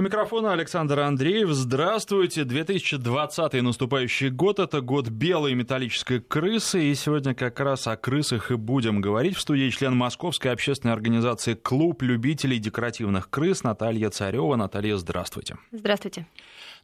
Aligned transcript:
У 0.00 0.02
микрофона 0.02 0.54
Александр 0.54 1.00
Андреев. 1.00 1.50
Здравствуйте. 1.50 2.44
2020 2.44 3.52
наступающий 3.60 4.30
год. 4.30 4.58
Это 4.58 4.80
год 4.80 5.10
белой 5.10 5.52
металлической 5.52 6.20
крысы. 6.20 6.84
И 6.84 6.94
сегодня 6.94 7.34
как 7.34 7.60
раз 7.60 7.86
о 7.86 7.98
крысах 7.98 8.50
и 8.50 8.54
будем 8.54 9.02
говорить. 9.02 9.36
В 9.36 9.42
студии 9.42 9.68
член 9.68 9.94
Московской 9.94 10.52
общественной 10.52 10.94
организации 10.94 11.52
«Клуб 11.52 12.00
любителей 12.00 12.58
декоративных 12.58 13.28
крыс» 13.28 13.62
Наталья 13.62 14.08
Царева. 14.08 14.56
Наталья, 14.56 14.96
здравствуйте. 14.96 15.58
Здравствуйте. 15.70 16.26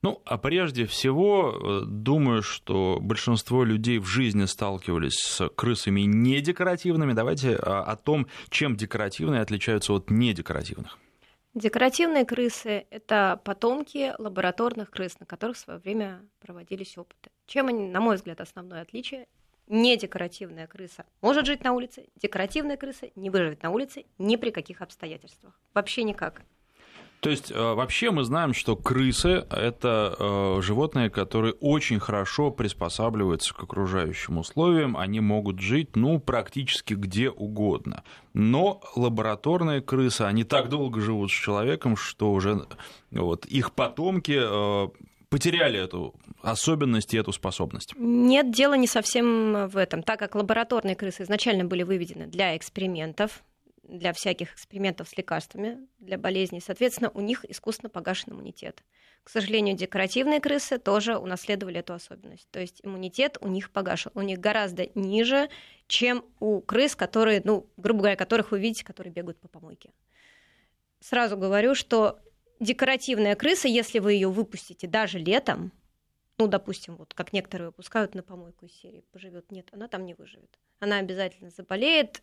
Ну, 0.03 0.21
а 0.27 0.37
прежде 0.37 0.85
всего, 0.85 1.55
э, 1.59 1.87
думаю, 1.87 2.43
что 2.43 2.99
большинство 3.01 3.65
людей 3.65 3.99
в 3.99 4.05
жизни 4.05 4.45
сталкивались 4.45 5.15
с 5.15 5.49
крысами 5.57 6.03
недекоративными. 6.03 7.15
Давайте 7.15 7.57
о 7.57 7.97
том, 7.97 8.27
чем 8.51 8.77
декоративные 8.77 9.41
отличаются 9.41 9.95
от 9.95 10.11
недекоративных. 10.11 10.99
Декоративные 11.57 12.27
крысы– 12.27 12.87
это 12.91 13.41
потомки 13.43 14.13
лабораторных 14.19 14.91
крыс, 14.91 15.19
на 15.21 15.25
которых 15.25 15.57
в 15.57 15.61
свое 15.61 15.79
время 15.79 16.21
проводились 16.39 16.99
опыты. 16.99 17.31
Чем 17.47 17.69
они, 17.69 17.89
на 17.89 17.99
мой 17.99 18.17
взгляд, 18.17 18.43
основное 18.43 18.83
отличие? 18.83 19.27
Не 19.67 19.97
декоративная 19.97 20.67
крыса 20.67 21.07
может 21.23 21.47
жить 21.47 21.65
на 21.65 21.73
улице, 21.73 22.09
декоративная 22.17 22.77
крыса 22.77 23.09
не 23.17 23.31
выживет 23.31 23.63
на 23.63 23.71
улице 23.71 24.05
ни 24.19 24.37
при 24.37 24.51
каких 24.51 24.83
обстоятельствах. 24.83 25.59
Вообще 25.73 26.03
никак. 26.03 26.43
То 27.21 27.31
есть 27.31 27.51
э, 27.51 27.55
вообще 27.55 28.11
мы 28.11 28.25
знаем, 28.25 28.55
что 28.55 28.77
крысы– 28.77 29.47
это 29.51 30.15
э, 30.19 30.61
животные, 30.63 31.11
которые 31.11 31.55
очень 31.55 31.99
хорошо 31.99 32.51
приспосабливаются 32.51 33.55
к 33.55 33.63
окружающим 33.63 34.39
условиям, 34.39 34.97
они 34.97 35.21
могут 35.21 35.61
жить 35.61 35.97
ну, 35.97 36.21
практически 36.21 36.95
где 36.95 37.31
угодно. 37.31 38.05
Но 38.35 38.81
лабораторные 38.95 39.81
крысы, 39.81 40.23
они 40.23 40.45
так 40.45 40.69
долго 40.69 41.01
живут 41.01 41.31
с 41.31 41.35
человеком, 41.35 41.97
что 41.97 42.33
уже 42.33 42.67
вот, 43.11 43.47
их 43.47 43.73
потомки 43.73 44.39
э, 44.39 44.89
потеряли 45.29 45.81
эту 45.81 46.15
особенность 46.43 47.15
и 47.15 47.19
эту 47.19 47.33
способность? 47.33 47.95
Нет, 47.99 48.51
дело 48.53 48.75
не 48.75 48.87
совсем 48.87 49.69
в 49.69 49.77
этом. 49.77 50.03
Так 50.03 50.19
как 50.19 50.35
лабораторные 50.35 50.95
крысы 50.97 51.25
изначально 51.25 51.65
были 51.65 51.83
выведены 51.83 52.27
для 52.27 52.57
экспериментов, 52.57 53.43
для 53.89 54.13
всяких 54.13 54.53
экспериментов 54.53 55.09
с 55.09 55.17
лекарствами 55.17 55.87
для 55.99 56.19
болезней. 56.19 56.61
Соответственно, 56.61 57.11
у 57.11 57.21
них 57.21 57.45
искусственно 57.45 57.91
погашен 57.91 58.33
иммунитет. 58.33 58.83
К 59.23 59.31
сожалению, 59.31 59.77
декоративные 59.77 60.41
крысы 60.41 60.79
тоже 60.79 61.17
унаследовали 61.17 61.81
эту 61.81 61.95
особенность. 61.95 62.49
То 62.51 62.61
есть 62.61 62.81
иммунитет 62.83 63.39
у 63.41 63.49
них 63.49 63.71
погашен. 63.71 64.13
У 64.15 64.23
них 64.23 64.39
гораздо 64.39 64.89
ниже, 64.95 65.49
чем 65.89 66.25
у 66.39 66.61
крыс, 66.61 66.95
которые, 66.95 67.43
ну, 67.45 67.69
грубо 67.77 68.01
говоря, 68.01 68.17
которых 68.17 68.53
вы 68.53 68.61
видите, 68.61 68.85
которые 68.85 69.13
бегают 69.13 69.41
по 69.41 69.49
помойке. 69.49 69.91
Сразу 71.01 71.37
говорю, 71.37 71.75
что 71.75 72.21
декоративная 72.61 73.35
крыса, 73.35 73.69
если 73.69 73.99
вы 73.99 74.15
ее 74.15 74.29
выпустите 74.29 74.87
даже 74.87 75.19
летом, 75.19 75.73
ну, 76.39 76.47
допустим, 76.47 76.97
вот 76.97 77.15
как 77.15 77.33
некоторые 77.33 77.69
выпускают 77.69 78.15
на 78.15 78.23
помойку 78.23 78.67
из 78.67 78.73
серии, 78.73 79.05
поживет, 79.13 79.51
нет, 79.51 79.69
она 79.73 79.89
там 79.89 80.05
не 80.05 80.15
выживет. 80.15 80.59
Она 80.79 80.99
обязательно 80.99 81.51
заболеет, 81.51 82.23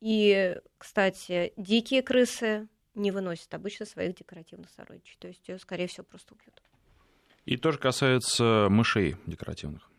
и, 0.00 0.56
кстати, 0.78 1.52
дикие 1.56 2.02
крысы 2.02 2.68
не 2.94 3.10
выносят 3.10 3.52
обычно 3.54 3.86
своих 3.86 4.16
декоративных 4.16 4.70
сородичей. 4.70 5.16
То 5.18 5.28
есть 5.28 5.46
ее, 5.48 5.58
скорее 5.58 5.86
всего, 5.86 6.04
просто 6.04 6.34
убьют. 6.34 6.62
И 7.44 7.56
тоже 7.56 7.78
касается 7.78 8.68
мышей 8.70 9.16
декоративных. 9.26 9.90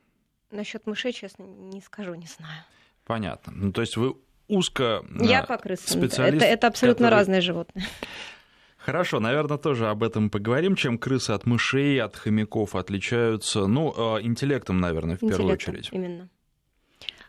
Насчет 0.51 0.85
мышей, 0.85 1.13
честно, 1.13 1.43
не 1.43 1.81
скажу, 1.81 2.13
не 2.15 2.25
знаю. 2.25 2.63
Понятно. 3.05 3.53
Ну, 3.55 3.71
то 3.71 3.81
есть 3.81 3.97
вы 3.97 4.15
узко 4.47 5.05
Я 5.19 5.43
по 5.43 5.57
крысам. 5.57 6.03
Это, 6.03 6.23
это 6.23 6.67
абсолютно 6.67 7.05
который... 7.05 7.19
разные 7.19 7.41
животные. 7.41 7.85
Хорошо, 8.77 9.19
наверное, 9.19 9.57
тоже 9.57 9.89
об 9.89 10.03
этом 10.03 10.29
поговорим. 10.29 10.75
Чем 10.75 10.97
крысы 10.97 11.31
от 11.31 11.45
мышей, 11.45 12.01
от 12.01 12.15
хомяков 12.15 12.75
отличаются? 12.75 13.67
Ну, 13.67 13.93
а, 13.97 14.21
интеллектом, 14.21 14.79
наверное, 14.79 15.17
в 15.17 15.23
интеллектом, 15.23 15.37
первую 15.37 15.53
очередь. 15.53 15.89
Именно. 15.91 16.29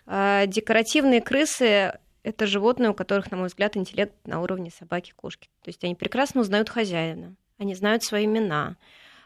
А, 0.06 0.46
декоративные 0.46 1.20
крысы 1.20 1.98
это 2.28 2.46
животные, 2.46 2.90
у 2.90 2.94
которых, 2.94 3.30
на 3.30 3.36
мой 3.36 3.48
взгляд, 3.48 3.76
интеллект 3.76 4.14
на 4.26 4.40
уровне 4.40 4.70
собаки-кошки. 4.70 5.48
То 5.62 5.68
есть 5.68 5.82
они 5.82 5.94
прекрасно 5.94 6.42
узнают 6.42 6.68
хозяина, 6.68 7.34
они 7.56 7.74
знают 7.74 8.04
свои 8.04 8.26
имена, 8.26 8.76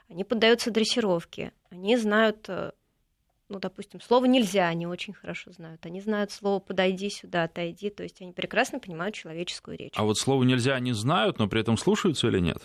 они 0.09 0.25
поддаются 0.25 0.71
дрессировке, 0.71 1.53
они 1.71 1.97
знают, 1.97 2.45
э, 2.49 2.73
ну, 3.49 3.59
допустим, 3.59 4.01
слово 4.01 4.27
нельзя, 4.27 4.69
они 4.69 4.87
очень 4.87 5.15
хорошо 5.15 5.53
знают. 5.53 5.85
Они 5.85 6.01
знают 6.01 6.31
слово 6.31 6.61
подойди 6.61 7.11
сюда, 7.11 7.45
отойди. 7.45 7.91
То 7.91 8.03
есть 8.03 8.21
они 8.23 8.33
прекрасно 8.33 8.79
понимают 8.79 9.15
человеческую 9.15 9.77
речь. 9.77 9.95
А 9.97 10.05
вот 10.05 10.19
слово 10.19 10.45
нельзя 10.45 10.75
они 10.75 10.93
знают, 10.93 11.39
но 11.39 11.49
при 11.49 11.61
этом 11.61 11.77
слушаются 11.77 12.29
или 12.29 12.39
нет? 12.39 12.63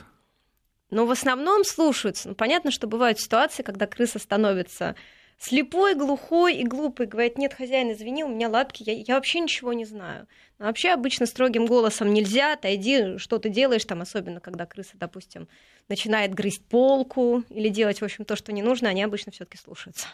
Ну, 0.89 1.05
в 1.05 1.11
основном 1.11 1.63
слушаются. 1.63 2.29
Ну, 2.29 2.35
понятно, 2.35 2.71
что 2.71 2.87
бывают 2.87 3.19
ситуации, 3.19 3.63
когда 3.63 3.87
крыса 3.87 4.19
становится 4.19 4.95
слепой, 5.39 5.95
глухой 5.95 6.55
и 6.55 6.63
глупый, 6.63 7.07
говорит, 7.07 7.37
нет, 7.37 7.53
хозяин, 7.53 7.91
извини, 7.91 8.23
у 8.23 8.29
меня 8.29 8.49
лапки, 8.49 8.83
я, 8.85 8.93
я 8.93 9.15
вообще 9.15 9.39
ничего 9.39 9.73
не 9.73 9.85
знаю. 9.85 10.27
Но 10.59 10.65
вообще 10.65 10.89
обычно 10.89 11.25
строгим 11.25 11.65
голосом 11.67 12.13
нельзя, 12.13 12.53
отойди, 12.53 13.17
что 13.17 13.37
ты 13.37 13.49
делаешь 13.49 13.85
там, 13.85 14.01
особенно 14.01 14.39
когда 14.39 14.65
крыса, 14.65 14.93
допустим, 14.95 15.47
начинает 15.87 16.33
грызть 16.33 16.65
полку 16.65 17.43
или 17.49 17.69
делать, 17.69 18.01
в 18.01 18.05
общем, 18.05 18.25
то, 18.25 18.35
что 18.35 18.51
не 18.51 18.63
нужно, 18.63 18.89
они 18.89 19.03
обычно 19.03 19.31
все 19.31 19.45
таки 19.45 19.57
слушаются. 19.57 20.07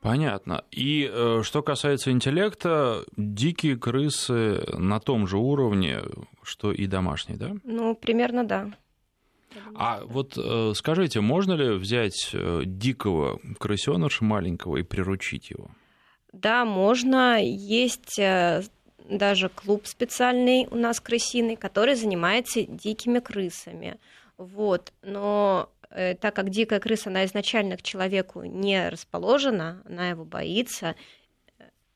Понятно. 0.00 0.64
И 0.70 1.10
э, 1.10 1.40
что 1.42 1.62
касается 1.62 2.10
интеллекта, 2.10 3.04
дикие 3.16 3.78
крысы 3.78 4.62
на 4.76 5.00
том 5.00 5.26
же 5.26 5.38
уровне, 5.38 6.02
что 6.42 6.72
и 6.72 6.86
домашние, 6.86 7.38
да? 7.38 7.52
Ну, 7.64 7.94
примерно 7.94 8.44
да. 8.44 8.70
А 9.74 10.02
вот 10.04 10.36
э, 10.36 10.72
скажите, 10.74 11.20
можно 11.20 11.52
ли 11.52 11.76
взять 11.76 12.30
э, 12.32 12.62
дикого 12.64 13.40
крысеныша 13.58 14.24
маленького 14.24 14.78
и 14.78 14.82
приручить 14.82 15.50
его? 15.50 15.70
Да, 16.32 16.64
можно. 16.64 17.42
Есть 17.42 18.18
э, 18.18 18.62
даже 19.08 19.48
клуб 19.48 19.86
специальный 19.86 20.66
у 20.70 20.76
нас 20.76 21.00
крысиный, 21.00 21.56
который 21.56 21.94
занимается 21.94 22.62
дикими 22.62 23.18
крысами. 23.18 23.98
Вот. 24.36 24.92
Но 25.02 25.70
так 26.20 26.34
как 26.34 26.50
дикая 26.50 26.80
крыса, 26.80 27.08
она 27.08 27.24
изначально 27.24 27.76
к 27.76 27.82
человеку 27.82 28.42
не 28.42 28.88
расположена, 28.88 29.80
она 29.86 30.08
его 30.08 30.24
боится, 30.24 30.96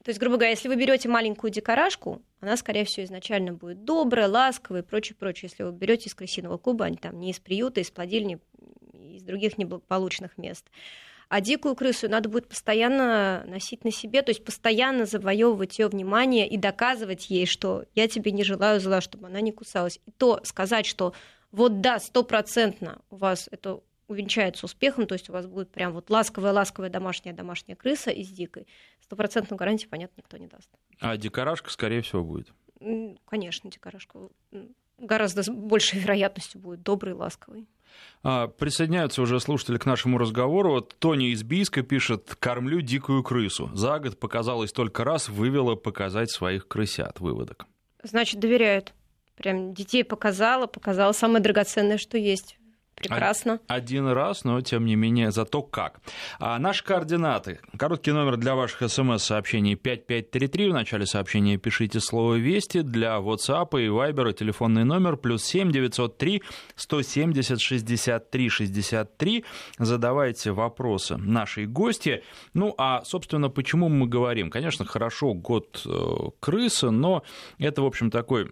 то 0.09 0.11
есть, 0.11 0.21
грубо 0.21 0.37
говоря, 0.37 0.53
если 0.53 0.69
вы 0.69 0.77
берете 0.77 1.07
маленькую 1.07 1.51
дикарашку, 1.51 2.23
она, 2.41 2.57
скорее 2.57 2.87
всего, 2.87 3.05
изначально 3.05 3.53
будет 3.53 3.85
добрая, 3.85 4.27
ласковая 4.27 4.81
и 4.81 4.83
прочее, 4.83 5.15
прочее. 5.15 5.51
Если 5.51 5.65
вы 5.65 5.71
берете 5.71 6.09
из 6.09 6.15
крысиного 6.15 6.57
куба, 6.57 6.87
они 6.87 6.97
там 6.97 7.21
не 7.21 7.31
из 7.31 7.39
приюта, 7.41 7.83
из 7.83 7.91
плодильни, 7.91 8.39
из 8.95 9.23
других 9.23 9.59
неблагополучных 9.59 10.39
мест. 10.39 10.65
А 11.29 11.43
дикую 11.43 11.75
крысу 11.75 12.09
надо 12.09 12.31
будет 12.31 12.49
постоянно 12.49 13.45
носить 13.47 13.85
на 13.85 13.91
себе, 13.91 14.23
то 14.23 14.31
есть 14.31 14.43
постоянно 14.43 15.05
завоевывать 15.05 15.79
ее 15.79 15.89
внимание 15.89 16.49
и 16.49 16.57
доказывать 16.57 17.29
ей, 17.29 17.45
что 17.45 17.85
я 17.95 18.09
тебе 18.09 18.33
не 18.33 18.45
желаю 18.45 18.81
зла, 18.81 19.03
чтобы 19.03 19.27
она 19.27 19.43
не 19.43 19.53
кусалась. 19.53 20.01
И 20.07 20.11
то 20.13 20.41
сказать, 20.45 20.87
что 20.87 21.13
вот 21.53 21.83
да, 21.83 21.99
стопроцентно 21.99 23.03
у 23.11 23.17
вас 23.17 23.47
это 23.51 23.83
увенчается 24.09 24.67
успехом, 24.67 25.07
то 25.07 25.15
есть 25.15 25.29
у 25.31 25.33
вас 25.33 25.47
будет 25.47 25.71
прям 25.71 25.93
вот 25.93 26.11
ласковая-ласковая 26.11 26.91
домашняя 26.91 27.33
домашняя 27.33 27.77
крыса 27.77 28.11
из 28.11 28.29
дикой, 28.29 28.67
стопроцентную 29.01 29.59
гарантию, 29.59 29.91
понятно, 29.91 30.15
никто 30.19 30.37
не 30.39 30.49
даст. 30.49 30.69
А 31.01 31.17
дикарашка, 31.17 31.71
скорее 31.71 32.01
всего, 32.03 32.25
будет? 32.25 32.53
Конечно, 33.27 33.71
дикарашка 33.71 34.19
гораздо 34.99 35.43
с 35.43 35.49
большей 35.49 36.01
вероятностью 36.01 36.61
будет 36.61 36.83
добрый, 36.83 37.15
ласковый. 37.15 37.69
А, 38.23 38.49
присоединяются 38.49 39.23
уже 39.23 39.41
слушатели 39.41 39.79
к 39.79 39.87
нашему 39.87 40.19
разговору. 40.19 40.73
Вот 40.73 40.97
Тони 40.99 41.31
из 41.31 41.43
Бийска 41.43 41.83
пишет 41.83 42.35
«Кормлю 42.39 42.81
дикую 42.81 43.23
крысу. 43.23 43.71
За 43.75 43.99
год 43.99 44.19
показалось 44.19 44.73
только 44.73 45.05
раз, 45.05 45.29
вывела 45.29 45.75
показать 45.75 46.31
своих 46.31 46.69
крысят». 46.69 47.21
Выводок. 47.21 47.67
Значит, 48.03 48.41
доверяют. 48.41 48.93
Прям 49.37 49.73
детей 49.73 50.05
показала, 50.05 50.67
показала 50.67 51.13
самое 51.13 51.43
драгоценное, 51.43 51.99
что 51.99 52.19
есть. 52.19 52.58
Прекрасно. 52.99 53.61
Один 53.69 54.09
раз, 54.09 54.45
но 54.45 54.61
тем 54.61 54.85
не 54.85 54.97
менее, 54.97 55.31
зато 55.31 55.63
как. 55.63 56.01
А 56.39 56.59
наши 56.59 56.85
координаты. 56.85 57.61
Короткий 57.77 58.13
номер 58.13 58.37
для 58.37 58.55
ваших 58.55 58.91
смс-сообщений 58.91 59.77
5533. 59.77 60.71
В 60.71 60.75
начале 60.75 61.07
сообщения 61.07 61.57
пишите 61.57 62.01
слово 62.01 62.35
«Вести». 62.35 62.83
Для 62.83 63.19
WhatsApp 63.19 63.69
и 63.81 63.89
Viber 63.89 64.33
телефонный 64.33 64.85
номер 64.85 65.17
плюс 65.17 65.45
7 65.45 65.71
903 65.71 66.43
170 66.77 67.61
63 67.61 68.49
63. 68.49 69.45
Задавайте 69.79 70.53
вопросы 70.53 71.17
нашей 71.17 71.67
гости. 71.67 72.23
Ну, 72.55 72.75
а, 72.79 73.03
собственно, 73.05 73.49
почему 73.49 73.89
мы 73.89 74.07
говорим? 74.07 74.51
Конечно, 74.51 74.85
хорошо, 74.85 75.35
год 75.35 75.83
э, 75.87 76.31
крысы, 76.41 76.91
но 76.91 77.23
это, 77.59 77.83
в 77.83 77.87
общем, 77.87 78.11
такой 78.11 78.51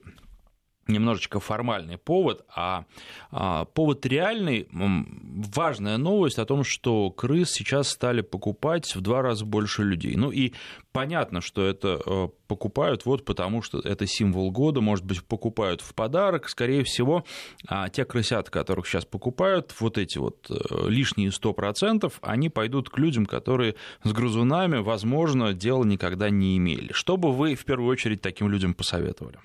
немножечко 0.88 1.40
формальный 1.40 1.98
повод, 1.98 2.44
а, 2.54 2.84
а 3.30 3.64
повод 3.64 4.04
реальный, 4.06 4.68
важная 4.70 5.96
новость 5.96 6.38
о 6.38 6.44
том, 6.44 6.64
что 6.64 7.10
крыс 7.10 7.50
сейчас 7.50 7.88
стали 7.88 8.20
покупать 8.20 8.94
в 8.94 9.00
два 9.00 9.22
раза 9.22 9.44
больше 9.44 9.82
людей. 9.82 10.16
Ну 10.16 10.30
и 10.30 10.52
понятно, 10.92 11.40
что 11.40 11.66
это 11.66 12.00
э, 12.04 12.28
покупают 12.46 13.04
вот 13.04 13.24
потому, 13.24 13.62
что 13.62 13.80
это 13.80 14.06
символ 14.06 14.50
года, 14.50 14.80
может 14.80 15.04
быть, 15.04 15.22
покупают 15.22 15.80
в 15.80 15.94
подарок, 15.94 16.48
скорее 16.48 16.84
всего, 16.84 17.24
а 17.68 17.88
те 17.88 18.04
крысят, 18.04 18.50
которых 18.50 18.86
сейчас 18.86 19.04
покупают, 19.04 19.74
вот 19.80 19.98
эти 19.98 20.18
вот 20.18 20.46
э, 20.50 20.88
лишние 20.88 21.30
100%, 21.30 22.12
они 22.22 22.48
пойдут 22.48 22.90
к 22.90 22.98
людям, 22.98 23.26
которые 23.26 23.74
с 24.04 24.12
грызунами, 24.12 24.78
возможно, 24.78 25.52
дела 25.52 25.84
никогда 25.84 26.30
не 26.30 26.56
имели. 26.56 26.92
Что 26.92 27.16
бы 27.16 27.32
вы 27.32 27.54
в 27.54 27.64
первую 27.64 27.90
очередь 27.90 28.22
таким 28.22 28.48
людям 28.48 28.74
посоветовали? 28.74 29.38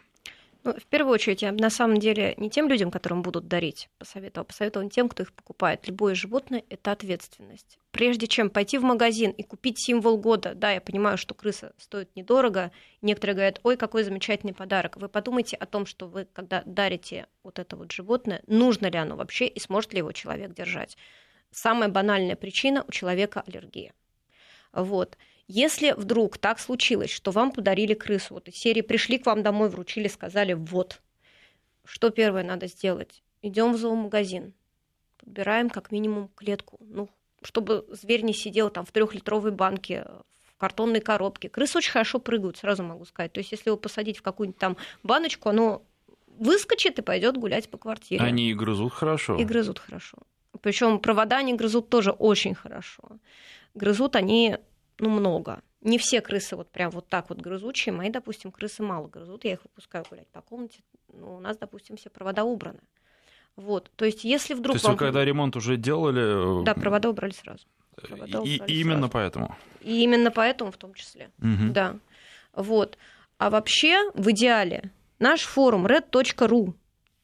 Ну, 0.64 0.74
в 0.74 0.86
первую 0.86 1.14
очередь, 1.14 1.42
я 1.42 1.52
на 1.52 1.72
самом 1.72 1.98
деле 1.98 2.36
не 2.38 2.52
тем 2.52 2.70
людям, 2.70 2.92
которым 2.92 3.24
будут 3.24 3.48
дарить, 3.48 3.90
посоветовал, 3.98 4.46
посоветовал 4.46 4.88
тем, 4.90 5.10
кто 5.10 5.24
их 5.24 5.34
покупает. 5.34 5.88
Любое 5.88 6.14
животное– 6.14 6.64
это 6.70 6.92
ответственность. 6.92 7.80
Прежде 7.90 8.28
чем 8.28 8.52
пойти 8.52 8.78
в 8.78 8.84
магазин 8.84 9.32
и 9.32 9.42
купить 9.42 9.84
символ 9.84 10.20
года, 10.20 10.54
да, 10.54 10.72
я 10.72 10.80
понимаю, 10.80 11.18
что 11.18 11.34
крыса 11.34 11.74
стоит 11.80 12.16
недорого, 12.16 12.72
некоторые 13.02 13.36
говорят, 13.36 13.60
ой, 13.64 13.76
какой 13.76 14.04
замечательный 14.04 14.54
подарок. 14.54 14.98
Вы 14.98 15.10
подумайте 15.10 15.56
о 15.56 15.66
том, 15.66 15.88
что 15.88 16.08
вы, 16.08 16.28
когда 16.32 16.62
дарите 16.66 17.26
вот 17.42 17.58
это 17.58 17.76
вот 17.76 17.92
животное, 17.92 18.44
нужно 18.46 18.86
ли 18.86 19.00
оно 19.00 19.16
вообще 19.16 19.48
и 19.48 19.60
сможет 19.60 19.94
ли 19.94 20.00
его 20.00 20.12
человек 20.12 20.54
держать. 20.54 20.96
Самая 21.50 21.90
банальная 21.90 22.36
причина– 22.36 22.86
у 22.88 22.92
человека 22.92 23.44
аллергия. 23.48 23.94
Вот. 24.74 25.18
Если 25.54 25.92
вдруг 25.98 26.38
так 26.38 26.60
случилось, 26.60 27.10
что 27.10 27.32
вам 27.32 27.52
подарили 27.52 27.94
крысу, 27.94 28.36
вот 28.36 28.48
из 28.48 28.56
серии 28.56 28.80
пришли 28.80 29.18
к 29.18 29.26
вам 29.26 29.44
домой, 29.44 29.68
вручили, 29.68 30.08
сказали, 30.08 30.54
вот, 30.54 31.02
что 31.84 32.10
первое 32.10 32.42
надо 32.42 32.68
сделать? 32.68 33.22
Идем 33.42 33.74
в 33.74 33.78
зоомагазин, 33.78 34.54
подбираем 35.18 35.70
как 35.70 35.92
минимум 35.92 36.30
клетку, 36.36 36.78
ну, 36.80 37.10
чтобы 37.42 37.86
зверь 37.90 38.22
не 38.22 38.34
сидел 38.34 38.70
там 38.70 38.86
в 38.86 38.94
трехлитровой 38.94 39.52
банке, 39.52 40.08
в 40.46 40.58
картонной 40.58 41.02
коробке. 41.02 41.50
Крысы 41.50 41.80
очень 41.80 41.92
хорошо 41.92 42.20
прыгают, 42.20 42.56
сразу 42.56 42.84
могу 42.84 43.04
сказать. 43.04 43.34
То 43.34 43.42
есть, 43.42 43.52
если 43.52 43.72
его 43.72 43.78
посадить 43.78 44.20
в 44.20 44.22
какую-нибудь 44.22 44.58
там 44.58 44.78
баночку, 45.04 45.50
оно 45.50 45.82
выскочит 46.28 46.98
и 46.98 47.02
пойдет 47.02 47.36
гулять 47.36 47.70
по 47.70 47.78
квартире. 47.78 48.24
Они 48.24 48.50
и 48.50 48.54
грызут 48.54 48.94
хорошо. 48.94 49.36
И 49.36 49.44
грызут 49.44 49.80
хорошо. 49.80 50.18
Причем 50.62 51.00
провода 51.00 51.40
они 51.40 51.56
грызут 51.56 51.90
тоже 51.90 52.12
очень 52.12 52.56
хорошо. 52.56 53.04
Грызут 53.74 54.16
они 54.16 54.58
ну, 55.02 55.10
много. 55.10 55.62
Не 55.82 55.98
все 55.98 56.22
крысы 56.22 56.56
вот 56.56 56.70
прям 56.70 56.92
вот 56.92 57.08
так 57.08 57.30
вот 57.30 57.42
грызучие. 57.42 57.92
Мои, 57.92 58.10
допустим, 58.10 58.52
крысы 58.52 58.84
мало 58.84 59.08
грызут. 59.08 59.44
Я 59.46 59.54
их 59.54 59.64
выпускаю 59.64 60.06
гулять 60.10 60.28
по 60.28 60.42
комнате. 60.42 60.80
Ну, 61.12 61.38
у 61.38 61.40
нас, 61.40 61.58
допустим, 61.58 61.98
все 61.98 62.10
провода 62.10 62.44
убраны. 62.44 62.80
Вот. 63.56 63.92
То 63.96 64.06
есть, 64.06 64.24
если 64.24 64.54
вдруг... 64.54 64.74
То 64.74 64.76
есть, 64.76 64.86
вам... 64.86 64.94
вы 64.94 65.00
когда 65.00 65.26
ремонт 65.26 65.56
уже 65.56 65.78
делали... 65.78 66.62
Э, 66.62 66.64
да, 66.64 66.76
провода 66.76 67.10
убрали 67.10 67.32
сразу. 67.32 67.66
Провода 67.96 68.40
и, 68.44 68.56
убрали 68.56 68.72
и 68.72 68.80
именно 68.80 68.98
сразу. 69.00 69.12
поэтому? 69.12 69.56
И 69.82 70.04
именно 70.04 70.30
поэтому 70.30 70.72
в 70.72 70.78
том 70.78 70.94
числе. 70.94 71.32
Угу. 71.40 71.74
Да. 71.74 71.98
Вот. 72.54 72.98
А 73.40 73.50
вообще, 73.50 74.12
в 74.14 74.30
идеале, 74.30 74.92
наш 75.18 75.42
форум 75.42 75.88
red.ru. 75.88 76.74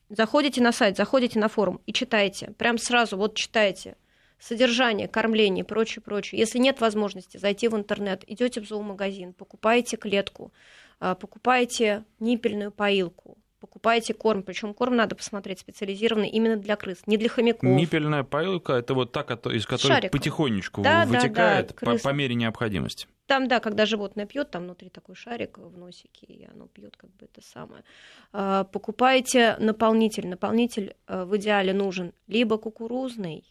Заходите 0.10 0.62
на 0.62 0.72
сайт, 0.72 0.98
заходите 0.98 1.38
на 1.38 1.48
форум 1.48 1.80
и 1.86 1.94
читайте. 1.94 2.54
Прям 2.58 2.80
сразу 2.80 3.18
вот 3.18 3.36
читайте 3.36 3.98
содержание, 4.40 5.08
кормление 5.08 5.64
и 5.64 5.68
прочее, 5.68 6.02
прочее. 6.02 6.40
Если 6.40 6.60
нет 6.60 6.82
возможности 6.82 7.38
зайти 7.38 7.68
в 7.68 7.76
интернет, 7.76 8.24
идете 8.28 8.62
в 8.62 8.68
зоомагазин, 8.68 9.34
покупаете 9.34 9.98
клетку, 9.98 10.52
а, 11.00 11.16
покупаете 11.16 12.04
ниппельную 12.20 12.72
поилку, 12.72 13.38
покупаете 13.60 14.14
корм, 14.14 14.44
причем 14.44 14.74
корм 14.74 14.96
надо 14.96 15.16
посмотреть 15.16 15.60
специализированный 15.60 16.30
именно 16.30 16.58
для 16.58 16.76
крыс, 16.76 17.00
не 17.06 17.18
для 17.18 17.30
хомяков. 17.30 17.64
Ниппельная 17.64 18.24
поилка 18.24 18.74
это 18.74 18.94
вот 18.94 19.12
та, 19.12 19.22
из 19.22 19.66
которой 19.66 19.94
Шариком. 19.94 20.20
потихонечку 20.20 20.82
да, 20.82 21.06
вытекает 21.06 21.68
да, 21.68 21.76
да, 21.82 21.92
по, 21.94 21.98
по 21.98 22.14
мере 22.14 22.36
необходимости. 22.36 23.08
Там, 23.26 23.50
да, 23.50 23.60
когда 23.60 23.86
животное 23.86 24.26
пьет, 24.26 24.52
там 24.52 24.64
внутри 24.64 24.90
такой 24.90 25.16
шарик 25.16 25.58
в 25.58 25.78
носике, 25.78 26.26
и 26.28 26.46
оно 26.46 26.68
пьет 26.68 26.96
как 26.96 27.10
бы 27.10 27.26
это 27.26 27.46
самое. 27.46 27.84
А, 28.32 28.64
покупаете 28.64 29.58
наполнитель. 29.60 30.28
Наполнитель 30.28 30.96
а, 31.08 31.26
в 31.26 31.36
идеале 31.36 31.74
нужен 31.74 32.14
либо 32.28 32.58
кукурузный, 32.58 33.44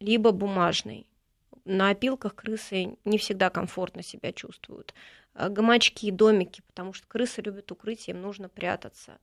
либо 0.00 0.32
бумажный. 0.32 1.06
На 1.64 1.90
опилках 1.90 2.34
крысы 2.34 2.96
не 3.04 3.18
всегда 3.18 3.50
комфортно 3.50 4.02
себя 4.02 4.32
чувствуют. 4.32 4.94
А, 5.34 5.48
гамачки, 5.48 6.10
домики, 6.10 6.62
потому 6.66 6.92
что 6.92 7.06
крысы 7.06 7.42
любят 7.42 7.70
укрытие, 7.70 8.16
им 8.16 8.22
нужно 8.22 8.48
прятаться. 8.48 9.18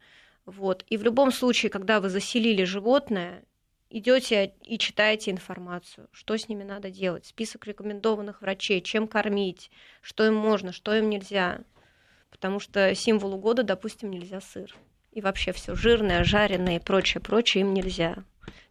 Вот. 0.45 0.85
И 0.87 0.97
в 0.97 1.03
любом 1.03 1.31
случае, 1.31 1.69
когда 1.69 1.99
вы 1.99 2.09
заселили 2.09 2.63
животное, 2.63 3.43
идете 3.89 4.53
и 4.63 4.77
читаете 4.77 5.31
информацию, 5.31 6.07
что 6.11 6.37
с 6.37 6.47
ними 6.47 6.63
надо 6.63 6.89
делать, 6.89 7.25
список 7.25 7.67
рекомендованных 7.67 8.41
врачей, 8.41 8.81
чем 8.81 9.07
кормить, 9.07 9.69
что 10.01 10.25
им 10.25 10.35
можно, 10.35 10.71
что 10.71 10.95
им 10.95 11.09
нельзя. 11.09 11.61
Потому 12.29 12.59
что 12.59 12.93
символу 12.95 13.37
года, 13.37 13.63
допустим, 13.63 14.11
нельзя 14.11 14.41
сыр. 14.41 14.75
И 15.11 15.21
вообще 15.21 15.51
все 15.51 15.75
жирное, 15.75 16.23
жареное 16.23 16.77
и 16.77 16.79
прочее, 16.79 17.21
прочее 17.21 17.61
им 17.61 17.73
нельзя. 17.73 18.23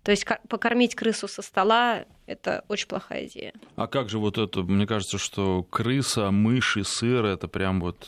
То 0.03 0.13
есть 0.13 0.25
покормить 0.49 0.95
крысу 0.95 1.27
со 1.29 1.43
стола– 1.43 2.05
это 2.27 2.65
очень 2.69 2.87
плохая 2.87 3.27
идея. 3.27 3.53
А 3.75 3.87
как 3.87 4.09
же 4.09 4.19
вот 4.19 4.39
это? 4.39 4.63
Мне 4.63 4.87
кажется, 4.87 5.19
что 5.19 5.65
крыса, 5.65 6.31
мышь 6.31 6.77
и 6.77 6.83
сыр– 6.85 7.25
это 7.27 7.49
прям 7.49 7.81
вот… 7.81 8.07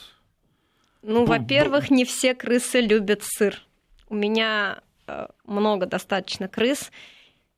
Ну, 1.03 1.25
во-первых, 1.25 1.91
не 1.91 2.05
все 2.05 2.35
крысы 2.35 2.81
любят 2.81 3.23
сыр. 3.23 3.62
У 4.09 4.15
меня 4.15 4.81
э, 5.06 5.26
много 5.44 5.87
достаточно 5.87 6.49
крыс, 6.49 6.91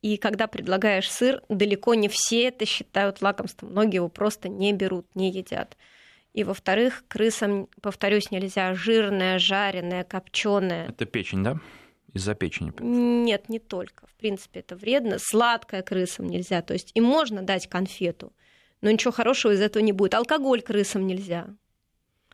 и 0.02 0.16
когда 0.16 0.46
предлагаешь 0.46 1.10
сыр, 1.10 1.42
далеко 1.48 1.94
не 1.94 2.08
все 2.08 2.44
это 2.44 2.64
считают 2.64 3.20
лакомством. 3.22 3.70
Многие 3.70 3.96
его 3.96 4.08
просто 4.08 4.48
не 4.48 4.72
берут, 4.72 5.06
не 5.14 5.30
едят. 5.30 5.76
И 6.32 6.44
во-вторых, 6.44 7.04
крысам, 7.08 7.68
повторюсь, 7.82 8.30
нельзя 8.30 8.72
жирное, 8.74 9.38
жареное, 9.38 10.04
копченое. 10.04 10.88
Это 10.88 11.04
печень, 11.04 11.42
да? 11.42 11.58
Из-за 12.12 12.34
печени? 12.34 12.72
Нет, 12.80 13.48
не 13.48 13.58
только. 13.58 14.06
В 14.06 14.14
принципе, 14.14 14.60
это 14.60 14.76
вредно. 14.76 15.18
Сладкое 15.18 15.82
крысам 15.82 16.26
нельзя. 16.26 16.62
То 16.62 16.72
есть 16.72 16.90
им 16.94 17.04
можно 17.04 17.42
дать 17.42 17.68
конфету, 17.68 18.32
но 18.80 18.90
ничего 18.90 19.12
хорошего 19.12 19.52
из 19.52 19.60
этого 19.60 19.82
не 19.82 19.92
будет. 19.92 20.14
Алкоголь 20.14 20.62
крысам 20.62 21.06
нельзя. 21.06 21.46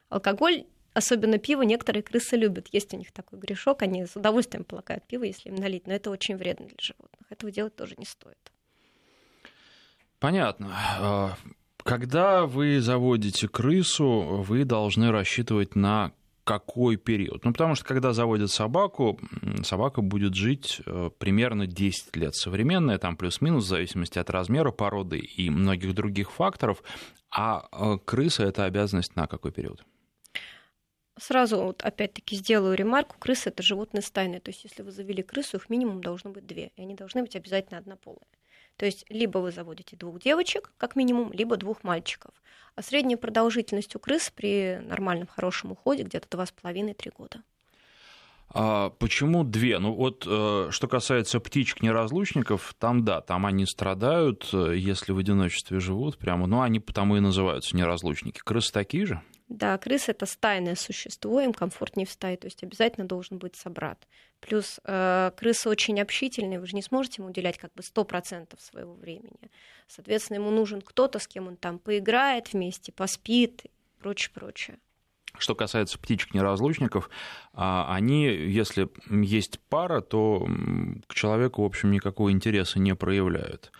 Алкоголь, 0.08 0.64
особенно 0.94 1.38
пиво, 1.38 1.62
некоторые 1.62 2.02
крысы 2.02 2.36
любят. 2.36 2.68
Есть 2.72 2.94
у 2.94 2.96
них 2.96 3.12
такой 3.12 3.38
грешок, 3.38 3.82
они 3.82 4.06
с 4.06 4.16
удовольствием 4.16 4.64
полакают 4.64 5.04
пиво, 5.06 5.24
если 5.24 5.50
им 5.50 5.56
налить, 5.56 5.86
но 5.86 5.92
это 5.92 6.10
очень 6.10 6.36
вредно 6.36 6.66
для 6.66 6.76
животных. 6.80 7.20
Этого 7.30 7.52
делать 7.52 7.76
тоже 7.76 7.94
не 7.98 8.06
стоит. 8.06 8.52
Понятно. 10.18 10.70
А, 10.98 11.36
когда 11.78 12.46
вы 12.46 12.80
заводите 12.80 13.48
крысу, 13.48 14.42
вы 14.46 14.64
должны 14.64 15.10
рассчитывать 15.10 15.74
на 15.74 16.12
какой 16.46 16.96
период? 16.96 17.44
Ну, 17.44 17.52
потому 17.52 17.74
что 17.74 17.84
когда 17.84 18.12
заводят 18.12 18.52
собаку, 18.52 19.18
собака 19.64 20.00
будет 20.00 20.34
жить 20.34 20.80
э, 20.86 21.10
примерно 21.18 21.66
10 21.66 22.14
лет. 22.14 22.36
Современная, 22.36 22.98
там 22.98 23.16
плюс-минус, 23.16 23.64
в 23.64 23.68
зависимости 23.68 24.20
от 24.20 24.30
размера 24.30 24.70
породы 24.70 25.18
и 25.18 25.50
многих 25.50 25.92
других 25.92 26.30
факторов. 26.30 26.84
А 27.30 27.66
э, 27.72 27.98
крыса– 28.04 28.44
это 28.44 28.64
обязанность 28.64 29.16
на 29.16 29.26
какой 29.26 29.50
период? 29.50 29.84
Сразу 31.18 31.60
вот 31.60 31.82
опять-таки 31.82 32.36
сделаю 32.36 32.76
ремарку. 32.76 33.16
Крысы– 33.18 33.48
это 33.50 33.64
животные 33.64 34.02
стайные. 34.02 34.38
То 34.38 34.52
есть 34.52 34.62
если 34.62 34.82
вы 34.82 34.92
завели 34.92 35.24
крысу, 35.24 35.56
их 35.56 35.68
минимум 35.68 36.00
должно 36.00 36.30
быть 36.30 36.46
две. 36.46 36.70
И 36.76 36.82
они 36.82 36.94
должны 36.94 37.22
быть 37.22 37.34
обязательно 37.34 37.78
однополые. 37.78 38.28
То 38.76 38.86
есть 38.86 39.04
либо 39.08 39.38
вы 39.38 39.52
заводите 39.52 39.96
двух 39.96 40.20
девочек, 40.20 40.72
как 40.76 40.96
минимум, 40.96 41.32
либо 41.32 41.56
двух 41.56 41.82
мальчиков. 41.82 42.32
А 42.74 42.82
средняя 42.82 43.16
продолжительность 43.16 43.96
у 43.96 43.98
крыс 43.98 44.30
при 44.34 44.78
нормальном 44.82 45.26
хорошем 45.26 45.72
уходе 45.72 46.02
где-то 46.02 46.28
2,5-3 46.28 47.12
года. 47.16 47.42
А 48.50 48.90
почему 48.90 49.44
две? 49.44 49.78
Ну 49.78 49.92
вот, 49.92 50.24
э, 50.26 50.68
что 50.70 50.88
касается 50.88 51.40
птичек-неразлучников, 51.40 52.74
там 52.78 53.04
да, 53.04 53.20
там 53.20 53.44
они 53.44 53.66
страдают, 53.66 54.48
э, 54.52 54.74
если 54.76 55.12
в 55.12 55.18
одиночестве 55.18 55.80
живут 55.80 56.16
прямо, 56.18 56.46
но 56.46 56.62
они 56.62 56.78
потому 56.78 57.16
и 57.16 57.20
называются 57.20 57.76
неразлучники. 57.76 58.40
Крысы 58.44 58.72
такие 58.72 59.06
же? 59.06 59.22
Да, 59.48 59.78
крыса 59.78 60.10
это 60.10 60.26
стайное 60.26 60.74
существо, 60.74 61.40
им 61.40 61.52
комфортнее 61.52 62.04
в 62.04 62.10
стае, 62.10 62.36
то 62.36 62.46
есть 62.46 62.64
обязательно 62.64 63.06
должен 63.06 63.38
быть 63.38 63.54
собрат. 63.54 64.08
Плюс 64.40 64.80
э, 64.84 65.30
крысы 65.36 65.68
очень 65.68 66.00
общительные, 66.00 66.58
вы 66.58 66.66
же 66.66 66.74
не 66.74 66.82
сможете 66.82 67.22
ему 67.22 67.30
уделять 67.30 67.56
как 67.56 67.72
бы 67.74 67.82
100% 67.82 68.60
своего 68.60 68.94
времени. 68.94 69.50
Соответственно, 69.86 70.38
ему 70.38 70.50
нужен 70.50 70.82
кто-то, 70.82 71.20
с 71.20 71.28
кем 71.28 71.46
он 71.46 71.56
там 71.56 71.78
поиграет 71.78 72.52
вместе, 72.52 72.90
поспит 72.90 73.66
и 73.66 73.70
прочее, 74.00 74.32
прочее. 74.34 74.78
Что 75.38 75.54
касается 75.54 75.98
птичек-неразлучников, 75.98 77.08
а, 77.52 77.94
они, 77.94 78.24
если 78.24 78.88
есть 79.10 79.60
пара, 79.68 80.00
то 80.00 80.46
к 81.06 81.14
человеку, 81.14 81.62
в 81.62 81.66
общем, 81.66 81.90
никакого 81.92 82.32
интереса 82.32 82.78
не 82.78 82.94
проявляют. 82.94 83.70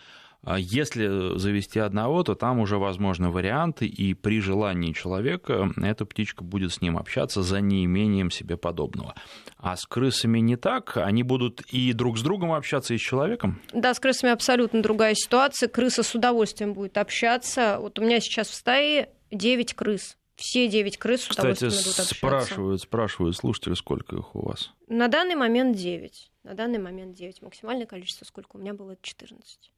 А 0.47 0.61
если 0.61 1.37
завести 1.37 1.81
одного, 1.81 2.23
то 2.23 2.37
там 2.37 2.61
уже 2.61 2.79
возможны 2.79 3.31
варианты, 3.31 3.87
и 3.87 4.15
при 4.15 4.41
желании 4.41 4.93
человека 4.93 5.73
эта 5.77 6.07
птичка 6.07 6.45
будет 6.45 6.73
с 6.73 6.81
ним 6.81 6.97
общаться 6.97 7.43
за 7.43 7.61
неимением 7.61 8.31
себе 8.31 8.57
подобного. 8.57 9.17
А 9.59 9.77
с 9.77 9.87
крысами 9.87 10.39
не 10.39 10.55
так, 10.55 10.99
они 10.99 11.25
будут 11.25 11.63
и 11.63 11.93
друг 11.93 12.17
с 12.17 12.23
другом 12.23 12.53
общаться, 12.53 12.95
и 12.95 12.97
с 12.97 13.01
человеком? 13.01 13.61
Да, 13.73 13.93
с 13.93 13.99
крысами 13.99 14.31
абсолютно 14.31 14.83
другая 14.83 15.15
ситуация. 15.17 15.69
Крыса 15.69 16.05
с 16.05 16.15
удовольствием 16.15 16.75
будет 16.75 16.97
общаться. 16.97 17.79
Вот 17.81 17.99
у 17.99 18.03
меня 18.03 18.21
сейчас 18.21 18.49
в 18.49 18.55
стае 18.55 19.11
9 19.33 19.75
крыс. 19.75 20.17
Все 20.37 20.69
9 20.69 20.97
крыс 20.97 21.23
с 21.23 21.27
Кстати, 21.27 21.41
удовольствием 21.41 21.73
будут 21.73 21.89
общаться. 21.99 22.15
спрашивают, 22.15 22.81
спрашивают 22.83 23.37
слушатели, 23.37 23.75
сколько 23.75 24.15
их 24.15 24.37
у 24.37 24.47
вас? 24.47 24.73
На 24.87 25.09
данный 25.09 25.35
момент 25.35 25.77
9. 25.77 26.31
На 26.45 26.55
данный 26.55 26.79
момент 26.79 27.17
9. 27.17 27.43
Максимальное 27.43 27.87
количество, 27.87 28.25
сколько 28.25 28.55
у 28.55 28.61
меня 28.61 28.75
было, 28.75 28.93
это 28.93 29.03
14. 29.03 29.73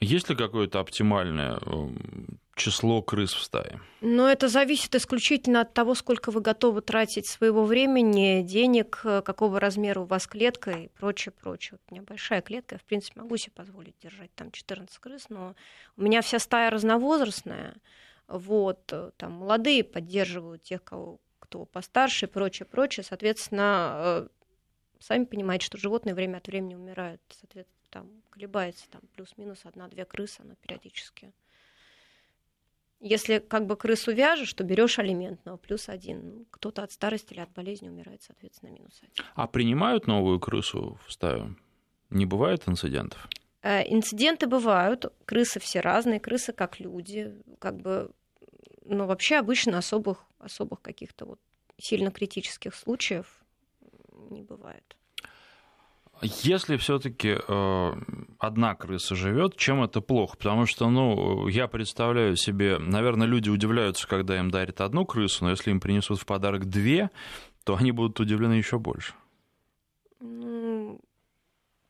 Есть 0.00 0.30
ли 0.30 0.36
какое-то 0.36 0.80
оптимальное 0.80 1.58
эм, 1.58 2.40
число 2.54 3.02
крыс 3.02 3.34
в 3.34 3.42
стае? 3.42 3.80
Но 4.00 4.30
это 4.30 4.48
зависит 4.48 4.94
исключительно 4.94 5.60
от 5.60 5.74
того, 5.74 5.94
сколько 5.94 6.30
вы 6.30 6.40
готовы 6.40 6.80
тратить 6.80 7.26
своего 7.26 7.64
времени, 7.64 8.42
денег, 8.42 9.02
э, 9.04 9.20
какого 9.20 9.60
размера 9.60 10.00
у 10.00 10.04
вас 10.04 10.26
клетка 10.26 10.70
и 10.70 10.88
прочее, 10.88 11.34
прочее. 11.38 11.72
Вот 11.72 11.80
у 11.90 11.94
меня 11.94 12.02
большая 12.02 12.40
клетка, 12.40 12.76
я, 12.76 12.78
в 12.78 12.84
принципе, 12.84 13.20
могу 13.20 13.36
себе 13.36 13.52
позволить 13.54 13.94
держать 14.02 14.34
там 14.34 14.50
14 14.50 14.96
крыс, 14.98 15.26
но 15.28 15.54
у 15.98 16.02
меня 16.02 16.22
вся 16.22 16.38
стая 16.38 16.70
разновозрастная, 16.70 17.76
вот, 18.26 18.80
э, 18.92 19.10
там 19.18 19.32
молодые 19.32 19.84
поддерживают 19.84 20.62
тех, 20.62 20.82
кого, 20.82 21.18
кто 21.40 21.66
постарше 21.66 22.24
и 22.24 22.28
прочее, 22.28 22.64
прочее. 22.64 23.04
Соответственно, 23.04 23.94
э, 23.98 24.28
сами 24.98 25.24
понимаете, 25.24 25.66
что 25.66 25.76
животные 25.76 26.14
время 26.14 26.38
от 26.38 26.46
времени 26.46 26.74
умирают. 26.74 27.20
Соответственно, 27.28 27.79
там 27.90 28.08
колебается 28.30 28.88
там 28.90 29.02
плюс-минус 29.14 29.60
одна-две 29.64 30.04
крысы, 30.04 30.40
она 30.40 30.54
периодически. 30.54 31.32
Если 33.00 33.38
как 33.38 33.66
бы 33.66 33.76
крысу 33.76 34.12
вяжешь, 34.12 34.52
то 34.52 34.62
берешь 34.62 34.98
алиментного 34.98 35.56
плюс 35.56 35.88
один. 35.88 36.20
Ну, 36.28 36.46
кто-то 36.50 36.82
от 36.82 36.92
старости 36.92 37.32
или 37.32 37.40
от 37.40 37.50
болезни 37.50 37.88
умирает, 37.88 38.22
соответственно, 38.22 38.70
минус 38.70 39.00
один. 39.02 39.24
А 39.34 39.46
принимают 39.46 40.06
новую 40.06 40.38
крысу 40.38 40.98
в 41.06 41.12
стаю? 41.12 41.56
Не 42.10 42.26
бывает 42.26 42.68
инцидентов? 42.68 43.28
Э, 43.62 43.82
инциденты 43.90 44.46
бывают. 44.46 45.06
Крысы 45.24 45.60
все 45.60 45.80
разные, 45.80 46.20
крысы 46.20 46.52
как 46.52 46.78
люди. 46.78 47.34
Как 47.58 47.76
бы, 47.76 48.10
но 48.84 49.06
вообще 49.06 49.36
обычно 49.36 49.78
особых, 49.78 50.26
особых 50.38 50.82
каких-то 50.82 51.24
вот 51.24 51.40
сильно 51.78 52.10
критических 52.10 52.74
случаев 52.74 53.26
не 54.30 54.42
бывает. 54.42 54.96
Если 56.22 56.76
все-таки 56.76 57.36
э, 57.36 57.92
одна 58.38 58.74
крыса 58.74 59.14
живет, 59.14 59.56
чем 59.56 59.82
это 59.82 60.00
плохо? 60.02 60.36
Потому 60.36 60.66
что, 60.66 60.90
ну, 60.90 61.48
я 61.48 61.66
представляю 61.66 62.36
себе, 62.36 62.78
наверное, 62.78 63.26
люди 63.26 63.48
удивляются, 63.48 64.06
когда 64.06 64.38
им 64.38 64.50
дарят 64.50 64.82
одну 64.82 65.06
крысу, 65.06 65.44
но 65.44 65.50
если 65.50 65.70
им 65.70 65.80
принесут 65.80 66.20
в 66.20 66.26
подарок 66.26 66.66
две, 66.66 67.10
то 67.64 67.76
они 67.76 67.92
будут 67.92 68.20
удивлены 68.20 68.54
еще 68.54 68.78
больше. 68.78 69.14
Ну, 70.20 71.00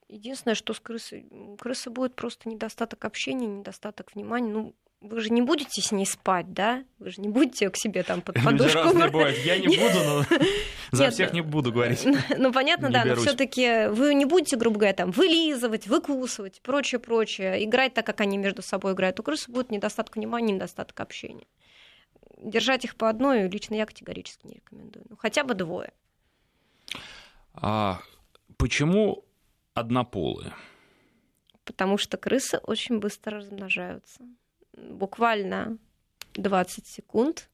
единственное, 0.09 0.55
что 0.55 0.75
с 0.75 0.81
крысой, 0.81 1.27
крыса 1.59 1.91
будет 1.91 2.15
просто 2.15 2.49
недостаток 2.49 3.05
общения, 3.05 3.47
недостаток 3.47 4.15
внимания. 4.15 4.53
Ну, 4.53 4.75
вы 5.01 5.21
же 5.21 5.31
не 5.31 5.41
будете 5.41 5.81
с 5.81 5.93
ней 5.93 6.05
спать, 6.05 6.53
да? 6.53 6.85
Вы 6.99 7.11
же 7.11 7.23
не 7.23 7.29
будете 7.29 7.65
ее 7.65 7.71
к 7.71 7.77
себе 7.77 8.03
там 8.03 8.21
под 8.21 8.35
подушку. 8.45 8.79
Разные 8.79 9.11
бывают. 9.11 9.39
Я 9.39 9.59
не 9.59 9.69
буду, 9.69 10.05
но 10.05 10.23
за 10.93 11.05
Нет, 11.05 11.15
всех 11.15 11.33
не 11.33 11.41
буду 11.41 11.73
говорить. 11.73 12.07
Ну, 12.37 12.53
понятно, 12.53 12.87
не 12.87 12.93
да, 12.93 13.05
берусь. 13.05 13.19
но 13.19 13.25
все 13.25 13.37
таки 13.37 13.89
вы 13.89 14.15
не 14.15 14.27
будете, 14.27 14.57
грубо 14.57 14.79
говоря, 14.79 14.93
там 14.95 15.11
вылизывать, 15.11 15.87
выкусывать, 15.87 16.61
прочее, 16.61 16.99
прочее, 16.99 17.65
играть 17.65 17.95
так, 17.95 18.05
как 18.05 18.21
они 18.21 18.37
между 18.37 18.63
собой 18.63 18.93
играют. 18.93 19.19
У 19.21 19.23
крысы 19.23 19.51
будет 19.51 19.71
недостаток 19.71 20.17
внимания, 20.17 20.53
недостаток 20.53 21.01
общения. 21.01 21.47
Держать 22.37 22.85
их 22.85 22.97
по 22.97 23.09
одной 23.09 23.49
лично 23.49 23.75
я 23.75 23.87
категорически 23.87 24.47
не 24.47 24.55
рекомендую. 24.57 25.07
Ну, 25.09 25.17
хотя 25.17 25.45
бы 25.45 25.55
двое. 25.55 25.93
А 27.55 28.01
почему 28.59 29.25
однополые? 29.73 30.53
Потому 31.65 31.97
что 31.97 32.17
крысы 32.17 32.59
очень 32.59 32.99
быстро 32.99 33.39
размножаются 33.39 34.25
буквально 34.89 35.79
20 36.35 36.87
секунд, 36.87 37.49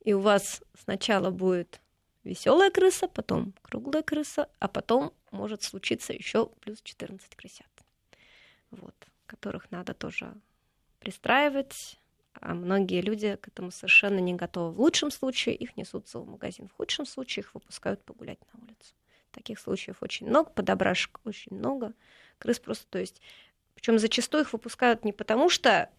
и 0.00 0.12
у 0.12 0.20
вас 0.20 0.62
сначала 0.74 1.30
будет 1.30 1.80
веселая 2.24 2.70
крыса, 2.70 3.08
потом 3.08 3.54
круглая 3.62 4.02
крыса, 4.02 4.48
а 4.58 4.68
потом 4.68 5.12
может 5.30 5.62
случиться 5.62 6.12
еще 6.12 6.46
плюс 6.60 6.80
14 6.82 7.34
крысят, 7.34 7.66
вот, 8.70 8.94
которых 9.26 9.70
надо 9.70 9.94
тоже 9.94 10.34
пристраивать, 10.98 11.98
а 12.40 12.54
многие 12.54 13.00
люди 13.00 13.36
к 13.36 13.48
этому 13.48 13.70
совершенно 13.70 14.18
не 14.18 14.34
готовы. 14.34 14.72
В 14.72 14.80
лучшем 14.80 15.10
случае 15.10 15.54
их 15.54 15.76
несут 15.76 16.06
в 16.06 16.10
зоомагазин, 16.10 16.68
в 16.68 16.72
худшем 16.72 17.06
случае 17.06 17.42
их 17.42 17.54
выпускают 17.54 18.04
погулять 18.04 18.38
на 18.52 18.64
улицу. 18.64 18.94
Таких 19.32 19.58
случаев 19.58 20.02
очень 20.02 20.26
много, 20.26 20.50
подобрашек 20.50 21.20
очень 21.24 21.56
много, 21.56 21.94
крыс 22.38 22.58
просто, 22.58 22.86
то 22.88 22.98
есть, 22.98 23.20
причем 23.74 23.98
зачастую 23.98 24.44
их 24.44 24.52
выпускают 24.52 25.04
не 25.04 25.12
потому, 25.12 25.48
что 25.48 25.90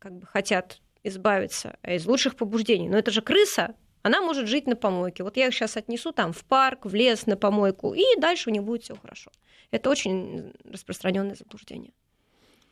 как 0.00 0.18
бы 0.18 0.26
хотят 0.26 0.80
избавиться 1.04 1.78
а 1.82 1.94
из 1.94 2.06
лучших 2.06 2.34
побуждений. 2.34 2.88
Но 2.88 2.98
это 2.98 3.10
же 3.10 3.22
крыса, 3.22 3.76
она 4.02 4.20
может 4.20 4.48
жить 4.48 4.66
на 4.66 4.76
помойке. 4.76 5.22
Вот 5.22 5.36
я 5.36 5.46
их 5.46 5.54
сейчас 5.54 5.76
отнесу 5.76 6.12
там 6.12 6.32
в 6.32 6.44
парк, 6.44 6.86
в 6.86 6.94
лес, 6.94 7.26
на 7.26 7.36
помойку, 7.36 7.94
и 7.94 8.02
дальше 8.18 8.50
у 8.50 8.52
них 8.52 8.64
будет 8.64 8.82
все 8.82 8.96
хорошо. 8.96 9.30
Это 9.70 9.90
очень 9.90 10.52
распространенное 10.64 11.36
заблуждение. 11.36 11.92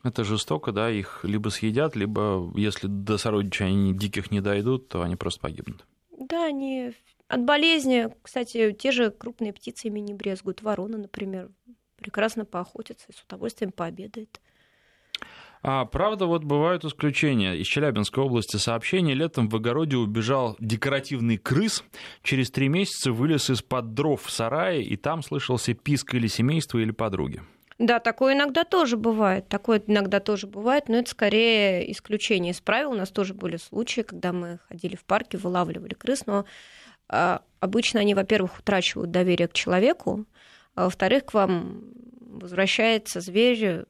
Это 0.03 0.23
жестоко, 0.23 0.71
да, 0.71 0.89
их 0.89 1.21
либо 1.23 1.49
съедят, 1.49 1.95
либо 1.95 2.51
если 2.55 2.87
до 2.87 3.17
сородичей 3.17 3.67
они 3.67 3.93
диких 3.93 4.31
не 4.31 4.41
дойдут, 4.41 4.89
то 4.89 5.01
они 5.01 5.15
просто 5.15 5.41
погибнут. 5.41 5.85
Да, 6.17 6.45
они 6.45 6.93
от 7.27 7.43
болезни, 7.43 8.09
кстати, 8.23 8.71
те 8.71 8.91
же 8.91 9.11
крупные 9.11 9.53
птицы 9.53 9.87
ими 9.87 9.99
не 9.99 10.13
брезгуют. 10.13 10.61
Ворона, 10.61 10.97
например, 10.97 11.51
прекрасно 11.97 12.45
поохотится 12.45 13.05
и 13.09 13.13
с 13.13 13.21
удовольствием 13.23 13.71
пообедает. 13.71 14.39
А 15.61 15.83
правда, 15.85 16.25
вот 16.25 16.43
бывают 16.43 16.85
исключения. 16.85 17.55
Из 17.55 17.67
Челябинской 17.67 18.23
области 18.23 18.55
сообщение. 18.55 19.13
Летом 19.13 19.49
в 19.49 19.55
огороде 19.55 19.97
убежал 19.97 20.55
декоративный 20.59 21.37
крыс. 21.37 21.83
Через 22.23 22.49
три 22.49 22.69
месяца 22.69 23.11
вылез 23.11 23.49
из-под 23.49 23.93
дров 23.93 24.23
в 24.23 24.31
сарае, 24.31 24.83
и 24.83 24.95
там 24.95 25.21
слышался 25.21 25.73
писк 25.73 26.13
или 26.13 26.27
семейства, 26.27 26.79
или 26.79 26.91
подруги. 26.91 27.41
Да, 27.77 27.99
такое 27.99 28.35
иногда 28.35 28.63
тоже 28.63 28.97
бывает. 28.97 29.47
Такое 29.47 29.81
иногда 29.85 30.19
тоже 30.19 30.47
бывает, 30.47 30.89
но 30.89 30.97
это 30.97 31.09
скорее 31.09 31.89
исключение 31.91 32.51
из 32.51 32.59
правил. 32.59 32.91
У 32.91 32.95
нас 32.95 33.09
тоже 33.09 33.33
были 33.33 33.55
случаи, 33.57 34.01
когда 34.01 34.33
мы 34.33 34.59
ходили 34.67 34.95
в 34.95 35.05
парке, 35.05 35.37
вылавливали 35.37 35.93
крыс, 35.93 36.25
но 36.25 36.45
а, 37.07 37.41
обычно 37.61 38.01
они, 38.01 38.15
во-первых, 38.15 38.59
утрачивают 38.59 39.11
доверие 39.11 39.47
к 39.47 39.53
человеку, 39.53 40.25
а 40.75 40.85
во-вторых, 40.85 41.25
к 41.25 41.33
вам 41.33 41.83
возвращается 42.19 43.21
зверь 43.21 43.85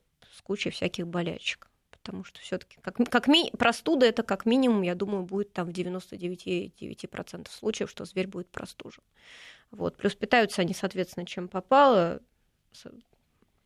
кучей 0.49 0.71
всяких 0.71 1.07
болячек. 1.07 1.67
Потому 1.91 2.23
что 2.23 2.39
все-таки 2.39 2.77
как, 2.81 2.95
как 3.07 3.27
ми... 3.27 3.51
простуда 3.55 4.07
это 4.07 4.23
как 4.23 4.47
минимум, 4.47 4.81
я 4.81 4.95
думаю, 4.95 5.23
будет 5.23 5.53
там 5.53 5.67
в 5.67 5.69
99,9% 5.69 7.47
случаев, 7.51 7.87
что 7.87 8.05
зверь 8.05 8.27
будет 8.27 8.47
простужен. 8.47 9.03
Вот. 9.69 9.95
Плюс 9.95 10.15
питаются 10.15 10.63
они, 10.63 10.73
соответственно, 10.73 11.27
чем 11.27 11.47
попало. 11.47 12.19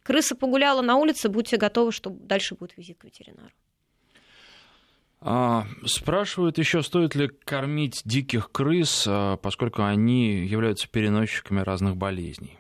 Крыса 0.03 0.35
погуляла 0.35 0.81
на 0.81 0.97
улице, 0.97 1.29
будьте 1.29 1.55
готовы, 1.55 1.93
что 1.93 2.09
дальше 2.09 2.55
будет 2.55 2.75
визит 2.75 2.97
к 2.97 3.05
ветеринару. 3.05 3.53
А, 5.21 5.65
спрашивают 5.85 6.57
еще, 6.57 6.83
стоит 6.83 7.15
ли 7.15 7.29
кормить 7.29 8.01
диких 8.03 8.51
крыс, 8.51 9.05
а, 9.07 9.37
поскольку 9.37 9.83
они 9.83 10.45
являются 10.45 10.89
переносчиками 10.89 11.61
разных 11.61 11.95
болезней. 11.95 12.57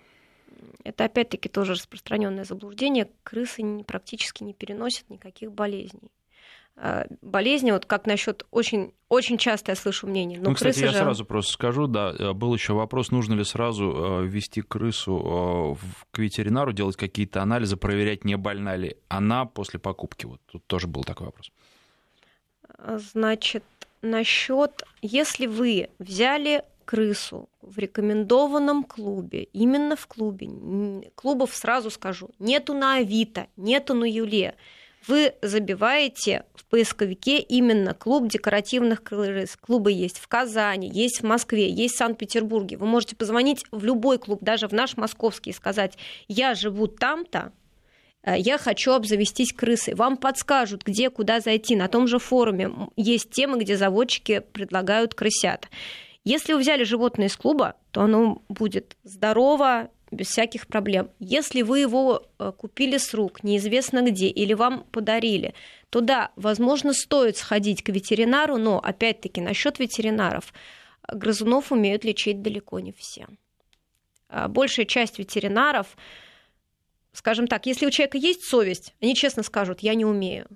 Это 0.83 1.05
опять-таки 1.05 1.49
тоже 1.49 1.73
распространенное 1.73 2.43
заблуждение. 2.43 3.09
Крысы 3.23 3.83
практически 3.83 4.43
не 4.43 4.53
переносят 4.53 5.09
никаких 5.09 5.51
болезней 5.51 6.11
а, 6.75 7.05
болезни, 7.21 7.71
вот 7.71 7.85
как 7.85 8.07
насчет 8.07 8.45
очень, 8.49 8.93
очень 9.07 9.37
часто 9.37 9.71
я 9.71 9.75
слышу 9.75 10.07
мнение. 10.07 10.39
Но 10.39 10.49
ну, 10.49 10.55
кстати, 10.55 10.79
я 10.79 10.87
же... 10.87 10.97
сразу 10.97 11.23
просто 11.23 11.53
скажу, 11.53 11.87
да, 11.87 12.13
э, 12.17 12.33
был 12.33 12.53
еще 12.53 12.73
вопрос, 12.73 13.11
нужно 13.11 13.35
ли 13.35 13.43
сразу 13.43 14.23
э, 14.23 14.25
ввести 14.25 14.61
крысу 14.61 15.77
э, 15.79 15.85
к 16.11 16.17
ветеринару, 16.17 16.73
делать 16.73 16.95
какие-то 16.95 17.41
анализы, 17.41 17.77
проверять, 17.77 18.25
не 18.25 18.37
больна 18.37 18.75
ли 18.75 18.97
она 19.07 19.45
после 19.45 19.79
покупки. 19.79 20.25
Вот 20.25 20.41
тут 20.51 20.65
тоже 20.65 20.87
был 20.87 21.03
такой 21.03 21.27
вопрос. 21.27 21.51
Значит, 23.13 23.63
насчет, 24.01 24.83
если 25.01 25.45
вы 25.45 25.89
взяли 25.99 26.63
крысу 26.85 27.49
в 27.61 27.77
рекомендованном 27.77 28.83
клубе, 28.83 29.43
именно 29.53 29.95
в 29.95 30.07
клубе, 30.07 30.49
клубов 31.15 31.53
сразу 31.55 31.89
скажу, 31.89 32.29
нету 32.39 32.73
на 32.73 32.95
Авито, 32.95 33.47
нету 33.55 33.93
на 33.93 34.05
Юле, 34.05 34.55
вы 35.07 35.33
забиваете 35.41 36.45
в 36.55 36.63
поисковике 36.65 37.39
именно 37.39 37.93
клуб 37.93 38.29
декоративных 38.29 39.03
крыс. 39.03 39.57
Клубы 39.57 39.91
есть 39.91 40.17
в 40.17 40.29
Казани, 40.29 40.89
есть 40.89 41.19
в 41.19 41.25
Москве, 41.25 41.69
есть 41.69 41.95
в 41.95 41.97
Санкт-Петербурге. 41.97 42.77
Вы 42.77 42.85
можете 42.85 43.17
позвонить 43.17 43.65
в 43.71 43.83
любой 43.83 44.17
клуб, 44.17 44.39
даже 44.41 44.69
в 44.69 44.71
наш 44.71 44.95
московский, 44.95 45.49
и 45.49 45.53
сказать, 45.53 45.97
я 46.29 46.55
живу 46.55 46.87
там-то, 46.87 47.51
Э, 48.23 48.37
я 48.37 48.57
хочу 48.57 48.93
обзавестись 48.93 49.53
крысой. 49.53 49.95
Вам 49.95 50.17
подскажут, 50.17 50.83
где, 50.83 51.09
куда 51.09 51.39
зайти. 51.39 51.75
На 51.75 51.87
том 51.87 52.07
же 52.07 52.19
форуме 52.19 52.71
есть 52.95 53.29
темы, 53.31 53.59
где 53.59 53.77
заводчики 53.77 54.39
предлагают 54.39 55.13
крысят. 55.13 55.67
Если 56.23 56.53
вы 56.53 56.59
взяли 56.59 56.83
животное 56.83 57.27
из 57.27 57.35
клуба, 57.35 57.75
то 57.91 58.01
оно 58.01 58.43
будет 58.47 58.97
здорово, 59.03 59.89
без 60.09 60.27
всяких 60.27 60.67
проблем. 60.67 61.09
Если 61.19 61.63
вы 61.63 61.79
его 61.79 62.27
э, 62.37 62.51
купили 62.55 62.97
с 62.97 63.13
рук, 63.13 63.43
неизвестно 63.43 64.03
где, 64.03 64.27
или 64.27 64.53
вам 64.53 64.83
подарили, 64.91 65.55
то 65.89 66.01
да, 66.01 66.31
возможно, 66.35 66.93
стоит 66.93 67.37
сходить 67.37 67.83
к 67.83 67.89
ветеринару, 67.89 68.57
но 68.57 68.79
опять-таки 68.79 69.41
насчет 69.41 69.79
ветеринаров. 69.79 70.53
Грызунов 71.11 71.71
умеют 71.71 72.05
лечить 72.05 72.41
далеко 72.41 72.79
не 72.79 72.91
все. 72.93 73.27
А 74.29 74.47
большая 74.47 74.85
часть 74.85 75.19
ветеринаров 75.19 75.97
скажем 77.13 77.47
так, 77.47 77.65
если 77.65 77.85
у 77.85 77.91
человека 77.91 78.17
есть 78.17 78.43
совесть, 78.43 78.93
они 79.01 79.15
честно 79.15 79.43
скажут, 79.43 79.79
я 79.79 79.93
не 79.93 80.03
умею. 80.03 80.47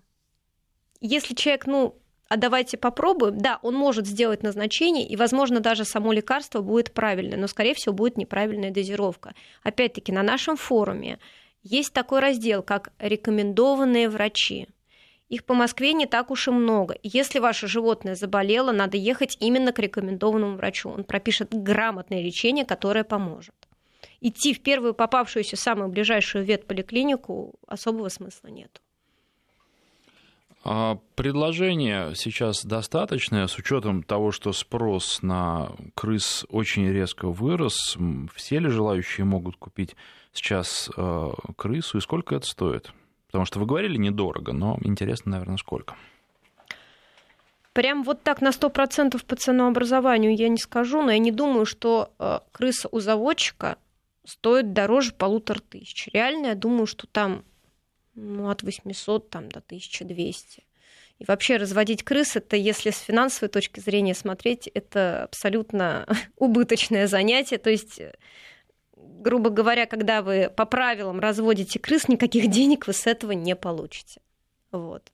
Если 1.00 1.36
человек, 1.36 1.68
ну, 1.68 2.00
а 2.30 2.38
давайте 2.38 2.78
попробуем, 2.78 3.38
да, 3.38 3.60
он 3.62 3.76
может 3.76 4.08
сделать 4.08 4.44
назначение, 4.44 5.08
и, 5.08 5.16
возможно, 5.16 5.60
даже 5.60 5.86
само 5.86 6.12
лекарство 6.12 6.62
будет 6.62 6.92
правильное, 6.94 7.38
но, 7.38 7.48
скорее 7.48 7.74
всего, 7.74 7.94
будет 7.94 8.18
неправильная 8.18 8.72
дозировка. 8.72 9.34
Опять-таки, 9.64 10.12
на 10.12 10.24
нашем 10.24 10.58
форуме 10.58 11.20
есть 11.64 11.94
такой 11.94 12.20
раздел, 12.20 12.64
как 12.64 12.92
«Рекомендованные 13.00 14.10
врачи». 14.10 14.68
Их 15.30 15.44
по 15.44 15.54
Москве 15.54 15.92
не 15.92 16.06
так 16.06 16.32
уж 16.32 16.48
и 16.48 16.52
много. 16.52 16.98
Если 17.04 17.40
ваше 17.40 17.68
животное 17.68 18.16
заболело, 18.16 18.72
надо 18.72 18.96
ехать 18.96 19.36
именно 19.42 19.74
к 19.74 19.80
рекомендованному 19.80 20.56
врачу. 20.56 20.90
Он 20.90 21.04
пропишет 21.04 21.50
грамотное 21.52 22.22
лечение, 22.22 22.64
которое 22.64 23.04
поможет 23.04 23.54
идти 24.22 24.54
в 24.54 24.62
первую 24.62 24.94
попавшуюся 24.94 25.58
самую 25.58 25.90
ближайшую 25.90 26.44
ветполиклинику 26.44 27.56
особого 27.68 28.10
смысла 28.10 28.48
нет. 28.48 28.82
А 30.70 31.00
предложение 31.16 32.14
сейчас 32.14 32.66
достаточное, 32.66 33.48
с 33.48 33.58
учетом 33.58 34.04
того, 34.04 34.34
что 34.34 34.52
спрос 34.52 35.22
на 35.22 35.72
крыс 35.96 36.46
очень 36.50 36.92
резко 36.92 37.30
вырос. 37.30 37.98
Все 38.36 38.60
ли 38.60 38.68
желающие 38.68 39.24
могут 39.24 39.56
купить 39.56 39.96
сейчас 40.34 40.90
э, 40.98 41.32
крысу 41.56 42.00
и 42.00 42.02
сколько 42.02 42.36
это 42.36 42.46
стоит? 42.46 42.92
Потому 43.28 43.46
что 43.46 43.62
вы 43.62 43.66
говорили 43.66 43.96
недорого, 43.96 44.52
но 44.52 44.78
интересно, 44.82 45.32
наверное, 45.32 45.56
сколько? 45.56 45.96
Прям 47.72 48.04
вот 48.04 48.24
так 48.24 48.42
на 48.42 48.50
100% 48.50 49.24
по 49.26 49.36
ценообразованию 49.38 50.36
я 50.36 50.50
не 50.50 50.58
скажу, 50.58 51.02
но 51.02 51.12
я 51.12 51.20
не 51.20 51.32
думаю, 51.32 51.66
что 51.66 52.12
э, 52.20 52.40
крыса 52.52 52.90
у 52.92 53.00
заводчика 53.00 53.78
стоит 54.26 54.74
дороже 54.74 55.14
полутора 55.14 55.60
тысяч. 55.60 56.10
Реально, 56.12 56.48
я 56.48 56.56
думаю, 56.56 56.88
что 56.88 57.08
там 57.08 57.46
ну, 58.18 58.50
от 58.50 58.64
800 58.64 59.30
там, 59.30 59.50
до 59.50 59.60
1200. 59.60 60.64
И 61.20 61.26
вообще 61.26 61.58
разводить 61.58 62.04
крыс, 62.04 62.36
это, 62.36 62.56
если 62.56 62.90
с 62.90 63.00
финансовой 63.00 63.50
точки 63.50 63.80
зрения 63.80 64.14
смотреть, 64.14 64.68
это 64.68 65.24
абсолютно 65.24 66.06
убыточное 66.38 67.08
занятие. 67.08 67.58
То 67.58 67.70
есть, 67.70 68.02
грубо 68.96 69.50
говоря, 69.50 69.86
когда 69.86 70.22
вы 70.22 70.52
по 70.56 70.66
правилам 70.66 71.20
разводите 71.20 71.80
крыс, 71.80 72.08
никаких 72.08 72.48
денег 72.52 72.88
вы 72.88 72.94
с 72.94 73.08
этого 73.08 73.32
не 73.32 73.56
получите. 73.56 74.22
Вот. 74.72 75.12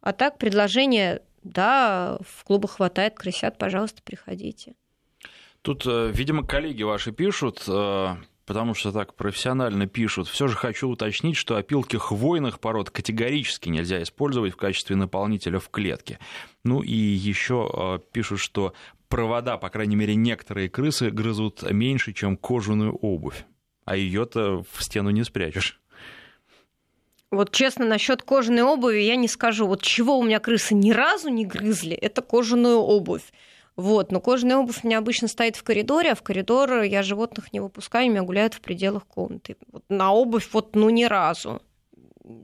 А 0.00 0.12
так, 0.12 0.38
предложение, 0.38 1.22
да, 1.42 2.18
в 2.20 2.44
клубах 2.44 2.72
хватает 2.72 3.14
крысят, 3.14 3.56
пожалуйста, 3.56 4.02
приходите. 4.02 4.74
Тут, 5.62 5.86
э, 5.86 6.10
видимо, 6.12 6.46
коллеги 6.46 6.82
ваши 6.82 7.12
пишут, 7.12 7.64
э, 7.66 8.16
потому 8.46 8.74
что 8.74 8.92
так 8.92 9.14
профессионально 9.14 9.86
пишут. 9.86 10.28
Все 10.28 10.48
же 10.48 10.56
хочу 10.56 10.88
уточнить, 10.88 11.36
что 11.36 11.56
опилки 11.56 11.96
хвойных 11.96 12.60
пород 12.60 12.90
категорически 12.90 13.68
нельзя 13.68 14.02
использовать 14.02 14.52
в 14.52 14.56
качестве 14.56 14.96
наполнителя 14.96 15.58
в 15.58 15.70
клетке. 15.70 16.18
Ну 16.62 16.82
и 16.82 16.92
еще 16.92 17.70
э, 17.72 17.98
пишут, 18.12 18.40
что 18.40 18.74
провода, 19.08 19.56
по 19.56 19.68
крайней 19.68 19.96
мере, 19.96 20.14
некоторые 20.14 20.68
крысы 20.68 21.10
грызут 21.10 21.62
меньше, 21.70 22.12
чем 22.12 22.36
кожаную 22.36 22.94
обувь. 22.94 23.44
А 23.84 23.96
ее-то 23.96 24.64
в 24.72 24.82
стену 24.82 25.10
не 25.10 25.24
спрячешь. 25.24 25.80
Вот 27.30 27.50
честно, 27.50 27.84
насчет 27.84 28.22
кожаной 28.22 28.62
обуви 28.62 29.00
я 29.00 29.16
не 29.16 29.28
скажу. 29.28 29.66
Вот 29.66 29.82
чего 29.82 30.18
у 30.18 30.22
меня 30.22 30.38
крысы 30.38 30.74
ни 30.74 30.92
разу 30.92 31.28
не 31.28 31.44
грызли, 31.44 31.94
это 31.94 32.22
кожаную 32.22 32.78
обувь. 32.78 33.32
Вот. 33.76 34.12
Но 34.12 34.20
кожаная 34.20 34.56
обувь 34.58 34.84
у 34.84 34.86
меня 34.86 34.98
обычно 34.98 35.28
стоит 35.28 35.56
в 35.56 35.62
коридоре, 35.62 36.12
а 36.12 36.14
в 36.14 36.22
коридор 36.22 36.82
я 36.82 37.02
животных 37.02 37.52
не 37.52 37.60
выпускаю, 37.60 38.10
меня 38.10 38.22
гуляют 38.22 38.54
в 38.54 38.60
пределах 38.60 39.06
комнаты. 39.06 39.56
Вот 39.72 39.84
на 39.88 40.12
обувь 40.12 40.48
вот 40.52 40.76
ну 40.76 40.90
ни 40.90 41.04
разу 41.04 41.60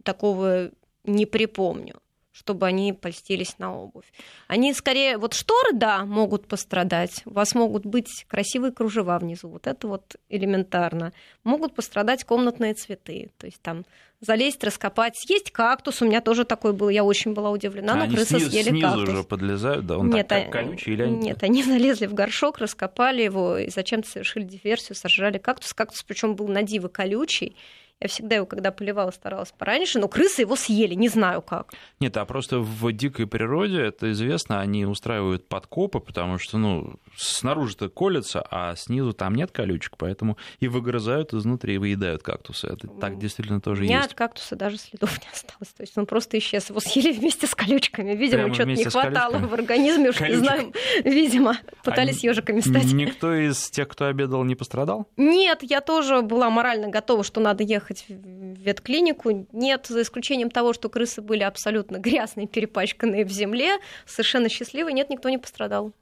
такого 0.05 0.71
не 1.05 1.27
припомню 1.27 2.01
чтобы 2.41 2.67
они 2.67 2.95
польстились 2.95 3.59
на 3.59 3.77
обувь. 3.77 4.11
Они 4.49 4.73
скорее, 4.73 5.19
вот 5.19 5.35
шторы, 5.35 5.75
да, 5.75 6.07
могут 6.07 6.47
пострадать. 6.47 7.21
У 7.27 7.35
вас 7.35 7.55
могут 7.55 7.85
быть 7.85 8.25
красивые 8.29 8.73
кружева 8.73 9.19
внизу, 9.19 9.51
вот 9.51 9.67
это 9.67 9.87
вот 9.87 10.17
элементарно. 10.31 11.13
Могут 11.45 11.75
пострадать 11.75 12.25
комнатные 12.25 12.73
цветы, 12.73 13.31
то 13.37 13.45
есть 13.45 13.61
там 13.61 13.85
залезть, 14.21 14.65
раскопать, 14.65 15.19
съесть 15.19 15.51
кактус. 15.51 16.01
У 16.01 16.07
меня 16.07 16.23
тоже 16.23 16.47
такой 16.47 16.73
был, 16.73 16.89
я 16.89 17.05
очень 17.05 17.35
была 17.35 17.51
удивлена, 17.51 17.95
но 17.95 18.05
они 18.05 18.17
крысы 18.17 18.39
снизу, 18.39 18.51
съели 18.51 18.71
снизу 18.71 18.87
кактус. 18.87 19.09
уже 19.11 19.25
подлезают, 19.25 19.87
да? 19.87 19.99
Он 19.99 20.09
нет, 20.09 20.27
так, 20.27 20.49
а... 20.49 20.51
колючий 20.51 20.95
или 20.95 21.03
они... 21.03 21.17
Нет, 21.19 21.43
они 21.43 21.63
залезли 21.63 22.07
в 22.07 22.15
горшок, 22.15 22.57
раскопали 22.57 23.21
его 23.21 23.59
и 23.59 23.69
зачем-то 23.69 24.09
совершили 24.09 24.45
диверсию, 24.45 24.97
сожрали 24.97 25.37
кактус. 25.37 25.75
Кактус 25.75 26.03
причем 26.05 26.37
был 26.37 26.49
на 26.49 26.63
диво 26.63 26.89
колючий, 26.89 27.55
я 28.01 28.09
всегда 28.09 28.37
его, 28.37 28.47
когда 28.47 28.71
поливала, 28.73 29.11
старалась 29.11 29.53
пораньше, 29.53 29.99
но 29.99 30.09
крысы 30.09 30.43
его 30.43 30.57
съели, 30.57 30.95
не 30.95 31.09
знаю 31.09 31.43
как. 31.43 31.73
Нет, 32.01 32.17
а 32.17 32.25
просто 32.25 32.59
в 32.59 32.93
дикой 32.93 33.27
природе, 33.27 33.81
это 33.83 34.11
известно, 34.13 34.61
они 34.61 34.87
устраивают 34.87 35.49
подкопы, 35.49 36.01
потому 36.01 36.39
что, 36.39 36.57
ну, 36.57 36.95
снаружи-то 37.17 37.91
колется, 37.91 38.43
а 38.51 38.75
снизу 38.77 39.13
там 39.13 39.35
нет 39.35 39.51
колючек, 39.51 39.97
поэтому 39.99 40.39
и 40.61 40.69
выгрызают 40.69 41.35
изнутри, 41.35 41.75
и 41.75 41.79
выедают 41.79 42.23
кактусы. 42.23 42.69
Это 42.69 42.89
так 42.89 43.19
действительно 43.19 43.61
тоже 43.61 43.83
есть. 43.83 43.91
У 43.91 43.95
меня 43.95 44.05
от 44.05 44.15
кактуса 44.15 44.57
даже 44.57 44.79
следов 44.79 45.19
не 45.21 45.29
осталось. 45.31 45.73
То 45.77 45.83
есть 45.83 45.99
он 45.99 46.07
просто 46.07 46.39
исчез. 46.39 46.71
Его 46.71 46.81
съели 46.81 47.13
вместе 47.13 47.47
с 47.47 47.55
колючками. 47.55 48.15
Видимо, 48.15 48.55
что-то 48.55 48.71
не 48.71 48.85
хватало 48.85 49.39
в 49.39 49.53
организме, 49.53 50.11
уж 50.11 50.21
не 50.21 50.37
знаю. 50.37 50.73
Видимо, 51.05 51.59
пытались 51.85 52.25
а 52.25 52.29
ежиками 52.29 52.61
стать. 52.61 52.93
Никто 52.93 53.35
из 53.35 53.71
тех, 53.71 53.89
кто 53.89 54.07
обедал, 54.07 54.43
не 54.45 54.55
пострадал? 54.55 55.07
Нет, 55.17 55.59
я 55.63 55.81
тоже 55.81 56.23
была 56.23 56.49
морально 56.49 56.89
готова, 56.89 57.25
что 57.25 57.41
надо 57.41 57.63
ехать 57.63 57.90
ехать 57.91 58.07
в 58.09 58.61
ветклинику. 58.61 59.47
Нет, 59.53 59.87
за 59.89 60.03
исключением 60.03 60.51
того, 60.51 60.73
что 60.73 60.89
крысы 60.89 61.23
были 61.23 61.43
абсолютно 61.43 61.97
грязные, 61.99 62.47
перепачканные 62.47 63.25
в 63.25 63.31
земле, 63.31 63.79
совершенно 64.07 64.49
счастливые, 64.49 64.95
нет, 64.95 65.11
никто 65.11 65.29
не 65.29 65.39
пострадал. 65.39 65.93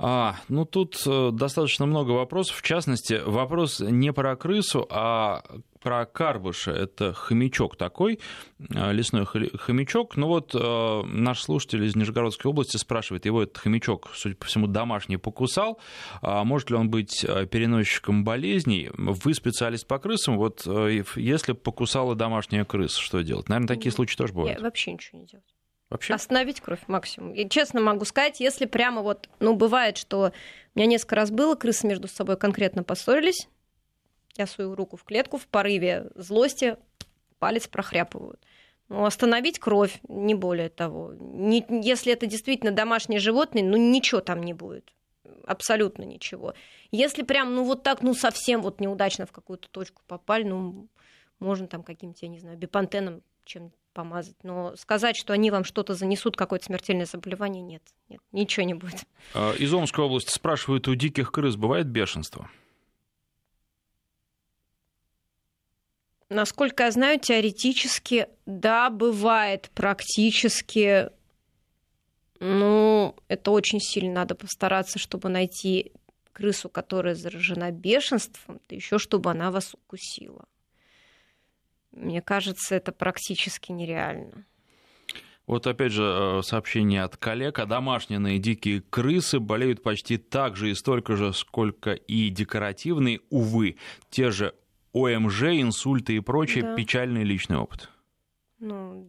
А, 0.00 0.36
ну 0.48 0.64
тут 0.64 1.02
э, 1.06 1.30
достаточно 1.32 1.84
много 1.84 2.12
вопросов. 2.12 2.56
В 2.56 2.62
частности, 2.62 3.20
вопрос 3.24 3.80
не 3.80 4.12
про 4.12 4.36
крысу, 4.36 4.86
а 4.90 5.42
про 5.80 6.06
карбыша. 6.06 6.72
Это 6.72 7.12
хомячок 7.12 7.76
такой, 7.76 8.20
э, 8.58 8.92
лесной 8.92 9.26
хомячок. 9.26 10.16
Ну 10.16 10.26
вот 10.26 10.54
э, 10.54 11.02
наш 11.06 11.42
слушатель 11.42 11.84
из 11.84 11.96
Нижегородской 11.96 12.50
области 12.50 12.76
спрашивает, 12.76 13.26
его 13.26 13.42
этот 13.42 13.58
хомячок, 13.58 14.10
судя 14.14 14.36
по 14.36 14.46
всему, 14.46 14.66
домашний 14.66 15.16
покусал. 15.16 15.80
А 16.22 16.44
может 16.44 16.70
ли 16.70 16.76
он 16.76 16.90
быть 16.90 17.24
переносчиком 17.50 18.24
болезней? 18.24 18.90
Вы 18.94 19.34
специалист 19.34 19.86
по 19.86 19.98
крысам. 19.98 20.36
Вот 20.36 20.66
если 21.16 21.52
покусала 21.52 22.14
домашняя 22.14 22.64
крыса, 22.64 23.00
что 23.00 23.22
делать? 23.22 23.48
Наверное, 23.48 23.68
такие 23.68 23.92
случаи 23.92 24.16
тоже 24.16 24.32
бывают. 24.32 24.58
Я 24.58 24.64
вообще 24.64 24.92
ничего 24.92 25.18
не 25.18 25.26
делаю. 25.26 25.44
Вообще? 25.90 26.12
Остановить 26.14 26.60
кровь 26.60 26.80
максимум. 26.86 27.32
И 27.32 27.48
честно 27.48 27.80
могу 27.80 28.04
сказать, 28.04 28.40
если 28.40 28.66
прямо 28.66 29.00
вот, 29.00 29.28
ну, 29.40 29.54
бывает, 29.54 29.96
что 29.96 30.32
у 30.74 30.78
меня 30.78 30.86
несколько 30.86 31.16
раз 31.16 31.30
было, 31.30 31.54
крысы 31.54 31.86
между 31.86 32.08
собой 32.08 32.36
конкретно 32.36 32.82
поссорились, 32.82 33.48
я 34.38 34.46
свою 34.46 34.74
руку 34.74 34.96
в 34.96 35.04
клетку 35.04 35.36
в 35.36 35.46
порыве 35.46 36.10
злости, 36.14 36.76
палец 37.38 37.66
прохряпывают. 37.68 38.40
Ну, 38.88 39.04
остановить 39.04 39.58
кровь, 39.58 40.00
не 40.08 40.34
более 40.34 40.70
того. 40.70 41.12
Не, 41.18 41.64
если 41.68 42.12
это 42.12 42.26
действительно 42.26 42.72
домашнее 42.72 43.20
животное, 43.20 43.62
ну, 43.62 43.76
ничего 43.76 44.22
там 44.22 44.42
не 44.42 44.54
будет. 44.54 44.94
Абсолютно 45.44 46.04
ничего. 46.04 46.54
Если 46.90 47.22
прям, 47.22 47.54
ну, 47.54 47.64
вот 47.64 47.82
так, 47.82 48.02
ну, 48.02 48.14
совсем 48.14 48.62
вот 48.62 48.80
неудачно 48.80 49.26
в 49.26 49.32
какую-то 49.32 49.68
точку 49.68 50.02
попали, 50.06 50.44
ну, 50.44 50.88
можно 51.38 51.66
там 51.66 51.82
каким-то, 51.82 52.20
я 52.22 52.28
не 52.28 52.40
знаю, 52.40 52.56
бипантеном 52.56 53.22
чем 53.48 53.72
помазать. 53.94 54.36
Но 54.44 54.76
сказать, 54.76 55.16
что 55.16 55.32
они 55.32 55.50
вам 55.50 55.64
что-то 55.64 55.94
занесут, 55.94 56.36
какое-то 56.36 56.66
смертельное 56.66 57.06
заболевание, 57.06 57.62
нет. 57.62 57.82
Нет, 58.08 58.20
ничего 58.30 58.64
не 58.64 58.74
будет. 58.74 59.04
А, 59.34 59.52
из 59.54 59.72
Омской 59.74 60.04
области 60.04 60.30
спрашивают, 60.30 60.86
у 60.86 60.94
диких 60.94 61.32
крыс 61.32 61.56
бывает 61.56 61.86
бешенство? 61.86 62.48
Насколько 66.30 66.84
я 66.84 66.90
знаю, 66.90 67.18
теоретически, 67.18 68.28
да, 68.44 68.90
бывает 68.90 69.70
практически. 69.74 71.10
Ну, 72.40 73.16
это 73.28 73.50
очень 73.50 73.80
сильно 73.80 74.12
надо 74.12 74.34
постараться, 74.34 74.98
чтобы 74.98 75.30
найти 75.30 75.92
крысу, 76.32 76.68
которая 76.68 77.14
заражена 77.14 77.70
бешенством, 77.72 78.60
да 78.68 78.76
еще 78.76 78.98
чтобы 78.98 79.30
она 79.30 79.50
вас 79.50 79.74
укусила. 79.74 80.44
мне 81.90 82.22
кажется, 82.22 82.76
это 82.76 82.92
практически 82.92 83.72
нереально. 83.72 84.44
Вот 85.48 85.66
опять 85.66 85.92
же 85.92 86.02
э, 86.02 86.42
сообщение 86.42 87.02
от 87.02 87.16
коллег. 87.16 87.58
А 87.58 87.64
домашние 87.64 88.38
дикие 88.38 88.82
крысы 88.82 89.40
болеют 89.40 89.82
почти 89.82 90.18
так 90.18 90.56
же 90.56 90.70
и 90.70 90.74
столько 90.74 91.16
же, 91.16 91.32
сколько 91.32 91.92
и 91.92 92.28
декоративные. 92.28 93.20
Увы, 93.30 93.78
те 94.10 94.30
же 94.30 94.54
ОМЖ, 95.06 95.42
инсульты 95.60 96.16
и 96.16 96.20
прочее. 96.20 96.64
Да. 96.64 96.74
Печальный 96.74 97.24
личный 97.24 97.56
опыт. 97.58 97.90
Ну, 98.58 99.08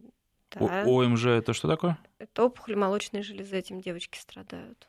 да. 0.50 0.84
О- 0.84 1.02
ОМЖ 1.04 1.26
это 1.26 1.52
что 1.52 1.68
такое? 1.68 1.98
Это 2.18 2.44
опухоль 2.44 2.76
молочной 2.76 3.22
железы, 3.22 3.56
этим 3.56 3.80
девочки 3.80 4.18
страдают. 4.18 4.88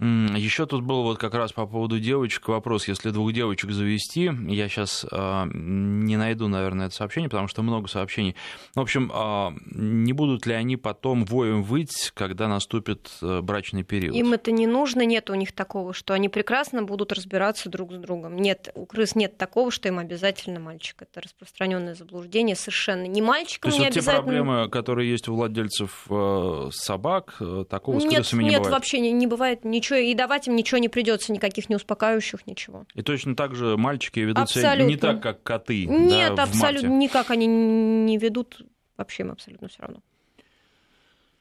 Еще 0.00 0.66
тут 0.66 0.84
был 0.84 1.02
вот 1.02 1.18
как 1.18 1.34
раз 1.34 1.52
по 1.52 1.66
поводу 1.66 1.98
девочек 1.98 2.46
вопрос, 2.46 2.86
если 2.86 3.10
двух 3.10 3.32
девочек 3.32 3.72
завести, 3.72 4.30
я 4.46 4.68
сейчас 4.68 5.04
э, 5.04 5.08
а, 5.10 5.48
не 5.52 6.16
найду, 6.16 6.46
наверное, 6.46 6.86
это 6.86 6.94
сообщение, 6.94 7.28
потому 7.28 7.48
что 7.48 7.62
много 7.62 7.88
сообщений. 7.88 8.36
В 8.76 8.80
общем, 8.80 9.10
э, 9.12 9.58
не 9.72 10.12
будут 10.12 10.46
ли 10.46 10.54
они 10.54 10.76
потом 10.76 11.24
воем 11.24 11.64
выть, 11.64 12.12
когда 12.14 12.46
наступит 12.46 13.10
э, 13.22 13.40
брачный 13.40 13.82
период? 13.82 14.14
Им 14.14 14.34
это 14.34 14.52
не 14.52 14.68
нужно, 14.68 15.04
нет 15.04 15.30
у 15.30 15.34
них 15.34 15.50
такого, 15.50 15.92
что 15.92 16.14
они 16.14 16.28
прекрасно 16.28 16.84
будут 16.84 17.12
разбираться 17.12 17.68
друг 17.68 17.92
с 17.92 17.96
другом. 17.96 18.36
Нет, 18.36 18.70
у 18.76 18.86
крыс 18.86 19.16
нет 19.16 19.36
такого, 19.36 19.72
что 19.72 19.88
им 19.88 19.98
обязательно 19.98 20.60
мальчик. 20.60 21.02
Это 21.02 21.22
распространенное 21.22 21.96
заблуждение 21.96 22.54
совершенно. 22.54 23.06
Не 23.08 23.20
мальчикам 23.20 23.72
То 23.72 23.76
есть 23.76 23.80
не 23.80 23.86
вот 23.86 23.96
обязательно... 23.96 24.22
те 24.22 24.22
проблемы, 24.22 24.68
которые 24.68 25.10
есть 25.10 25.26
у 25.26 25.34
владельцев 25.34 26.06
э, 26.08 26.68
собак, 26.70 27.34
э, 27.40 27.64
такого 27.68 27.98
с 27.98 28.04
нет, 28.04 28.14
крысами 28.14 28.44
не 28.44 28.50
нет, 28.50 28.58
бывает? 28.58 28.66
Нет, 28.66 28.72
вообще 28.72 29.00
не, 29.00 29.10
не 29.10 29.26
бывает 29.26 29.64
ничего 29.64 29.77
ничего, 29.78 29.98
и 29.98 30.14
давать 30.14 30.48
им 30.48 30.56
ничего 30.56 30.78
не 30.78 30.88
придется, 30.88 31.32
никаких 31.32 31.68
не 31.68 31.76
успокаивающих, 31.76 32.46
ничего. 32.46 32.84
И 32.94 33.02
точно 33.02 33.34
так 33.34 33.54
же 33.54 33.76
мальчики 33.76 34.20
ведут 34.20 34.44
абсолютно. 34.44 34.74
себя 34.74 34.84
не 34.84 34.96
так, 34.96 35.22
как 35.22 35.42
коты. 35.42 35.86
Нет, 35.86 36.34
да, 36.34 36.44
абсолютно 36.44 36.88
никак 36.88 37.30
они 37.30 37.46
не 37.46 38.18
ведут, 38.18 38.62
вообще 38.96 39.22
им 39.22 39.30
абсолютно 39.30 39.68
все 39.68 39.82
равно. 39.82 40.02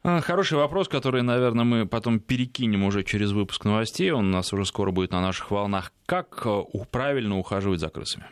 А, 0.03 0.21
хороший 0.21 0.57
вопрос, 0.57 0.87
который, 0.87 1.21
наверное, 1.21 1.65
мы 1.65 1.85
потом 1.85 2.19
перекинем 2.19 2.85
уже 2.85 3.03
через 3.03 3.31
выпуск 3.31 3.65
новостей. 3.65 4.11
Он 4.11 4.27
у 4.27 4.31
нас 4.31 4.53
уже 4.53 4.65
скоро 4.65 4.91
будет 4.91 5.11
на 5.11 5.21
наших 5.21 5.51
волнах. 5.51 5.91
Как 6.05 6.43
э, 6.45 6.63
правильно 6.91 7.37
ухаживать 7.37 7.79
за 7.79 7.89
крысами? 7.89 8.25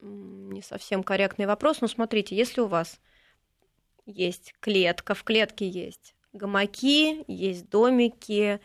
Не 0.00 0.62
совсем 0.62 1.02
корректный 1.02 1.46
вопрос, 1.46 1.80
но 1.80 1.88
смотрите, 1.88 2.36
если 2.36 2.60
у 2.60 2.66
вас 2.66 3.00
есть 4.04 4.54
клетка, 4.60 5.14
в 5.14 5.24
клетке 5.24 5.68
есть 5.68 6.15
гамаки, 6.36 7.24
есть 7.26 7.68
домики, 7.68 8.60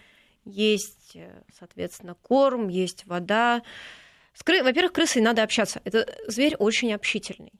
есть, 0.46 1.16
э, 1.16 1.44
соответственно, 1.58 2.16
корм, 2.16 2.68
есть 2.68 3.06
вода. 3.06 3.62
Кры... 4.44 4.64
Во-первых, 4.64 4.94
крысой 4.94 5.22
надо 5.22 5.44
общаться. 5.44 5.82
Это 5.84 6.08
зверь 6.28 6.56
очень 6.56 6.94
общительный. 6.94 7.54